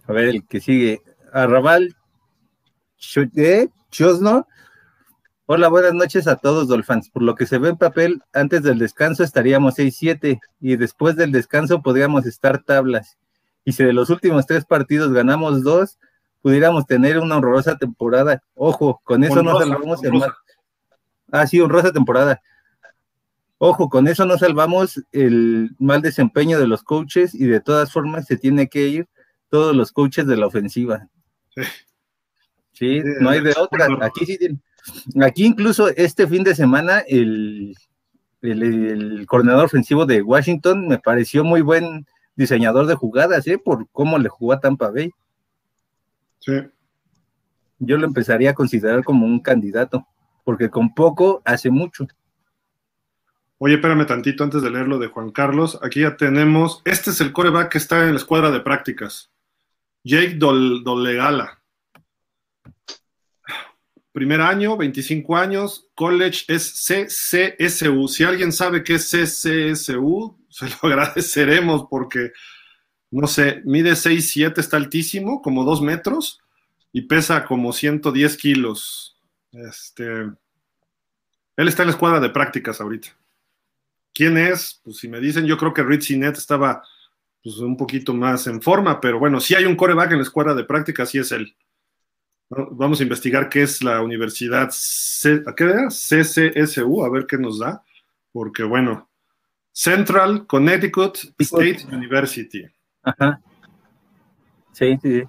[0.06, 1.02] A ver, el que sigue.
[1.32, 1.96] Arrabal
[2.96, 3.68] Cho- ¿eh?
[3.90, 4.46] Chosno.
[5.46, 7.08] Hola, buenas noches a todos, Dolphins.
[7.10, 11.32] Por lo que se ve en papel, antes del descanso estaríamos 6-7 y después del
[11.32, 13.16] descanso podríamos estar tablas.
[13.66, 15.98] Y si de los últimos tres partidos ganamos dos,
[16.40, 18.42] pudiéramos tener una horrorosa temporada.
[18.54, 20.26] Ojo, con eso no Honrosa, salvamos el honrosa.
[20.28, 20.36] mar.
[21.32, 22.40] Ha sido honrosa temporada.
[23.58, 28.26] Ojo, con eso no salvamos el mal desempeño de los coaches y de todas formas
[28.26, 29.08] se tiene que ir
[29.48, 31.08] todos los coaches de la ofensiva.
[32.72, 33.88] Sí, no hay de otra.
[34.02, 34.38] Aquí sí
[35.20, 37.74] Aquí incluso este fin de semana el,
[38.42, 42.06] el, coordinador ofensivo de Washington me pareció muy buen
[42.36, 43.58] diseñador de jugadas, ¿eh?
[43.58, 45.10] Por cómo le jugó a Tampa Bay.
[46.38, 46.52] Sí.
[47.78, 50.06] Yo lo empezaría a considerar como un candidato,
[50.44, 52.06] porque con poco hace mucho.
[53.58, 55.78] Oye, espérame tantito antes de leerlo de Juan Carlos.
[55.82, 59.30] Aquí ya tenemos, este es el coreback que está en la escuadra de prácticas.
[60.04, 61.62] Jake Dolegala.
[64.12, 68.08] Primer año, 25 años, college es CCSU.
[68.08, 72.32] Si alguien sabe qué es CCSU, se lo agradeceremos porque,
[73.10, 76.40] no sé, mide 6'7, está altísimo, como 2 metros,
[76.92, 79.18] y pesa como 110 kilos.
[79.52, 80.04] Este,
[81.56, 83.08] él está en la escuadra de prácticas ahorita.
[84.14, 84.80] ¿Quién es?
[84.82, 86.82] Pues si me dicen, yo creo que Ritzy Net estaba
[87.42, 90.54] pues, un poquito más en forma, pero bueno, si hay un coreback en la escuadra
[90.54, 91.54] de práctica, sí es él.
[92.48, 95.88] Vamos a investigar qué es la universidad C, ¿qué?
[95.88, 97.82] CCSU, a ver qué nos da,
[98.32, 99.10] porque bueno,
[99.76, 102.64] Central Connecticut State University.
[103.02, 103.38] Ajá.
[104.72, 105.22] Sí, sí, sí.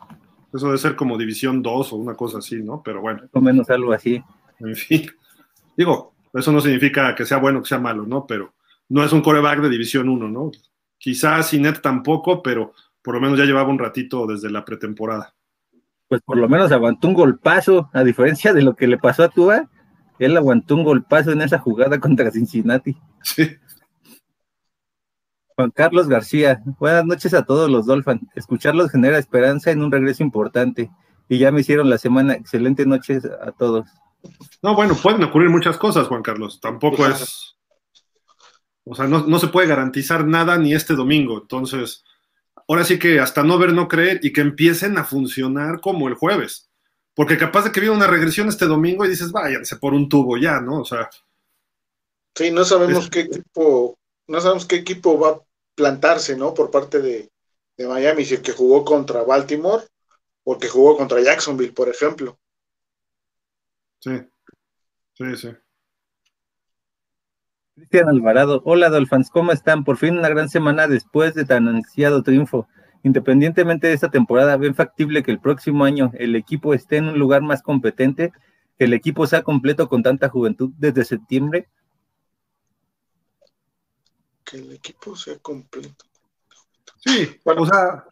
[0.53, 2.81] Eso debe ser como División 2 o una cosa así, ¿no?
[2.81, 3.23] Pero bueno.
[3.33, 4.23] O menos algo así.
[4.61, 5.11] En fin.
[5.75, 8.25] Digo, eso no significa que sea bueno o que sea malo, ¿no?
[8.25, 8.53] Pero
[8.87, 10.49] no es un coreback de División 1, ¿no?
[10.97, 12.71] Quizás Sinet tampoco, pero
[13.01, 15.35] por lo menos ya llevaba un ratito desde la pretemporada.
[16.07, 19.29] Pues por lo menos aguantó un golpazo, a diferencia de lo que le pasó a
[19.29, 19.69] Tua,
[20.19, 22.95] él aguantó un golpazo en esa jugada contra Cincinnati.
[23.21, 23.57] Sí.
[25.57, 28.21] Juan Carlos García, buenas noches a todos los Dolphins.
[28.35, 30.91] Escucharlos genera esperanza en un regreso importante.
[31.27, 32.35] Y ya me hicieron la semana.
[32.35, 33.87] Excelentes noches a todos.
[34.61, 36.61] No, bueno, pueden ocurrir muchas cosas, Juan Carlos.
[36.61, 37.57] Tampoco es
[38.89, 41.39] o sea, no, se puede garantizar nada ni este domingo.
[41.41, 42.05] Entonces,
[42.67, 46.13] ahora sí que hasta no ver, no creer y que empiecen a funcionar como el
[46.13, 46.69] jueves.
[47.13, 50.37] Porque capaz de que viene una regresión este domingo y dices, váyanse por un tubo
[50.37, 50.81] ya, ¿no?
[50.81, 51.09] O sea.
[52.35, 53.97] Sí, no sabemos qué equipo,
[54.27, 55.46] no sabemos qué equipo va a
[55.77, 56.53] plantarse, ¿no?
[56.55, 57.31] Por parte de,
[57.77, 59.83] de Miami, si el que jugó contra Baltimore
[60.43, 62.37] o el que jugó contra Jacksonville, por ejemplo.
[63.99, 64.11] Sí,
[65.13, 65.49] sí, sí.
[67.75, 69.83] Cristian Alvarado, hola Dolphins, ¿cómo están?
[69.83, 72.67] Por fin una gran semana después de tan ansiado triunfo.
[73.03, 77.19] Independientemente de esta temporada, ¿ven factible que el próximo año el equipo esté en un
[77.19, 78.33] lugar más competente,
[78.79, 81.69] que el equipo sea completo con tanta juventud desde septiembre?
[84.49, 86.05] Que el equipo sea completo.
[86.99, 88.05] Sí, o sea,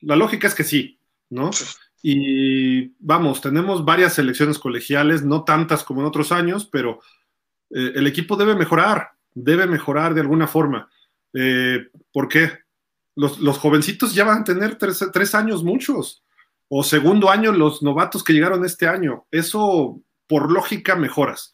[0.00, 1.00] la lógica es que sí,
[1.30, 1.50] ¿no?
[2.02, 7.00] Y vamos, tenemos varias selecciones colegiales, no tantas como en otros años, pero
[7.70, 10.88] eh, el equipo debe mejorar, debe mejorar de alguna forma.
[11.34, 12.50] Eh, ¿Por qué?
[13.16, 16.22] Los, jovencitos ya van a tener tres, años muchos,
[16.68, 19.26] o segundo año los novatos que llegaron este año.
[19.32, 21.52] Eso, por lógica, mejoras.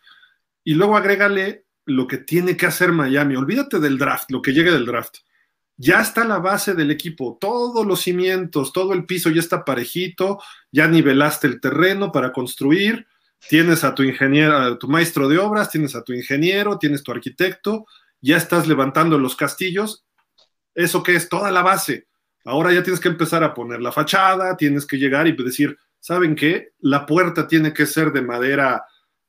[0.63, 3.37] Y luego agrégale lo que tiene que hacer Miami.
[3.37, 5.19] Olvídate del draft, lo que llegue del draft.
[5.77, 10.41] Ya está la base del equipo, todos los cimientos, todo el piso ya está parejito,
[10.71, 13.09] ya nivelaste el terreno para construir,
[13.49, 17.11] tienes a tu ingeniero, a tu maestro de obras, tienes a tu ingeniero, tienes tu
[17.11, 17.87] arquitecto,
[18.21, 20.05] ya estás levantando los castillos.
[20.75, 21.29] ¿Eso qué es?
[21.29, 22.07] Toda la base.
[22.45, 26.37] Ahora ya tienes que empezar a poner la fachada, tienes que llegar y decir, ¿saben
[26.37, 26.73] qué?
[26.81, 28.85] La puerta tiene que ser de madera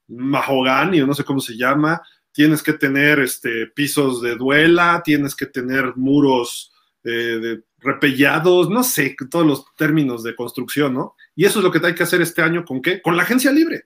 [0.08, 2.02] mahogany, o no sé cómo se llama,
[2.36, 6.74] tienes que tener este, pisos de duela, tienes que tener muros
[7.06, 11.16] eh, repellados, no sé, todos los términos de construcción, ¿no?
[11.34, 13.02] Y eso es lo que hay que hacer este año con qué?
[13.02, 13.86] Con la agencia libre.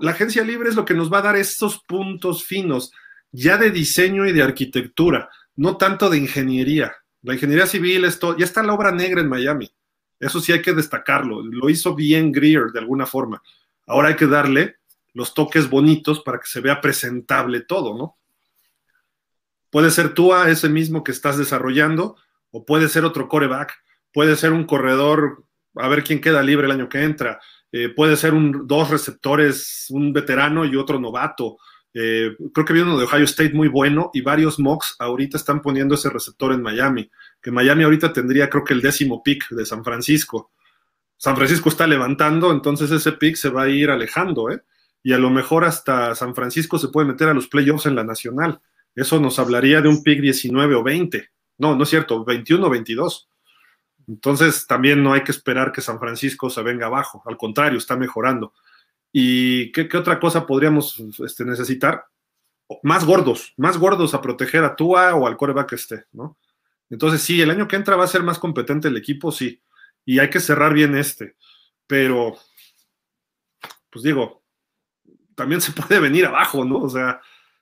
[0.00, 2.90] La agencia libre es lo que nos va a dar estos puntos finos,
[3.30, 6.92] ya de diseño y de arquitectura, no tanto de ingeniería.
[7.22, 9.70] La ingeniería civil, esto, ya está la obra negra en Miami.
[10.18, 11.40] Eso sí hay que destacarlo.
[11.44, 13.40] Lo hizo bien Greer de alguna forma.
[13.86, 14.77] Ahora hay que darle
[15.18, 18.18] los toques bonitos para que se vea presentable todo, ¿no?
[19.68, 22.14] Puede ser tú a ese mismo que estás desarrollando,
[22.52, 23.74] o puede ser otro coreback,
[24.12, 25.42] puede ser un corredor,
[25.74, 27.40] a ver quién queda libre el año que entra,
[27.72, 28.32] eh, puede ser
[28.64, 31.56] dos receptores, un veterano y otro novato.
[31.92, 35.60] Eh, creo que viene uno de Ohio State muy bueno y varios mocks ahorita están
[35.60, 37.10] poniendo ese receptor en Miami,
[37.42, 40.52] que Miami ahorita tendría creo que el décimo pick de San Francisco.
[41.16, 44.62] San Francisco está levantando, entonces ese pick se va a ir alejando, ¿eh?
[45.02, 48.04] Y a lo mejor hasta San Francisco se puede meter a los playoffs en la
[48.04, 48.60] nacional.
[48.94, 51.30] Eso nos hablaría de un pick 19 o 20.
[51.58, 53.28] No, no es cierto, 21 o 22.
[54.08, 57.96] Entonces también no hay que esperar que San Francisco se venga abajo, al contrario, está
[57.96, 58.54] mejorando.
[59.12, 62.06] ¿Y qué, otra cosa podríamos este, necesitar?
[62.82, 66.38] Más gordos, más gordos a proteger a Tua o al coreback este, ¿no?
[66.90, 69.62] Entonces, sí, el año que entra va a ser más competente el equipo, sí.
[70.04, 71.36] Y hay que cerrar bien este.
[71.86, 72.36] Pero,
[73.90, 74.37] pues digo,
[75.38, 76.78] también se puede venir abajo, ¿no?
[76.78, 77.20] O sea,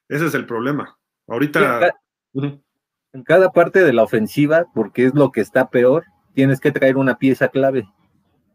[0.09, 0.99] ese es el problema.
[1.29, 1.95] Ahorita.
[2.33, 6.05] En cada parte de la ofensiva, porque es lo que está peor,
[6.35, 7.87] tienes que traer una pieza clave.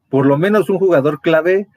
[0.10, 1.68] Por lo menos un jugador clave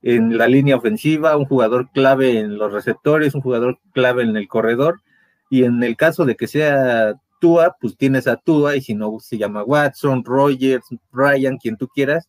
[0.00, 4.48] en la línea ofensiva, un jugador clave en los receptores, un jugador clave en el
[4.48, 5.02] corredor.
[5.50, 9.18] Y en el caso de que sea Tua, pues tienes a Tua, y si no,
[9.20, 12.28] se llama Watson, Rogers, Ryan, quien tú quieras,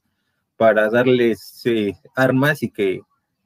[0.57, 3.01] para darles eh, armas y que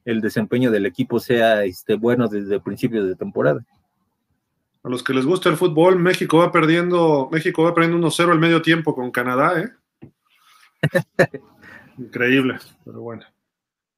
[0.08, 3.62] el desempeño del equipo sea este, bueno desde el principio de temporada.
[4.82, 8.38] A los que les gusta el fútbol, México va perdiendo, México va perdiendo 1-0 al
[8.38, 9.70] medio tiempo con Canadá, ¿eh?
[11.98, 13.22] Increíble, pero bueno.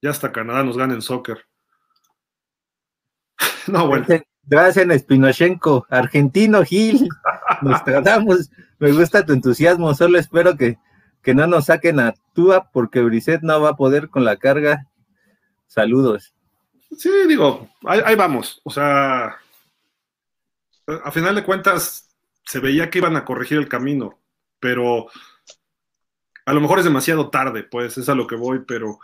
[0.03, 1.47] Ya hasta Canadá nos gana en soccer.
[3.69, 4.07] no, bueno.
[4.43, 7.09] Gracias, Spinochenko, argentino Gil.
[7.63, 8.51] Nos tratamos.
[8.81, 9.95] Me gusta tu entusiasmo.
[9.95, 10.79] Solo espero que,
[11.23, 14.90] que no nos saquen a Tua porque Brisset no va a poder con la carga.
[15.71, 16.35] Saludos.
[16.99, 18.61] Sí, digo, ahí vamos.
[18.65, 19.39] O sea,
[20.87, 22.11] a final de cuentas,
[22.45, 24.19] se veía que iban a corregir el camino,
[24.59, 25.07] pero
[26.45, 28.99] a lo mejor es demasiado tarde, pues es a lo que voy, pero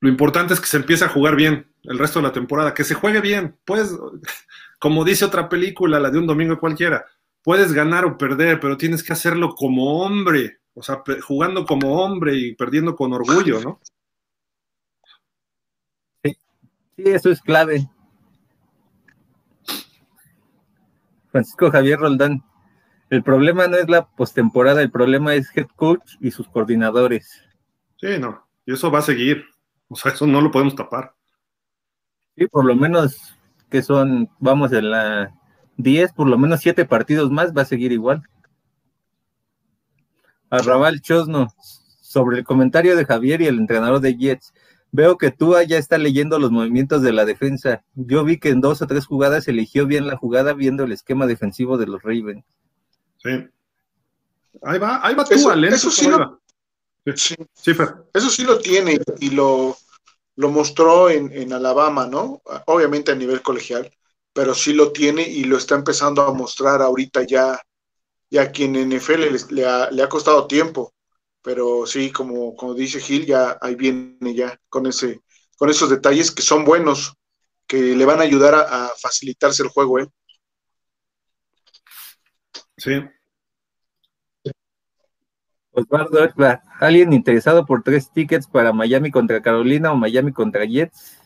[0.00, 2.84] lo importante es que se empiece a jugar bien el resto de la temporada, que
[2.84, 3.94] se juegue bien, pues,
[4.78, 7.04] como dice otra película, la de un domingo cualquiera,
[7.42, 12.34] puedes ganar o perder, pero tienes que hacerlo como hombre, o sea, jugando como hombre
[12.34, 13.80] y perdiendo con orgullo, ¿no?
[16.24, 16.36] Sí,
[16.96, 17.88] sí eso es clave.
[21.30, 22.44] Francisco Javier Roldán.
[23.08, 27.42] El problema no es la postemporada, el problema es head coach y sus coordinadores.
[28.00, 29.44] Sí, no, y eso va a seguir.
[29.88, 31.14] O sea, eso no lo podemos tapar.
[32.36, 33.34] Sí, por lo menos
[33.68, 35.34] que son, vamos en la
[35.76, 38.22] 10, por lo menos 7 partidos más, va a seguir igual.
[40.50, 41.48] Arrabal Chosno,
[42.00, 44.54] sobre el comentario de Javier y el entrenador de Jets.
[44.94, 47.82] Veo que tú ya está leyendo los movimientos de la defensa.
[47.94, 51.26] Yo vi que en dos o tres jugadas eligió bien la jugada viendo el esquema
[51.26, 52.44] defensivo de los Ravens.
[53.16, 53.30] Sí.
[54.62, 56.42] Ahí va, ahí va Tua, eso, eso sí, lo,
[57.16, 57.34] sí,
[58.12, 59.76] eso sí lo tiene y lo,
[60.36, 62.42] lo mostró en, Alabama, ¿no?
[62.66, 63.90] Obviamente a nivel colegial,
[64.34, 67.58] pero sí lo tiene y lo está empezando a mostrar ahorita ya,
[68.30, 70.92] ya quien en NFL le, ha, le ha costado tiempo
[71.42, 75.20] pero sí, como, como dice Gil, ya ahí viene ya con ese,
[75.56, 77.14] con esos detalles que son buenos,
[77.66, 80.08] que le van a ayudar a, facilitarse el juego, ¿eh?
[82.76, 82.92] Sí.
[85.72, 86.28] Osvaldo
[86.80, 91.18] ¿alguien interesado por tres tickets para Miami contra Carolina o Miami contra Jets?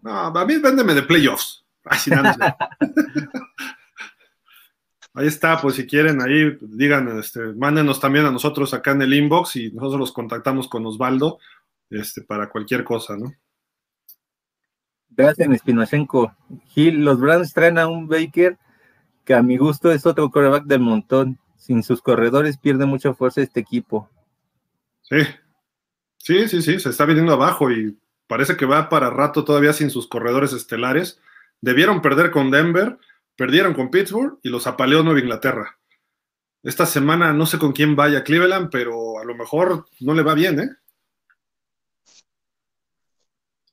[0.00, 1.64] No, a mí véndeme de playoffs.
[1.84, 1.98] Ay,
[5.20, 9.12] Ahí está, pues si quieren, ahí digan, este, mándenos también a nosotros acá en el
[9.12, 11.38] inbox y nosotros los contactamos con Osvaldo
[11.90, 13.30] este, para cualquier cosa, ¿no?
[15.10, 16.34] Gracias, Espinochenko.
[16.68, 18.56] Gil, los Browns traen a un Baker
[19.26, 21.38] que a mi gusto es otro coreback del montón.
[21.58, 24.08] Sin sus corredores pierde mucha fuerza este equipo.
[25.02, 25.18] Sí,
[26.16, 29.90] sí, sí, sí, se está viniendo abajo y parece que va para rato todavía sin
[29.90, 31.20] sus corredores estelares.
[31.60, 32.96] Debieron perder con Denver
[33.36, 35.78] Perdieron con Pittsburgh y los apaleó Nueva Inglaterra.
[36.62, 40.34] Esta semana no sé con quién vaya Cleveland, pero a lo mejor no le va
[40.34, 40.68] bien, ¿eh?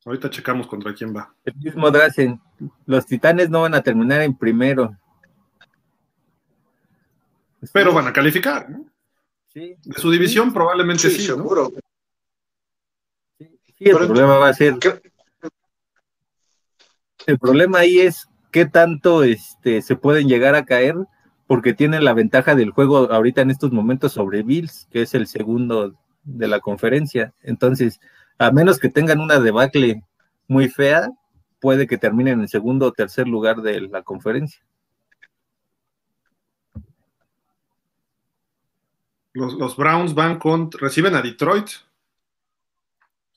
[0.06, 1.36] Ahorita checamos contra quién va.
[1.44, 2.40] El mismo Drazen.
[2.86, 4.98] Los Titanes no van a terminar en primero.
[7.74, 8.90] Pero van a calificar, ¿no?
[9.48, 9.76] Sí.
[9.84, 11.74] De su división probablemente sí, seguro.
[13.38, 14.76] Sí, el problema va a ser.
[17.26, 20.96] El problema ahí es qué tanto este, se pueden llegar a caer,
[21.48, 25.28] porque tienen la ventaja del juego ahorita en estos momentos sobre Bills, que es el
[25.28, 27.34] segundo de la conferencia.
[27.42, 28.00] Entonces,
[28.38, 30.04] a menos que tengan una debacle
[30.48, 31.10] muy fea,
[31.60, 34.62] puede que terminen en segundo o tercer lugar de la conferencia.
[39.34, 41.70] Los, Browns van con, reciben a Detroit.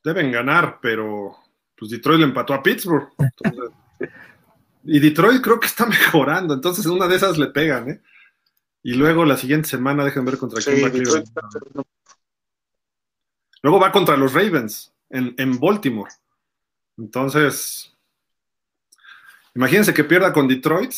[0.02, 1.36] Deben ganar, pero
[1.76, 3.10] pues Detroit le empató a Pittsburgh.
[3.18, 3.70] Entonces,
[4.84, 8.00] y Detroit creo que está mejorando, entonces una de esas le pegan, ¿eh?
[8.82, 11.84] Y luego la siguiente semana, dejen ver contra quién va
[13.62, 16.10] Luego va contra los Ravens en, en, Baltimore.
[16.96, 17.94] Entonces,
[19.54, 20.92] imagínense que pierda con Detroit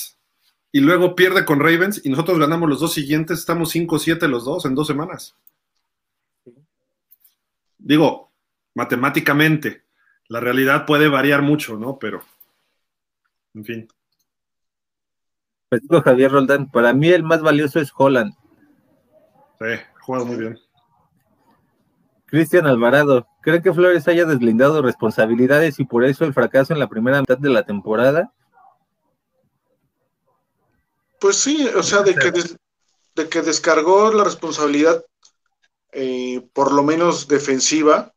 [0.71, 4.65] y luego pierde con Ravens y nosotros ganamos los dos siguientes, estamos 5-7 los dos
[4.65, 5.35] en dos semanas.
[7.79, 8.31] Digo,
[8.75, 9.83] matemáticamente,
[10.29, 11.99] la realidad puede variar mucho, ¿no?
[11.99, 12.25] Pero,
[13.55, 13.89] en fin.
[15.69, 18.35] Pues digo Javier Roldán, para mí el más valioso es Holland.
[19.59, 19.67] Sí,
[20.01, 20.59] juega muy bien.
[22.27, 26.89] Cristian Alvarado, ¿creen que Flores haya deslindado responsabilidades y por eso el fracaso en la
[26.89, 28.33] primera mitad de la temporada?
[31.21, 32.57] Pues sí, o sea, de que, des-
[33.15, 35.05] de que descargó la responsabilidad,
[35.93, 38.13] eh, por lo menos defensiva,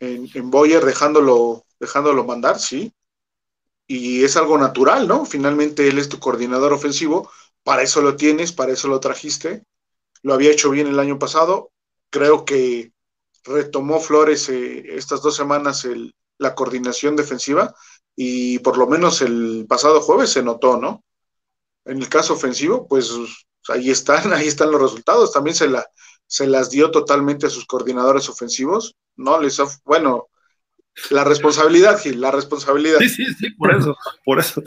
[0.00, 2.92] en, en Boyer, dejándolo, dejándolo mandar, sí.
[3.96, 5.24] Y es algo natural, ¿no?
[5.26, 7.30] Finalmente él es tu coordinador ofensivo,
[7.64, 9.64] para eso lo tienes, para eso lo trajiste.
[10.22, 11.72] Lo había hecho bien el año pasado.
[12.10, 12.92] Creo que
[13.44, 17.74] retomó Flores eh, estas dos semanas el- la coordinación defensiva
[18.16, 21.04] y por lo menos el pasado jueves se notó, ¿no?
[21.84, 23.10] En el caso ofensivo, pues
[23.68, 25.32] ahí están, ahí están los resultados.
[25.32, 25.86] También se, la,
[26.26, 28.94] se las dio totalmente a sus coordinadores ofensivos.
[29.16, 30.28] No les bueno,
[31.10, 34.62] la responsabilidad, Gil, la responsabilidad, Sí, sí, sí, por eso, por eso.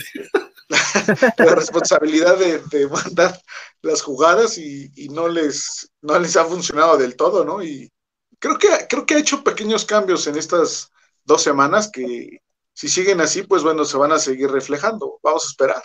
[1.37, 3.39] la responsabilidad de, de mandar
[3.81, 7.61] las jugadas y, y no les no les ha funcionado del todo, ¿no?
[7.61, 7.91] Y
[8.39, 10.89] creo que creo que ha hecho pequeños cambios en estas
[11.25, 12.39] dos semanas que
[12.73, 15.19] si siguen así, pues bueno, se van a seguir reflejando.
[15.21, 15.83] Vamos a esperar.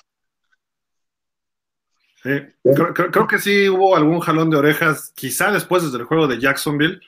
[2.22, 2.30] Sí,
[2.62, 6.26] creo, creo- creo que sí hubo algún jalón de orejas, quizá después desde el juego
[6.26, 7.00] de Jacksonville,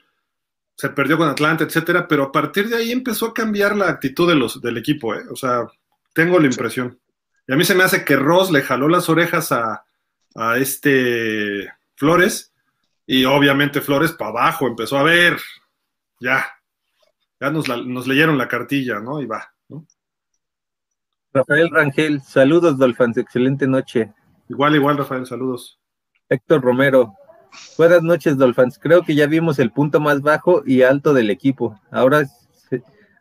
[0.81, 4.27] se perdió con Atlanta, etcétera, pero a partir de ahí empezó a cambiar la actitud
[4.27, 5.23] de los, del equipo, ¿eh?
[5.31, 5.69] O sea,
[6.15, 6.99] tengo la impresión.
[7.47, 9.85] Y a mí se me hace que Ross le jaló las orejas a,
[10.35, 12.55] a este Flores,
[13.07, 15.37] y obviamente Flores para abajo empezó a ver,
[16.19, 16.47] ya,
[17.39, 19.21] ya nos, la- nos leyeron la cartilla, ¿no?
[19.21, 19.87] Y va, ¿no?
[21.35, 24.15] Rafael Rangel, saludos Dolphins, excelente noche.
[24.49, 25.79] Igual, igual, Rafael, saludos.
[26.31, 27.13] Héctor Romero,
[27.79, 31.79] buenas noches Dolphins, creo que ya vimos el punto más bajo y alto del equipo.
[31.91, 32.27] Ahora,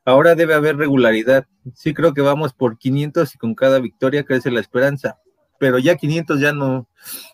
[0.05, 1.45] ahora debe haber regularidad.
[1.75, 5.17] Sí creo que vamos por 500 y con cada victoria crece la esperanza.
[5.59, 6.87] Pero ya 500 ya no,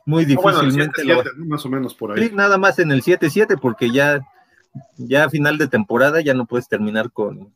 [0.05, 1.45] muy Ah, bueno, difícilmente 7-7, lo va- ¿no?
[1.45, 2.27] más o menos por ahí.
[2.27, 4.21] Sí, nada más en el 7-7 porque ya,
[4.97, 7.53] ya a final de temporada ya no puedes terminar con...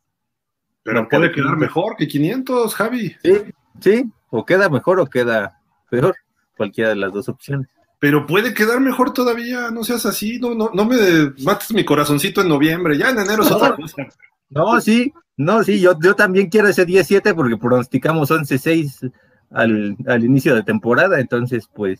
[0.84, 1.60] Pero puede quedar 500.
[1.60, 3.16] mejor que 500, Javi.
[3.24, 3.34] Sí,
[3.82, 5.60] sí, o queda mejor o queda
[5.90, 6.16] peor,
[6.56, 7.68] cualquiera de las dos opciones.
[8.00, 10.96] Pero puede quedar mejor todavía, no seas así, no, no, no me
[11.44, 14.08] mates mi corazoncito en noviembre, ya en enero es otra cosa.
[14.50, 19.12] No, sí, no, sí, yo, yo también quiero ese 10-7 porque pronosticamos 11-6
[19.52, 22.00] al, al inicio de temporada, entonces pues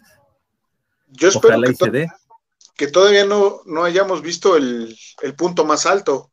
[1.08, 2.08] Yo espero ojalá que, y se to- dé.
[2.76, 6.32] que todavía no, no hayamos visto el, el punto más alto.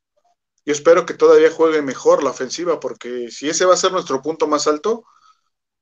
[0.65, 4.21] Yo espero que todavía juegue mejor la ofensiva, porque si ese va a ser nuestro
[4.23, 5.05] punto más alto,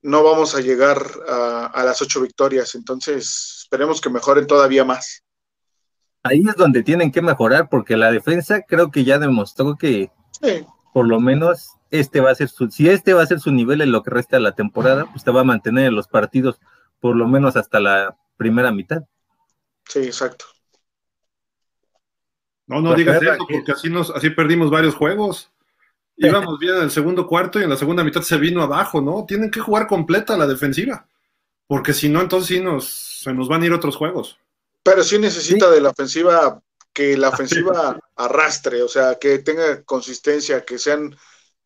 [0.05, 2.75] no vamos a llegar a, a las ocho victorias.
[2.75, 5.23] Entonces, esperemos que mejoren todavía más.
[6.23, 10.11] Ahí es donde tienen que mejorar porque la defensa creo que ya demostró que
[10.41, 10.65] Sí,
[10.95, 13.81] por lo menos este va a ser su, si este va a ser su nivel
[13.81, 16.59] en lo que resta de la temporada, pues te va a mantener en los partidos
[16.99, 19.03] por lo menos hasta la primera mitad.
[19.87, 20.45] sí, exacto.
[22.67, 25.51] No, no digas eso, porque así, nos, así perdimos varios juegos.
[26.17, 29.25] Íbamos bien en el segundo cuarto y en la segunda mitad se vino abajo, ¿no?
[29.25, 31.07] Tienen que jugar completa la defensiva,
[31.67, 32.85] porque si no, entonces sí nos,
[33.21, 34.37] se nos van a ir otros juegos.
[34.81, 36.61] Pero sí necesita de la ofensiva,
[36.93, 41.15] que la ofensiva arrastre, o sea, que tenga consistencia, que sean,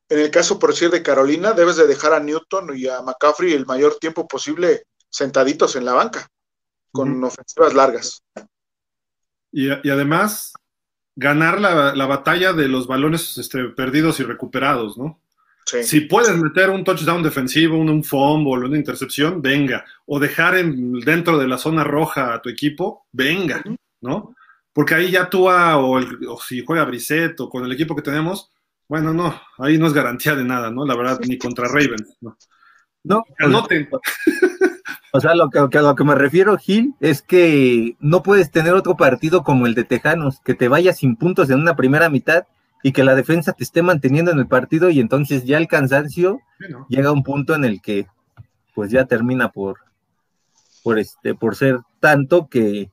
[0.10, 3.54] en el caso por decir de Carolina, debes de dejar a Newton y a McCaffrey
[3.54, 6.28] el mayor tiempo posible sentaditos en la banca,
[6.92, 8.24] con ofensivas largas.
[9.52, 10.54] Y, y además,
[11.20, 15.20] ganar la, la batalla de los balones este, perdidos y recuperados, ¿no?
[15.66, 15.84] Sí.
[15.84, 19.86] Si puedes meter un touchdown defensivo, un, un fumble, una intercepción, venga.
[20.06, 23.62] O dejar en, dentro de la zona roja a tu equipo, venga,
[24.02, 24.36] ¿no?
[24.74, 27.96] Porque ahí ya tú, a, o, el- o si juega Brissett o con el equipo
[27.96, 28.50] que tenemos,
[28.88, 30.86] bueno, no, ahí no es garantía de nada, ¿no?
[30.86, 32.36] La verdad, ni contra Ravens, ¿no?
[33.04, 33.90] No, Anoten.
[35.12, 38.74] O sea, lo que, a lo que me refiero, Gil, es que no puedes tener
[38.74, 42.46] otro partido como el de Tejanos, que te vayas sin puntos en una primera mitad
[42.84, 46.40] y que la defensa te esté manteniendo en el partido y entonces ya el cansancio
[46.88, 48.08] llega a un punto en el que
[48.74, 49.80] pues ya termina por
[50.84, 52.92] por este por ser tanto que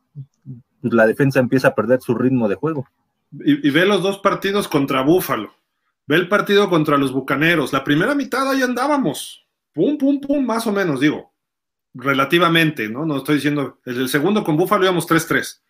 [0.81, 2.89] pues, la defensa empieza a perder su ritmo de juego.
[3.33, 5.55] Y, y ve los dos partidos contra Búfalo.
[6.07, 7.73] Ve el partido contra los Bucaneros.
[7.73, 9.47] La primera mitad ahí andábamos.
[9.73, 11.33] Pum, pum, pum, más o menos, digo.
[11.99, 13.07] Relativamente, ¿no?
[13.07, 13.79] No estoy diciendo.
[13.85, 15.63] El, segundo con Búfalo íbamos 3-3.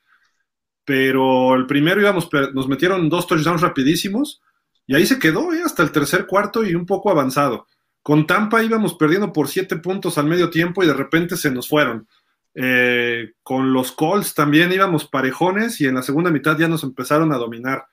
[0.85, 4.43] Pero el primero íbamos, nos metieron dos touchdowns rapidísimos.
[4.87, 5.63] Y ahí se quedó, ¿eh?
[5.65, 7.67] Hasta el tercer cuarto y un poco avanzado.
[8.03, 11.69] Con Tampa íbamos perdiendo por siete puntos al medio tiempo y de repente se nos
[11.69, 12.09] fueron.
[12.55, 17.33] Eh, con los Colts también íbamos parejones y en la segunda mitad ya nos empezaron
[17.33, 17.87] a dominar.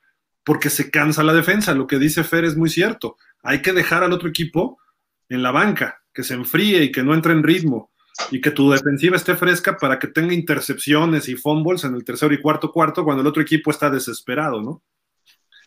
[0.45, 1.73] porque se cansa la defensa.
[1.73, 3.15] Lo que dice Fer es muy cierto.
[3.43, 4.77] Hay que dejar al otro equipo
[5.29, 7.92] en la banca, que se enfríe y que no entre en ritmo
[8.31, 12.33] y que tu defensiva esté fresca para que tenga intercepciones y fumbles en el tercero
[12.33, 14.83] y cuarto cuarto cuando el otro equipo está desesperado, ¿no?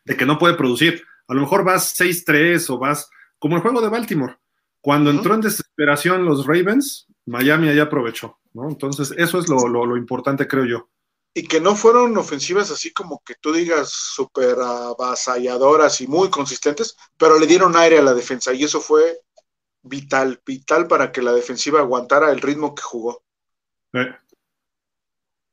[0.04, 1.02] De que no puede producir.
[1.28, 4.36] A lo mejor vas 6-3 o vas como el juego de Baltimore.
[4.80, 8.68] Cuando entró en desesperación los Ravens, Miami ahí aprovechó, ¿no?
[8.68, 10.88] Entonces, eso es lo, lo importante, creo yo
[11.38, 16.96] y que no fueron ofensivas así como que tú digas súper avasalladoras y muy consistentes,
[17.18, 19.20] pero le dieron aire a la defensa y eso fue
[19.86, 23.22] vital, vital para que la defensiva aguantara el ritmo que jugó.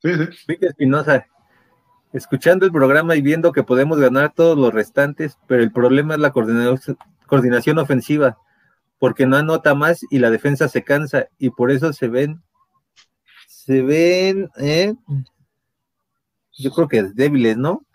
[0.02, 0.58] Sí, sí.
[0.62, 1.28] Espinosa,
[2.12, 6.20] escuchando el programa y viendo que podemos ganar todos los restantes, pero el problema es
[6.20, 8.38] la coordinación ofensiva,
[9.00, 12.42] porque no anota más y la defensa se cansa y por eso se ven,
[13.48, 14.94] se ven, ¿eh?
[16.58, 17.86] yo creo que débiles, ¿no?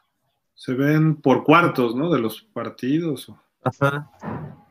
[0.55, 2.11] Se ven por cuartos, ¿no?
[2.11, 3.33] De los partidos.
[3.63, 4.11] Ajá.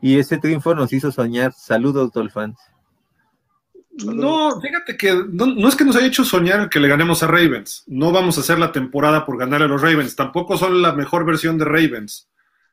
[0.00, 1.52] Y ese triunfo nos hizo soñar.
[1.52, 2.58] Saludos, Dolphins.
[4.04, 7.82] No, fíjate que no, es que nos haya hecho soñar que le ganemos a Ravens.
[7.88, 10.14] No vamos a hacer la temporada por ganarle a los Ravens.
[10.14, 12.28] Tampoco son la mejor versión de Ravens.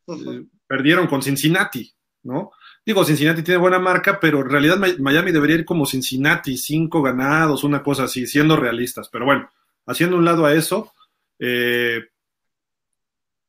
[0.08, 1.92] Eh, perdieron con Cincinnati,
[2.24, 2.52] ¿no?
[2.86, 7.64] Digo, Cincinnati tiene buena marca, pero en realidad Miami debería ir como Cincinnati, cinco ganados,
[7.64, 9.10] una cosa así, siendo realistas.
[9.10, 9.50] Pero bueno,
[9.88, 10.94] haciendo un lado a eso,
[11.40, 12.04] eh,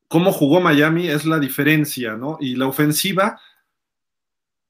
[0.07, 2.37] cómo jugó Miami es la diferencia, ¿no?
[2.41, 3.39] Y la ofensiva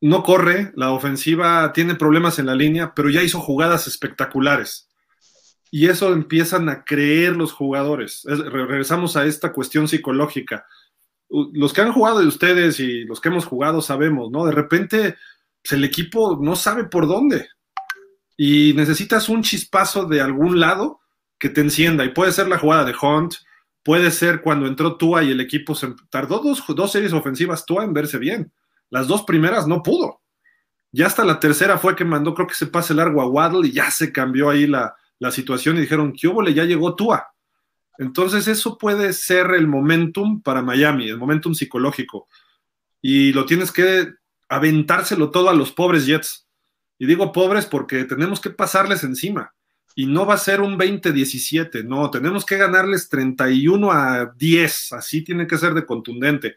[0.01, 4.89] no corre, la ofensiva tiene problemas en la línea, pero ya hizo jugadas espectaculares.
[5.71, 8.23] Y eso empiezan a creer los jugadores.
[8.25, 10.65] regresamos a esta cuestión psicológica.
[11.29, 14.45] Los que han jugado de ustedes y los que hemos jugado sabemos, ¿no?
[14.45, 15.15] De repente
[15.61, 17.49] pues, el equipo no sabe por dónde.
[18.37, 21.01] Y necesitas un chispazo de algún lado
[21.37, 22.05] que te encienda.
[22.05, 23.33] Y puede ser la jugada de Hunt,
[23.83, 27.83] puede ser cuando entró Tua y el equipo se tardó dos, dos series ofensivas Tua
[27.83, 28.53] en verse bien.
[28.89, 30.21] Las dos primeras no pudo.
[30.91, 33.71] Ya hasta la tercera fue que mandó, creo que se pase largo a Waddle y
[33.71, 36.43] ya se cambió ahí la, la situación y dijeron, ¿qué hubo?
[36.47, 37.27] Ya llegó Tua.
[37.97, 42.27] Entonces eso puede ser el momentum para Miami, el momentum psicológico.
[43.01, 44.13] Y lo tienes que
[44.49, 46.47] aventárselo todo a los pobres Jets.
[46.99, 49.53] Y digo pobres porque tenemos que pasarles encima
[49.99, 55.23] y no va a ser un 20-17, no, tenemos que ganarles 31 a 10, así
[55.23, 56.55] tiene que ser de contundente.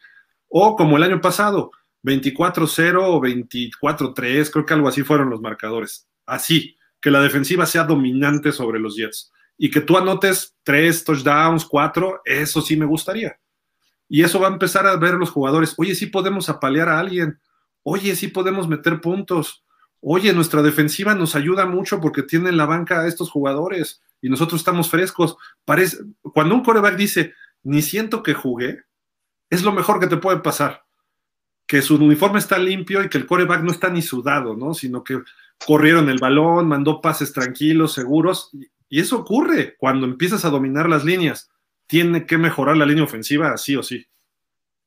[0.48, 1.70] O como el año pasado,
[2.02, 6.08] 24-0 o 24-3, creo que algo así fueron los marcadores.
[6.26, 9.32] Así, que la defensiva sea dominante sobre los Jets.
[9.56, 13.38] Y que tú anotes 3 touchdowns, 4, eso sí me gustaría.
[14.08, 17.38] Y eso va a empezar a ver los jugadores, oye, sí podemos apalear a alguien,
[17.82, 19.64] oye, sí podemos meter puntos
[20.00, 24.28] oye, nuestra defensiva nos ayuda mucho porque tiene en la banca a estos jugadores y
[24.28, 25.36] nosotros estamos frescos.
[25.64, 25.98] Parece,
[26.34, 28.84] cuando un coreback dice, ni siento que jugué,
[29.50, 30.84] es lo mejor que te puede pasar.
[31.70, 34.74] Que su uniforme está limpio y que el coreback no está ni sudado, ¿no?
[34.74, 35.22] Sino que
[35.64, 38.50] corrieron el balón, mandó pases tranquilos, seguros.
[38.88, 41.48] Y eso ocurre cuando empiezas a dominar las líneas.
[41.86, 44.04] Tiene que mejorar la línea ofensiva, sí o sí.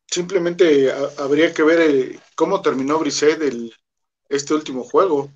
[0.07, 3.73] Simplemente habría que ver eh, cómo terminó Brissett el,
[4.27, 5.31] este último juego.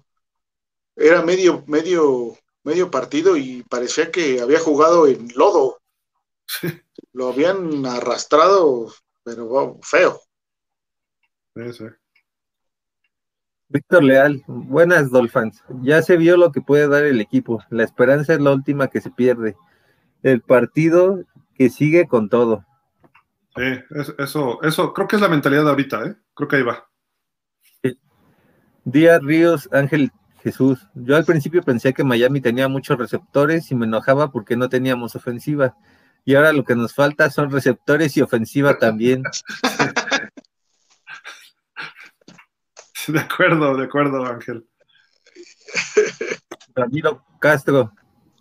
[0.98, 5.80] Era medio, medio, medio partido y parecía que había jugado en lodo.
[7.14, 8.94] Lo habían arrastrado,
[9.24, 10.27] pero feo.
[13.70, 15.64] Víctor Leal, buenas Dolphins.
[15.82, 17.64] Ya se vio lo que puede dar el equipo.
[17.70, 19.56] La esperanza es la última que se pierde.
[20.24, 21.24] El partido
[21.56, 22.66] que sigue con todo.
[23.56, 23.64] Sí,
[24.20, 26.16] eso, eso, creo que es la mentalidad de ahorita, ¿eh?
[26.34, 26.88] Creo que ahí va.
[28.86, 30.12] Díaz Ríos Ángel
[30.44, 30.88] Jesús.
[30.94, 35.16] Yo al principio pensé que Miami tenía muchos receptores y me enojaba porque no teníamos
[35.16, 35.76] ofensiva.
[36.24, 39.24] Y ahora lo que nos falta son receptores y ofensiva también.
[43.14, 44.68] De acuerdo, de acuerdo, Ángel.
[46.76, 47.94] Ramiro Castro.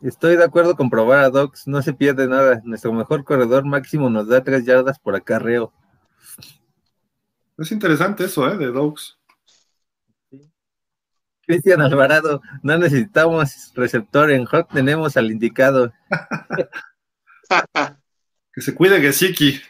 [0.02, 2.60] Estoy de acuerdo con probar a Docs, no se pierde nada.
[2.64, 5.72] Nuestro mejor corredor máximo nos da tres yardas por acarreo.
[7.56, 8.58] Es interesante eso, ¿eh?
[8.58, 9.18] De Dogs.
[11.46, 15.92] Cristian Alvarado, no necesitamos receptor en Hot, tenemos al indicado.
[18.52, 19.60] que se cuide Gesicki.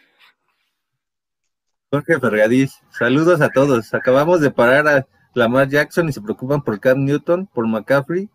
[1.91, 3.95] Jorge Fergadís, saludos a todos.
[3.95, 8.29] Acabamos de parar a Lamar Jackson y se preocupan por Cam Newton, por McCaffrey.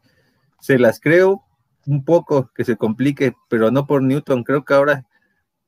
[0.59, 1.43] Se las creo
[1.85, 4.43] un poco que se complique, pero no por Newton.
[4.43, 5.05] Creo que ahora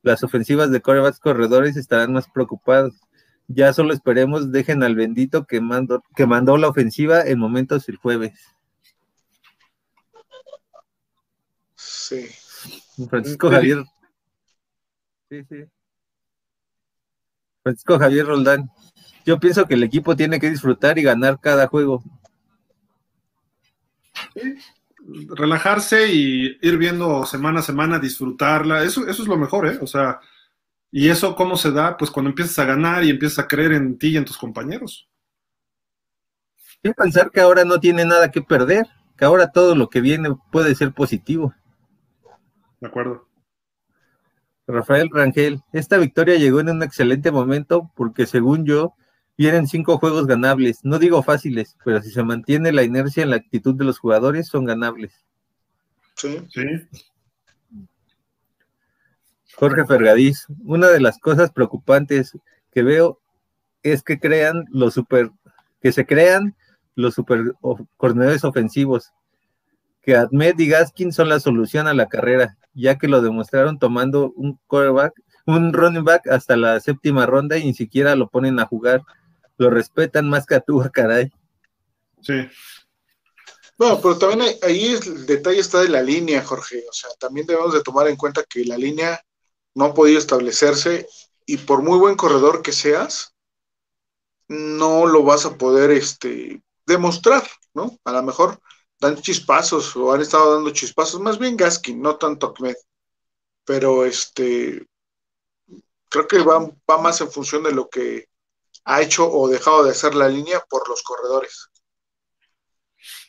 [0.02, 2.94] las ofensivas de corebacks corredores estarán más preocupados
[3.48, 7.96] ya solo esperemos, dejen al bendito que mandó, que mandó la ofensiva en momentos el
[7.96, 8.32] jueves.
[11.76, 12.26] Sí.
[13.08, 13.84] Francisco Javier.
[15.28, 15.64] Sí, sí.
[17.64, 18.70] Francisco Javier Roldán.
[19.24, 22.04] Yo pienso que el equipo tiene que disfrutar y ganar cada juego.
[25.34, 29.78] Relajarse y ir viendo semana a semana, disfrutarla, eso, eso es lo mejor, ¿eh?
[29.80, 30.20] O sea,
[30.92, 31.96] ¿y eso cómo se da?
[31.96, 35.08] Pues cuando empiezas a ganar y empiezas a creer en ti y en tus compañeros.
[36.82, 38.86] Y pensar que ahora no tiene nada que perder,
[39.16, 41.54] que ahora todo lo que viene puede ser positivo.
[42.78, 43.26] De acuerdo.
[44.66, 48.94] Rafael Rangel, esta victoria llegó en un excelente momento porque según yo,
[49.36, 50.80] vienen cinco juegos ganables.
[50.84, 54.48] No digo fáciles, pero si se mantiene la inercia en la actitud de los jugadores,
[54.48, 55.12] son ganables.
[56.16, 56.38] Sí.
[56.48, 56.64] Sí.
[59.56, 62.36] Jorge Fergadís, una de las cosas preocupantes
[62.72, 63.20] que veo
[63.82, 65.30] es que crean los super,
[65.80, 66.56] que se crean
[66.96, 67.54] los super
[67.96, 69.12] coordinadores ofensivos,
[70.04, 74.32] que Ahmed y Gaskin son la solución a la carrera, ya que lo demostraron tomando
[74.36, 75.14] un quarterback,
[75.46, 79.02] un running back hasta la séptima ronda y ni siquiera lo ponen a jugar.
[79.56, 81.30] Lo respetan más que a tú, caray.
[82.22, 82.48] Sí.
[83.76, 86.84] Bueno, pero también ahí el detalle está de la línea, Jorge.
[86.88, 89.20] O sea, también debemos de tomar en cuenta que la línea
[89.74, 91.06] no ha podido establecerse
[91.46, 93.34] y por muy buen corredor que seas,
[94.48, 97.42] no lo vas a poder este, demostrar,
[97.74, 97.98] ¿no?
[98.04, 98.60] A lo mejor
[99.04, 102.76] dan chispazos o han estado dando chispazos, más bien Gaskin, no tanto Ahmed.
[103.64, 104.86] Pero este,
[106.08, 108.28] creo que va, va más en función de lo que
[108.84, 111.70] ha hecho o dejado de hacer la línea por los corredores.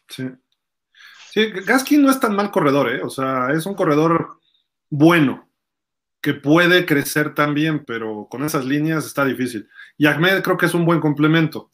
[0.09, 0.23] Sí.
[1.31, 3.01] Sí, Gaskin no es tan mal corredor, ¿eh?
[3.03, 4.39] O sea, es un corredor
[4.89, 5.49] bueno,
[6.21, 9.69] que puede crecer también, pero con esas líneas está difícil.
[9.97, 11.71] Y Ahmed creo que es un buen complemento.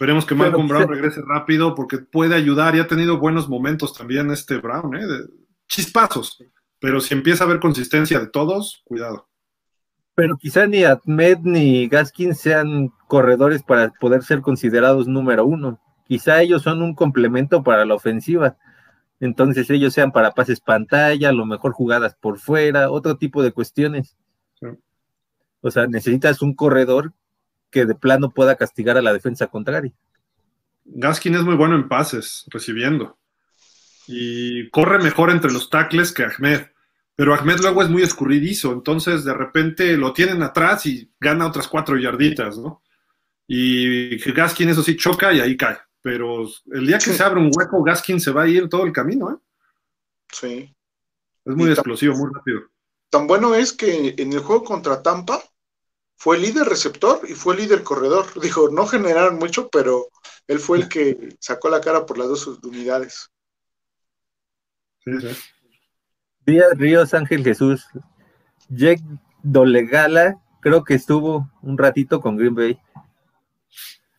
[0.00, 4.30] Esperemos que Malcolm Brown regrese rápido porque puede ayudar y ha tenido buenos momentos también
[4.30, 5.06] este Brown, ¿eh?
[5.06, 5.26] De
[5.68, 6.42] chispazos.
[6.78, 9.28] Pero si empieza a haber consistencia de todos, cuidado.
[10.14, 15.78] Pero quizá ni Ahmed ni Gaskin sean corredores para poder ser considerados número uno.
[16.06, 18.56] Quizá ellos son un complemento para la ofensiva.
[19.20, 23.52] Entonces ellos sean para pases pantalla, a lo mejor jugadas por fuera, otro tipo de
[23.52, 24.16] cuestiones.
[24.54, 24.66] Sí.
[25.60, 27.12] O sea, necesitas un corredor
[27.70, 29.92] que de plano pueda castigar a la defensa contraria.
[30.84, 33.18] Gaskin es muy bueno en pases, recibiendo.
[34.06, 36.62] Y corre mejor entre los tackles que Ahmed.
[37.14, 41.68] Pero Ahmed luego es muy escurridizo, entonces de repente lo tienen atrás y gana otras
[41.68, 42.82] cuatro yarditas, ¿no?
[43.46, 45.76] Y Gaskin eso sí choca y ahí cae.
[46.02, 47.12] Pero el día que sí.
[47.12, 49.36] se abre un hueco, Gaskin se va a ir todo el camino, ¿eh?
[50.32, 50.74] Sí.
[51.44, 52.60] Es muy y explosivo, tan, muy rápido.
[53.10, 55.42] Tan bueno es que en el juego contra Tampa,
[56.20, 58.26] fue líder receptor y fue líder corredor.
[58.42, 60.08] Dijo, no generaron mucho, pero
[60.46, 63.30] él fue el que sacó la cara por las dos unidades.
[65.02, 65.28] Sí, sí.
[66.44, 67.86] Díaz Ríos Ángel Jesús.
[68.68, 69.02] Jake
[69.42, 72.78] Dolegala, creo que estuvo un ratito con Green Bay.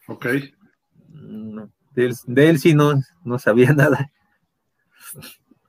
[0.08, 0.26] Ok.
[1.08, 4.12] No, de, él, de, él, sí no, no sabía nada.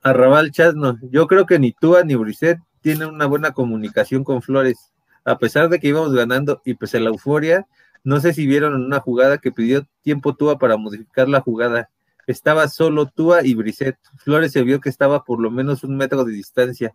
[0.01, 4.92] Arrabal Chasno, yo creo que ni Tua ni Brissett tienen una buena comunicación con Flores
[5.25, 7.67] a pesar de que íbamos ganando y pese a la euforia,
[8.03, 11.89] no sé si vieron en una jugada que pidió tiempo Tua para modificar la jugada.
[12.27, 13.97] Estaba solo Tua y Brisset.
[14.17, 16.93] Flores se vio que estaba por lo menos un metro de distancia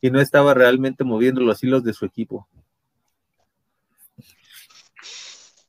[0.00, 2.48] y no estaba realmente moviendo los hilos de su equipo.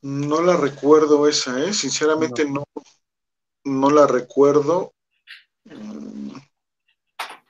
[0.00, 1.74] No la recuerdo esa, ¿eh?
[1.74, 2.64] Sinceramente no,
[3.64, 4.94] no la recuerdo.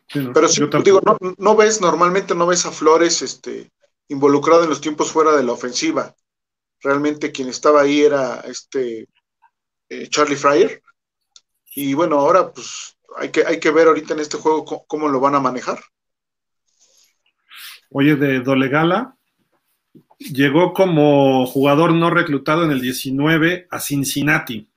[0.09, 3.71] Sí, no, Pero sí, digo, no, no, ves, normalmente no ves a Flores este,
[4.09, 6.15] involucrado en los tiempos fuera de la ofensiva.
[6.81, 9.09] Realmente quien estaba ahí era este
[9.89, 10.83] eh, Charlie Fryer.
[11.75, 15.21] Y bueno, ahora pues hay que, hay que ver ahorita en este juego cómo, lo
[15.21, 15.79] van a manejar.
[17.91, 19.17] Oye, de Dolegala,
[20.19, 24.71] llegó como jugador no reclutado en el 19 a Cincinnati.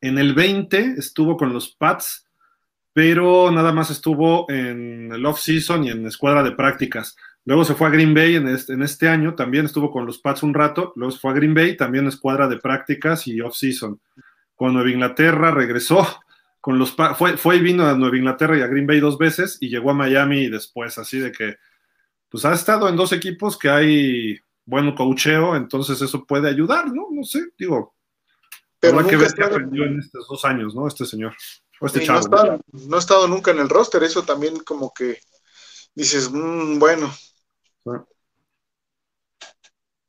[0.00, 2.26] En el 20 estuvo con los Pats,
[2.92, 7.16] pero nada más estuvo en el off-season y en escuadra de prácticas.
[7.44, 10.18] Luego se fue a Green Bay en este, en este, año, también estuvo con los
[10.18, 14.00] Pats un rato, luego se fue a Green Bay, también escuadra de prácticas y off-season.
[14.54, 16.06] Con Nueva Inglaterra regresó,
[16.60, 19.58] con los fue, fue y vino a Nueva Inglaterra y a Green Bay dos veces
[19.60, 21.56] y llegó a Miami después, así de que
[22.28, 27.08] pues ha estado en dos equipos que hay buen coacheo, entonces eso puede ayudar, ¿no?
[27.10, 27.94] No sé, digo.
[28.78, 30.88] Pero habrá que ver qué aprendió en estos dos años, ¿no?
[30.88, 31.34] Este señor.
[31.80, 32.60] O este chavo.
[32.72, 35.18] No, ha estado nunca en el roster, eso también como que
[35.94, 37.12] dices, mmm, bueno,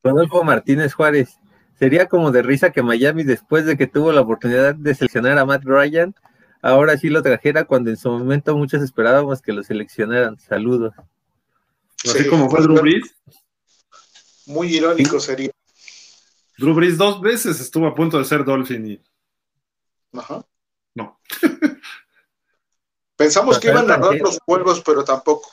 [0.04, 1.40] Rodolfo Martínez Juárez.
[1.80, 5.46] Sería como de risa que Miami, después de que tuvo la oportunidad de seleccionar a
[5.46, 6.16] Matt Ryan,
[6.62, 10.40] ahora sí lo trajera cuando en su momento muchos esperábamos que lo seleccionaran.
[10.40, 10.94] Saludos.
[12.06, 13.16] Así sí, como fue Drew Brees.
[14.46, 15.52] Muy irónico sería.
[16.58, 19.02] Drew Brees dos veces estuvo a punto de ser Dolphin y
[20.18, 20.46] Ajá.
[20.94, 21.20] no.
[23.16, 24.22] Pensamos que iban a Rangel.
[24.22, 25.50] los juegos, pero tampoco.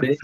[0.00, 0.16] Sí.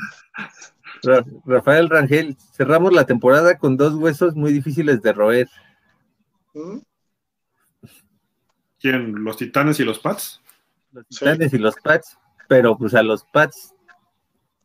[1.46, 5.48] Rafael Rangel, cerramos la temporada con dos huesos muy difíciles de roer.
[6.54, 6.78] ¿Mm?
[8.78, 9.24] ¿Quién?
[9.24, 10.40] ¿Los Titanes y los Pats?
[10.92, 11.18] Los Sí.
[11.20, 12.18] Titanes y los Pats,
[12.48, 13.74] pero pues a los Pats,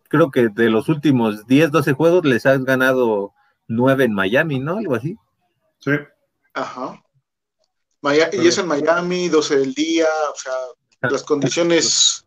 [0.10, 3.34] creo que de los últimos 10, 12 juegos les has ganado
[3.68, 4.78] 9 en Miami, ¿no?
[4.78, 5.18] Algo así.
[5.80, 5.92] Sí.
[6.54, 7.02] Ajá.
[8.02, 10.54] Maya- y es en Miami, 12 del día, o sea,
[11.10, 12.25] las condiciones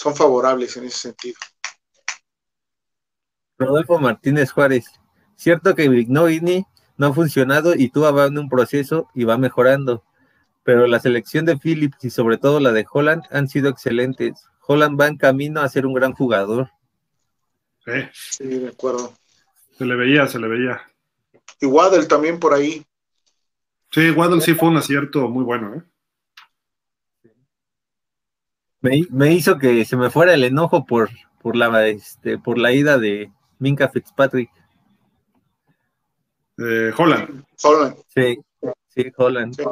[0.00, 1.36] son favorables en ese sentido.
[3.58, 4.86] Rodolfo Martínez Juárez,
[5.36, 6.64] cierto que Vignogini
[6.96, 10.02] no ha funcionado y tú va en un proceso y va mejorando,
[10.62, 14.46] pero la selección de Phillips y sobre todo la de Holland han sido excelentes.
[14.66, 16.70] Holland va en camino a ser un gran jugador.
[17.84, 17.92] Sí.
[18.14, 19.12] Sí, de acuerdo.
[19.76, 20.80] Se le veía, se le veía.
[21.60, 22.86] Y Waddle también por ahí.
[23.90, 25.82] Sí, Waddle sí fue un acierto muy bueno, ¿eh?
[28.80, 31.10] Me, me hizo que se me fuera el enojo por,
[31.42, 34.50] por, la, este, por la ida de Minka Fitzpatrick.
[36.58, 37.44] Eh, Holland.
[37.62, 37.96] Holland.
[38.08, 38.38] Sí,
[38.88, 39.54] sí, Holland.
[39.54, 39.62] Sí.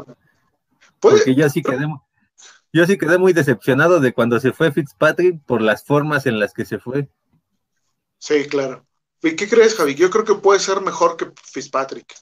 [1.01, 1.87] Porque yo sí quedé,
[2.73, 6.53] yo sí quedé muy decepcionado de cuando se fue Fitzpatrick por las formas en las
[6.53, 7.09] que se fue.
[8.19, 8.85] Sí, claro.
[9.23, 9.95] ¿Y qué crees, Javi?
[9.95, 12.15] Yo creo que puede ser mejor que Fitzpatrick.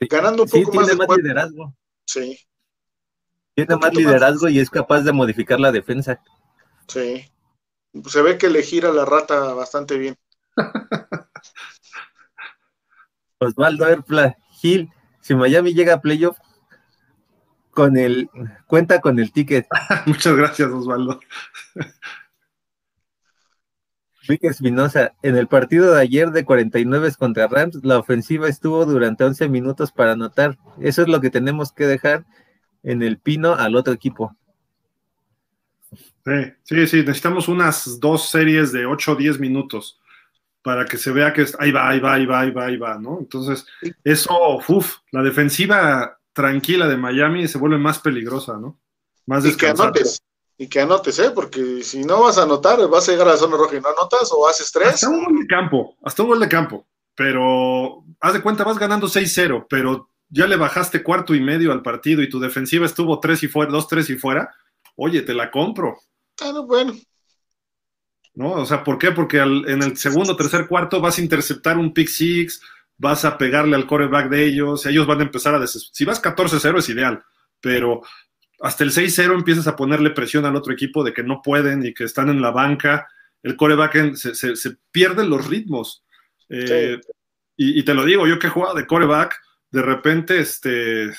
[0.00, 1.76] Ganando un sí, poco más tiene de más liderazgo.
[2.04, 2.38] Sí,
[3.54, 3.94] Tiene más.
[3.94, 6.20] liderazgo y es capaz de modificar la defensa.
[6.88, 7.30] sí.
[8.08, 10.16] Se ve que le gira la rata bastante bien.
[13.38, 14.90] Osvaldo Erpla Gil,
[15.20, 16.36] si Miami llega a playoff,
[17.70, 18.30] con el,
[18.66, 19.66] cuenta con el ticket.
[20.06, 21.20] Muchas gracias, Osvaldo.
[24.28, 29.24] Vic Espinosa, en el partido de ayer de 49 contra Rams, la ofensiva estuvo durante
[29.24, 30.56] 11 minutos para anotar.
[30.80, 32.24] Eso es lo que tenemos que dejar
[32.84, 34.36] en el pino al otro equipo.
[36.24, 36.32] Sí,
[36.62, 40.00] sí, sí, necesitamos unas dos series de 8 o 10 minutos
[40.62, 42.76] para que se vea que es- ahí va, ahí va, ahí va, ahí va, ahí
[42.78, 43.18] va, ¿no?
[43.20, 43.66] Entonces,
[44.04, 48.78] eso, uff, la defensiva tranquila de Miami se vuelve más peligrosa, ¿no?
[49.26, 50.22] Más Y que anotes.
[50.56, 51.30] Y que anotes, ¿eh?
[51.34, 53.88] Porque si no vas a anotar, vas a llegar a la zona roja y no
[53.88, 54.88] anotas o haces tres.
[54.94, 56.86] Hasta un gol de campo, hasta un gol de campo.
[57.16, 61.82] Pero haz de cuenta, vas ganando 6-0, pero ya le bajaste cuarto y medio al
[61.82, 64.52] partido y tu defensiva estuvo 3 y fuera, 2-3 y fuera.
[64.96, 65.96] Oye, te la compro,
[66.40, 66.92] Ah, no, bueno,
[68.34, 68.50] ¿no?
[68.52, 69.12] O sea, ¿por qué?
[69.12, 72.60] Porque al- en el segundo, tercer, cuarto vas a interceptar un pick six,
[72.98, 75.90] vas a pegarle al coreback de ellos, ellos van a empezar a des...
[75.92, 77.22] Si vas 14-0 es ideal,
[77.60, 78.02] pero
[78.60, 81.94] hasta el 6-0 empiezas a ponerle presión al otro equipo de que no pueden y
[81.94, 83.08] que están en la banca,
[83.42, 86.04] el coreback se- se pierden los ritmos.
[86.48, 86.98] Eh,
[87.56, 89.40] y, y te lo digo, yo que he jugado de coreback,
[89.74, 91.10] de repente este,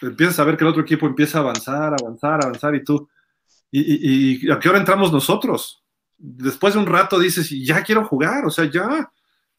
[0.00, 3.08] empiezas a ver que el otro equipo empieza a avanzar, avanzar, avanzar y tú,
[3.68, 5.82] ¿y, a qué hora entramos nosotros?
[6.16, 9.10] Después de un rato dices, "Y ya quiero jugar, o sea, ya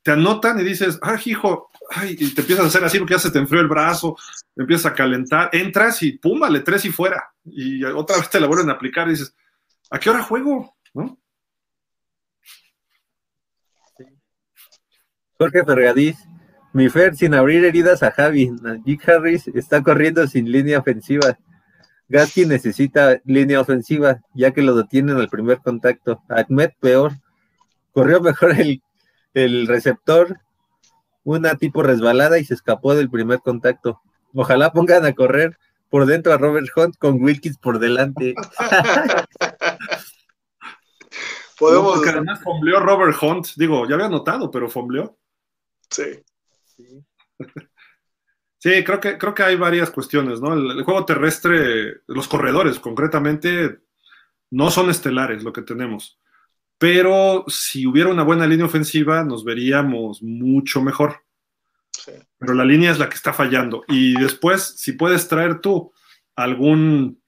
[0.01, 3.19] te anotan y dices, ah, hijo, ay, y te empiezas a hacer así porque ya
[3.19, 4.15] se te enfrió el brazo,
[4.55, 8.47] empiezas a calentar, entras y pum, vale, tres y fuera, y otra vez te la
[8.47, 9.35] vuelven a aplicar y dices,
[9.89, 10.77] ¿a qué hora juego?
[10.93, 11.17] ¿No?
[15.37, 16.17] Jorge Fergadís,
[16.73, 18.49] mi Fer, sin abrir heridas a Javi.
[18.49, 21.37] Najee Harris está corriendo sin línea ofensiva.
[22.09, 26.21] Gaskin necesita línea ofensiva, ya que lo detienen al primer contacto.
[26.29, 27.13] Ahmed peor.
[27.93, 28.81] Corrió mejor el,
[29.33, 30.39] el receptor,
[31.23, 34.01] una tipo resbalada y se escapó del primer contacto.
[34.33, 35.57] Ojalá pongan a correr
[35.89, 38.33] por dentro a Robert Hunt con Wilkins por delante.
[41.59, 41.95] podemos.
[41.95, 45.17] Porque además fombleó Robert Hunt, digo, ya había notado, pero fombleó.
[45.89, 46.23] Sí.
[48.57, 50.53] Sí, creo que, creo que hay varias cuestiones, ¿no?
[50.53, 53.79] El, el juego terrestre, los corredores concretamente,
[54.51, 56.19] no son estelares lo que tenemos.
[56.77, 61.23] Pero si hubiera una buena línea ofensiva, nos veríamos mucho mejor.
[61.91, 62.11] sí.
[62.37, 63.83] Pero la línea es la que está fallando.
[63.87, 65.91] Y después, si puedes traer tú
[66.35, 67.21] algún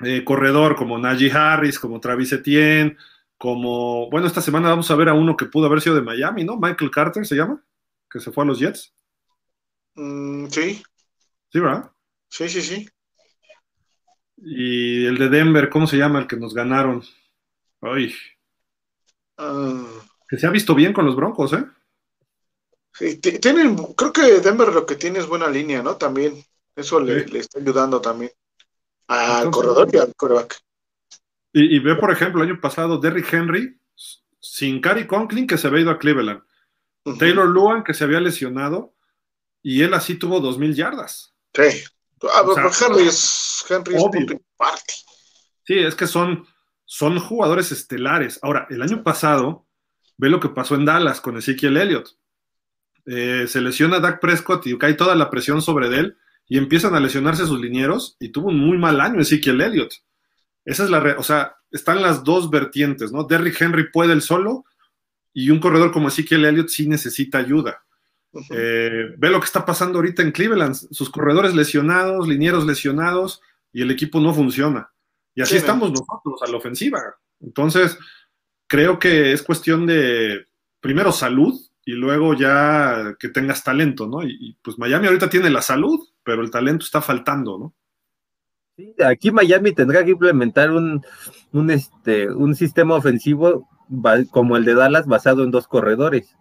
[0.00, 2.96] eh, corredor como Najee Harris, como Travis Etienne,
[3.36, 6.44] como, bueno, esta semana vamos a ver a uno que pudo haber sido de Miami,
[6.44, 6.56] ¿no?
[6.56, 7.62] Michael Carter se llama,
[8.10, 8.94] que se fue a los Jets.
[9.94, 10.82] Mm, sí,
[11.50, 11.90] Sí, ¿verdad?
[12.28, 12.88] sí, sí, sí.
[14.36, 17.02] Y el de Denver, ¿cómo se llama el que nos ganaron?
[17.80, 18.14] Ay,
[19.36, 19.84] Ah,
[20.28, 21.64] que se ha visto bien con los Broncos, ¿eh?
[22.92, 25.96] sí, tienen, creo que Denver lo que tiene es buena línea, ¿no?
[25.96, 26.42] También.
[26.74, 27.30] Eso le, Sí.
[27.32, 28.30] le está ayudando también
[29.08, 30.58] al Entonces- corredor y al coreback.
[31.52, 33.80] Y, y ve, por ejemplo, el año pasado Derrick Henry,
[34.40, 36.42] sin Cary Conklin, que se había ido a Cleveland.
[37.18, 38.94] Taylor Luan, que se había lesionado,
[39.62, 41.34] y él así tuvo dos mil yardas.
[41.54, 41.84] Sí.
[42.22, 42.42] Ah,
[42.80, 44.94] Henry es, Henry es parte.
[45.64, 46.46] Sí, es que son,
[46.84, 48.38] son jugadores estelares.
[48.42, 49.66] Ahora, el año pasado,
[50.16, 52.08] ve lo que pasó en Dallas con Ezekiel Elliott.
[53.06, 57.00] Eh, se lesiona Dak Prescott y cae toda la presión sobre él y empiezan a
[57.00, 59.94] lesionarse sus linieros y tuvo un muy mal año Ezekiel Elliott.
[60.64, 63.24] Esa es la, o sea, están las dos vertientes, ¿no?
[63.24, 64.64] Derrick Henry puede el solo
[65.32, 67.84] y un corredor como Ezekiel Elliott sí necesita ayuda.
[68.50, 73.40] Eh, ve lo que está pasando ahorita en Cleveland, sus corredores lesionados, linieros lesionados
[73.72, 74.90] y el equipo no funciona.
[75.34, 77.00] Y así estamos nosotros a la ofensiva.
[77.40, 77.96] Entonces,
[78.66, 80.46] creo que es cuestión de,
[80.80, 84.22] primero, salud y luego ya que tengas talento, ¿no?
[84.22, 87.74] Y, pues Miami ahorita tiene la salud, pero el talento está faltando, ¿no?
[88.76, 91.04] Sí, aquí Miami tendrá que implementar un,
[91.52, 93.68] un, este, un sistema ofensivo
[94.30, 96.36] como el de Dallas basado en dos corredores,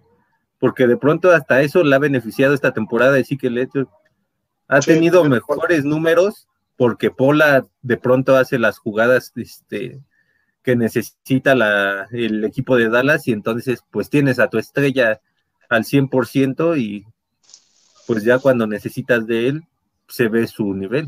[0.60, 3.68] porque de pronto hasta eso le ha beneficiado esta temporada de sí que
[4.68, 10.00] ha tenido mejores números porque Pola de pronto hace las jugadas este,
[10.62, 15.22] que necesita la, el equipo de Dallas y entonces pues tienes a tu estrella
[15.70, 17.06] al 100% y
[18.06, 19.64] pues ya cuando necesitas de él
[20.08, 21.08] se ve su nivel.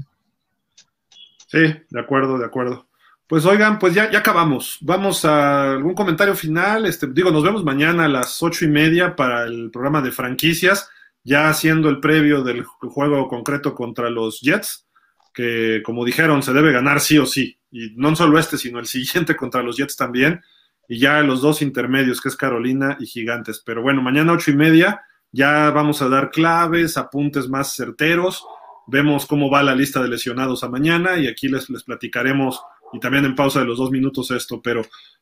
[1.47, 1.59] Sí,
[1.89, 2.88] de acuerdo, de acuerdo.
[3.29, 4.79] Pues oigan, pues ya, ya acabamos.
[4.81, 6.85] Vamos a algún comentario final.
[6.85, 10.89] Este, digo, nos vemos mañana a las ocho y media para el programa de franquicias,
[11.23, 14.89] ya haciendo el previo del juego concreto contra los Jets
[15.33, 17.57] que como dijeron, se debe ganar sí o sí.
[17.71, 20.41] Y no solo este, sino el siguiente contra los Jets también.
[20.87, 23.61] Y ya los dos intermedios, que es Carolina y Gigantes.
[23.65, 25.01] Pero bueno, mañana ocho y media
[25.31, 28.43] ya vamos a dar claves, apuntes más certeros.
[28.87, 32.59] Vemos cómo va la lista de lesionados a mañana y aquí les, les platicaremos
[32.93, 34.61] y también en pausa de los dos minutos esto.
[34.61, 34.81] Pero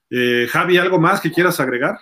[0.09, 1.97] eh, Javi, ¿algo más que quieras agregar?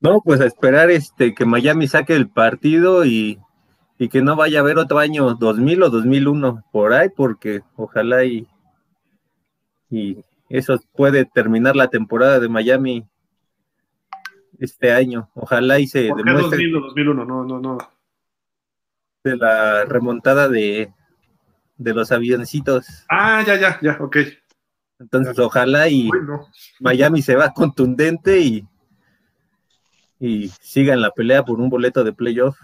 [0.00, 3.38] No, pues a esperar este que Miami saque el partido y
[3.98, 8.24] y que no vaya a haber otro año 2000 o 2001 por ahí, porque ojalá
[8.24, 8.46] y,
[9.90, 13.04] y eso puede terminar la temporada de Miami
[14.60, 15.30] este año.
[15.34, 17.24] Ojalá y se ¿Por qué 2000 o 2001?
[17.24, 17.78] No, no, no.
[19.24, 20.92] De la remontada de,
[21.78, 22.86] de los avioncitos.
[23.08, 24.16] Ah, ya, ya, ya, ok.
[24.98, 26.10] Entonces, ojalá y
[26.80, 28.66] Miami se va contundente y,
[30.20, 32.58] y siga en la pelea por un boleto de playoff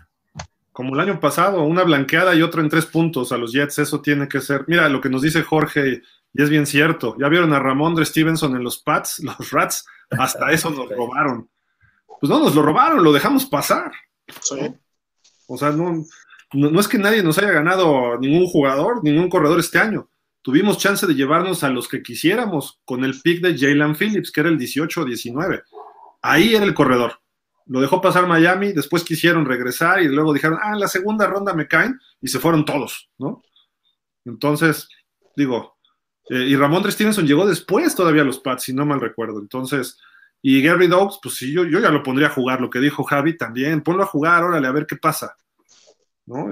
[0.74, 4.00] como el año pasado, una blanqueada y otra en tres puntos a los Jets, eso
[4.00, 4.64] tiene que ser.
[4.66, 7.16] Mira lo que nos dice Jorge, y es bien cierto.
[7.16, 11.48] Ya vieron a Ramondre Stevenson en los Pats, los Rats, hasta eso nos robaron.
[12.20, 13.92] Pues no nos lo robaron, lo dejamos pasar.
[15.46, 16.04] O sea, no,
[16.54, 20.08] no, es que nadie nos haya ganado ningún jugador, ningún corredor este año.
[20.42, 24.40] Tuvimos chance de llevarnos a los que quisiéramos con el pick de Jalen Phillips, que
[24.40, 25.62] era el 18 19.
[26.22, 27.20] Ahí era el corredor
[27.66, 31.54] lo dejó pasar Miami, después quisieron regresar y luego dijeron, ah, en la segunda ronda
[31.54, 33.42] me caen y se fueron todos, ¿no?
[34.24, 34.88] Entonces,
[35.36, 35.76] digo,
[36.28, 39.40] eh, y Ramón Stevenson llegó después todavía a los Pats, si no mal recuerdo.
[39.40, 39.98] Entonces,
[40.42, 43.04] y Gary Dobbs, pues sí, yo, yo ya lo pondría a jugar, lo que dijo
[43.04, 45.34] Javi también, ponlo a jugar, órale, a ver qué pasa,
[46.26, 46.48] ¿no?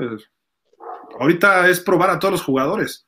[1.19, 3.07] ahorita es probar a todos los jugadores.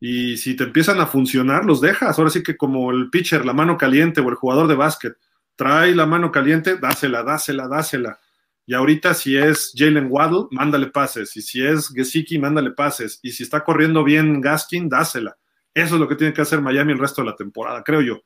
[0.00, 2.18] Y si te empiezan a funcionar, los dejas.
[2.18, 5.16] Ahora sí que como el pitcher, la mano caliente o el jugador de básquet,
[5.56, 8.18] trae la mano caliente, dásela, dásela, dásela.
[8.64, 11.36] Y ahorita si es Jalen Waddle, mándale pases.
[11.36, 13.18] Y si es Gesicki, mándale pases.
[13.22, 15.36] Y si está corriendo bien Gaskin, dásela.
[15.74, 18.20] Eso es lo que tiene que hacer Miami el resto de la temporada, creo yo.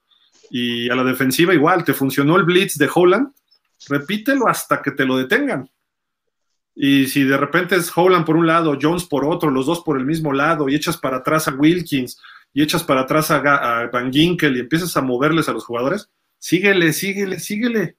[0.50, 3.32] Y a la defensiva igual, te funcionó el blitz de Holland,
[3.88, 5.70] repítelo hasta que te lo detengan.
[6.74, 9.98] Y si de repente es Holland por un lado, Jones por otro, los dos por
[9.98, 12.18] el mismo lado, y echas para atrás a Wilkins,
[12.54, 16.92] y echas para atrás a, Van Ginkel, y empiezas a moverles a los jugadores, síguele,
[16.92, 17.96] síguele, síguele.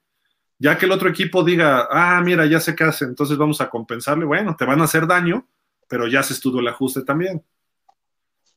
[0.58, 3.68] Ya que el otro equipo diga, ah, mira, ya se qué hace, entonces vamos a
[3.68, 4.24] compensarle.
[4.24, 5.46] Bueno, te van a hacer daño,
[5.88, 7.44] pero ya se estudió el ajuste también.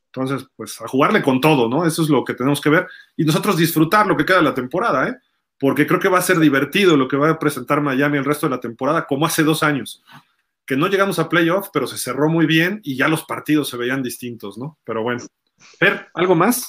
[0.06, 1.84] Entonces, pues a jugarle con todo, ¿no?
[1.84, 2.88] Eso es lo que tenemos que ver.
[3.16, 5.16] Y nosotros disfrutar lo que queda de la temporada, ¿eh?
[5.58, 8.46] Porque creo que va a ser divertido lo que va a presentar Miami el resto
[8.46, 10.02] de la temporada, como hace dos años.
[10.66, 13.76] Que no llegamos a playoff, pero se cerró muy bien y ya los partidos se
[13.76, 14.78] veían distintos, ¿no?
[14.84, 15.24] Pero bueno.
[15.78, 16.66] Fer, ¿algo más?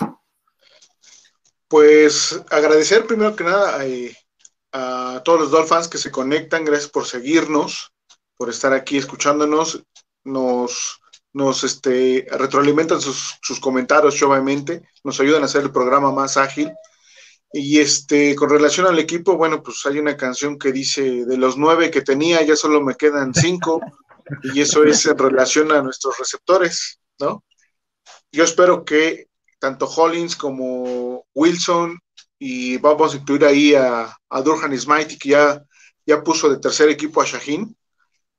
[1.68, 4.16] Pues agradecer primero que nada eh,
[4.72, 7.94] a, todos los Dolphins que se conectan, gracias por seguirnos,
[8.36, 9.84] por estar aquí escuchándonos,
[10.24, 11.00] nos,
[11.34, 16.72] nos este, retroalimentan sus, sus comentarios, obviamente, nos ayudan a hacer el programa más ágil.
[17.52, 21.58] Y este, con relación al equipo, bueno, pues hay una canción que dice, de los
[21.58, 23.82] nueve que tenía, ya solo me quedan cinco,
[24.44, 27.44] y eso es en relación a nuestros receptores, ¿no?
[28.32, 29.28] Yo espero que
[29.58, 32.00] tanto Hollins como Wilson
[32.38, 35.64] y vamos a incluir ahí a, a Durhan Smite, que ya,
[36.06, 37.76] ya puso de tercer equipo a Shaheen.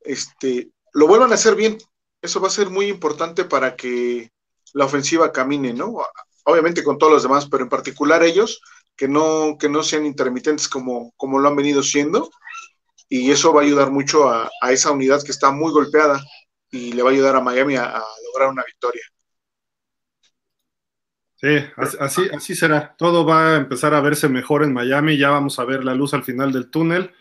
[0.03, 1.77] este, lo vuelvan a hacer bien.
[2.21, 4.31] Eso va a ser muy importante para que
[4.73, 5.97] la ofensiva camine, ¿no?
[6.45, 8.61] Obviamente con todos los demás, pero en particular ellos,
[9.01, 12.29] que no, que no sean intermitentes como, como lo han venido siendo.
[13.09, 16.23] Y eso va a ayudar mucho a, esa unidad que está muy golpeada
[16.69, 19.01] y le va a ayudar a Miami a, lograr una victoria.
[21.33, 21.57] Sí,
[21.97, 22.95] así, así será.
[22.95, 25.17] Todo va a empezar a verse mejor en Miami.
[25.17, 27.11] Ya vamos a ver la luz al final del túnel.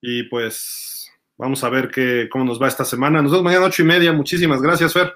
[0.00, 3.20] Y pues vamos a ver qué, cómo nos va esta semana.
[3.20, 4.10] Nos vemos mañana ocho y media.
[4.14, 5.12] Muchísimas gracias, Fer.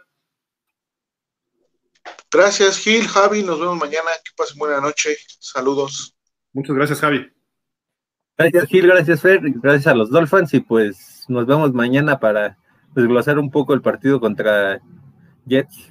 [2.32, 3.42] Gracias, Gil, Javi.
[3.42, 4.10] Nos vemos mañana.
[4.24, 5.16] Que pasen buena noche.
[5.38, 6.14] Saludos.
[6.52, 7.28] Muchas gracias, Javi.
[8.38, 8.86] Gracias, Gil.
[8.86, 9.40] Gracias, Fer.
[9.42, 10.54] Gracias a los Dolphins.
[10.54, 12.56] Y pues nos vemos mañana para
[12.94, 14.80] desglosar un poco el partido contra
[15.46, 15.90] Jets.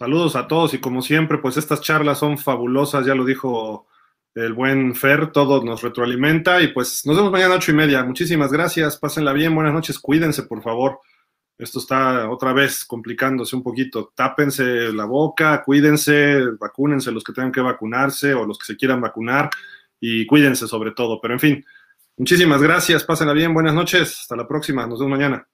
[0.00, 3.86] Saludos a todos y como siempre, pues estas charlas son fabulosas, ya lo dijo
[4.34, 8.02] el buen Fer, todo nos retroalimenta y pues nos vemos mañana a ocho y media.
[8.02, 11.00] Muchísimas gracias, pásenla bien, buenas noches, cuídense por favor.
[11.60, 14.12] Esto está otra vez complicándose un poquito.
[14.14, 19.02] Tápense la boca, cuídense, vacúnense los que tengan que vacunarse o los que se quieran
[19.02, 19.50] vacunar
[20.00, 21.20] y cuídense sobre todo.
[21.20, 21.64] Pero en fin,
[22.16, 25.46] muchísimas gracias, pásenla bien, buenas noches, hasta la próxima, nos vemos mañana.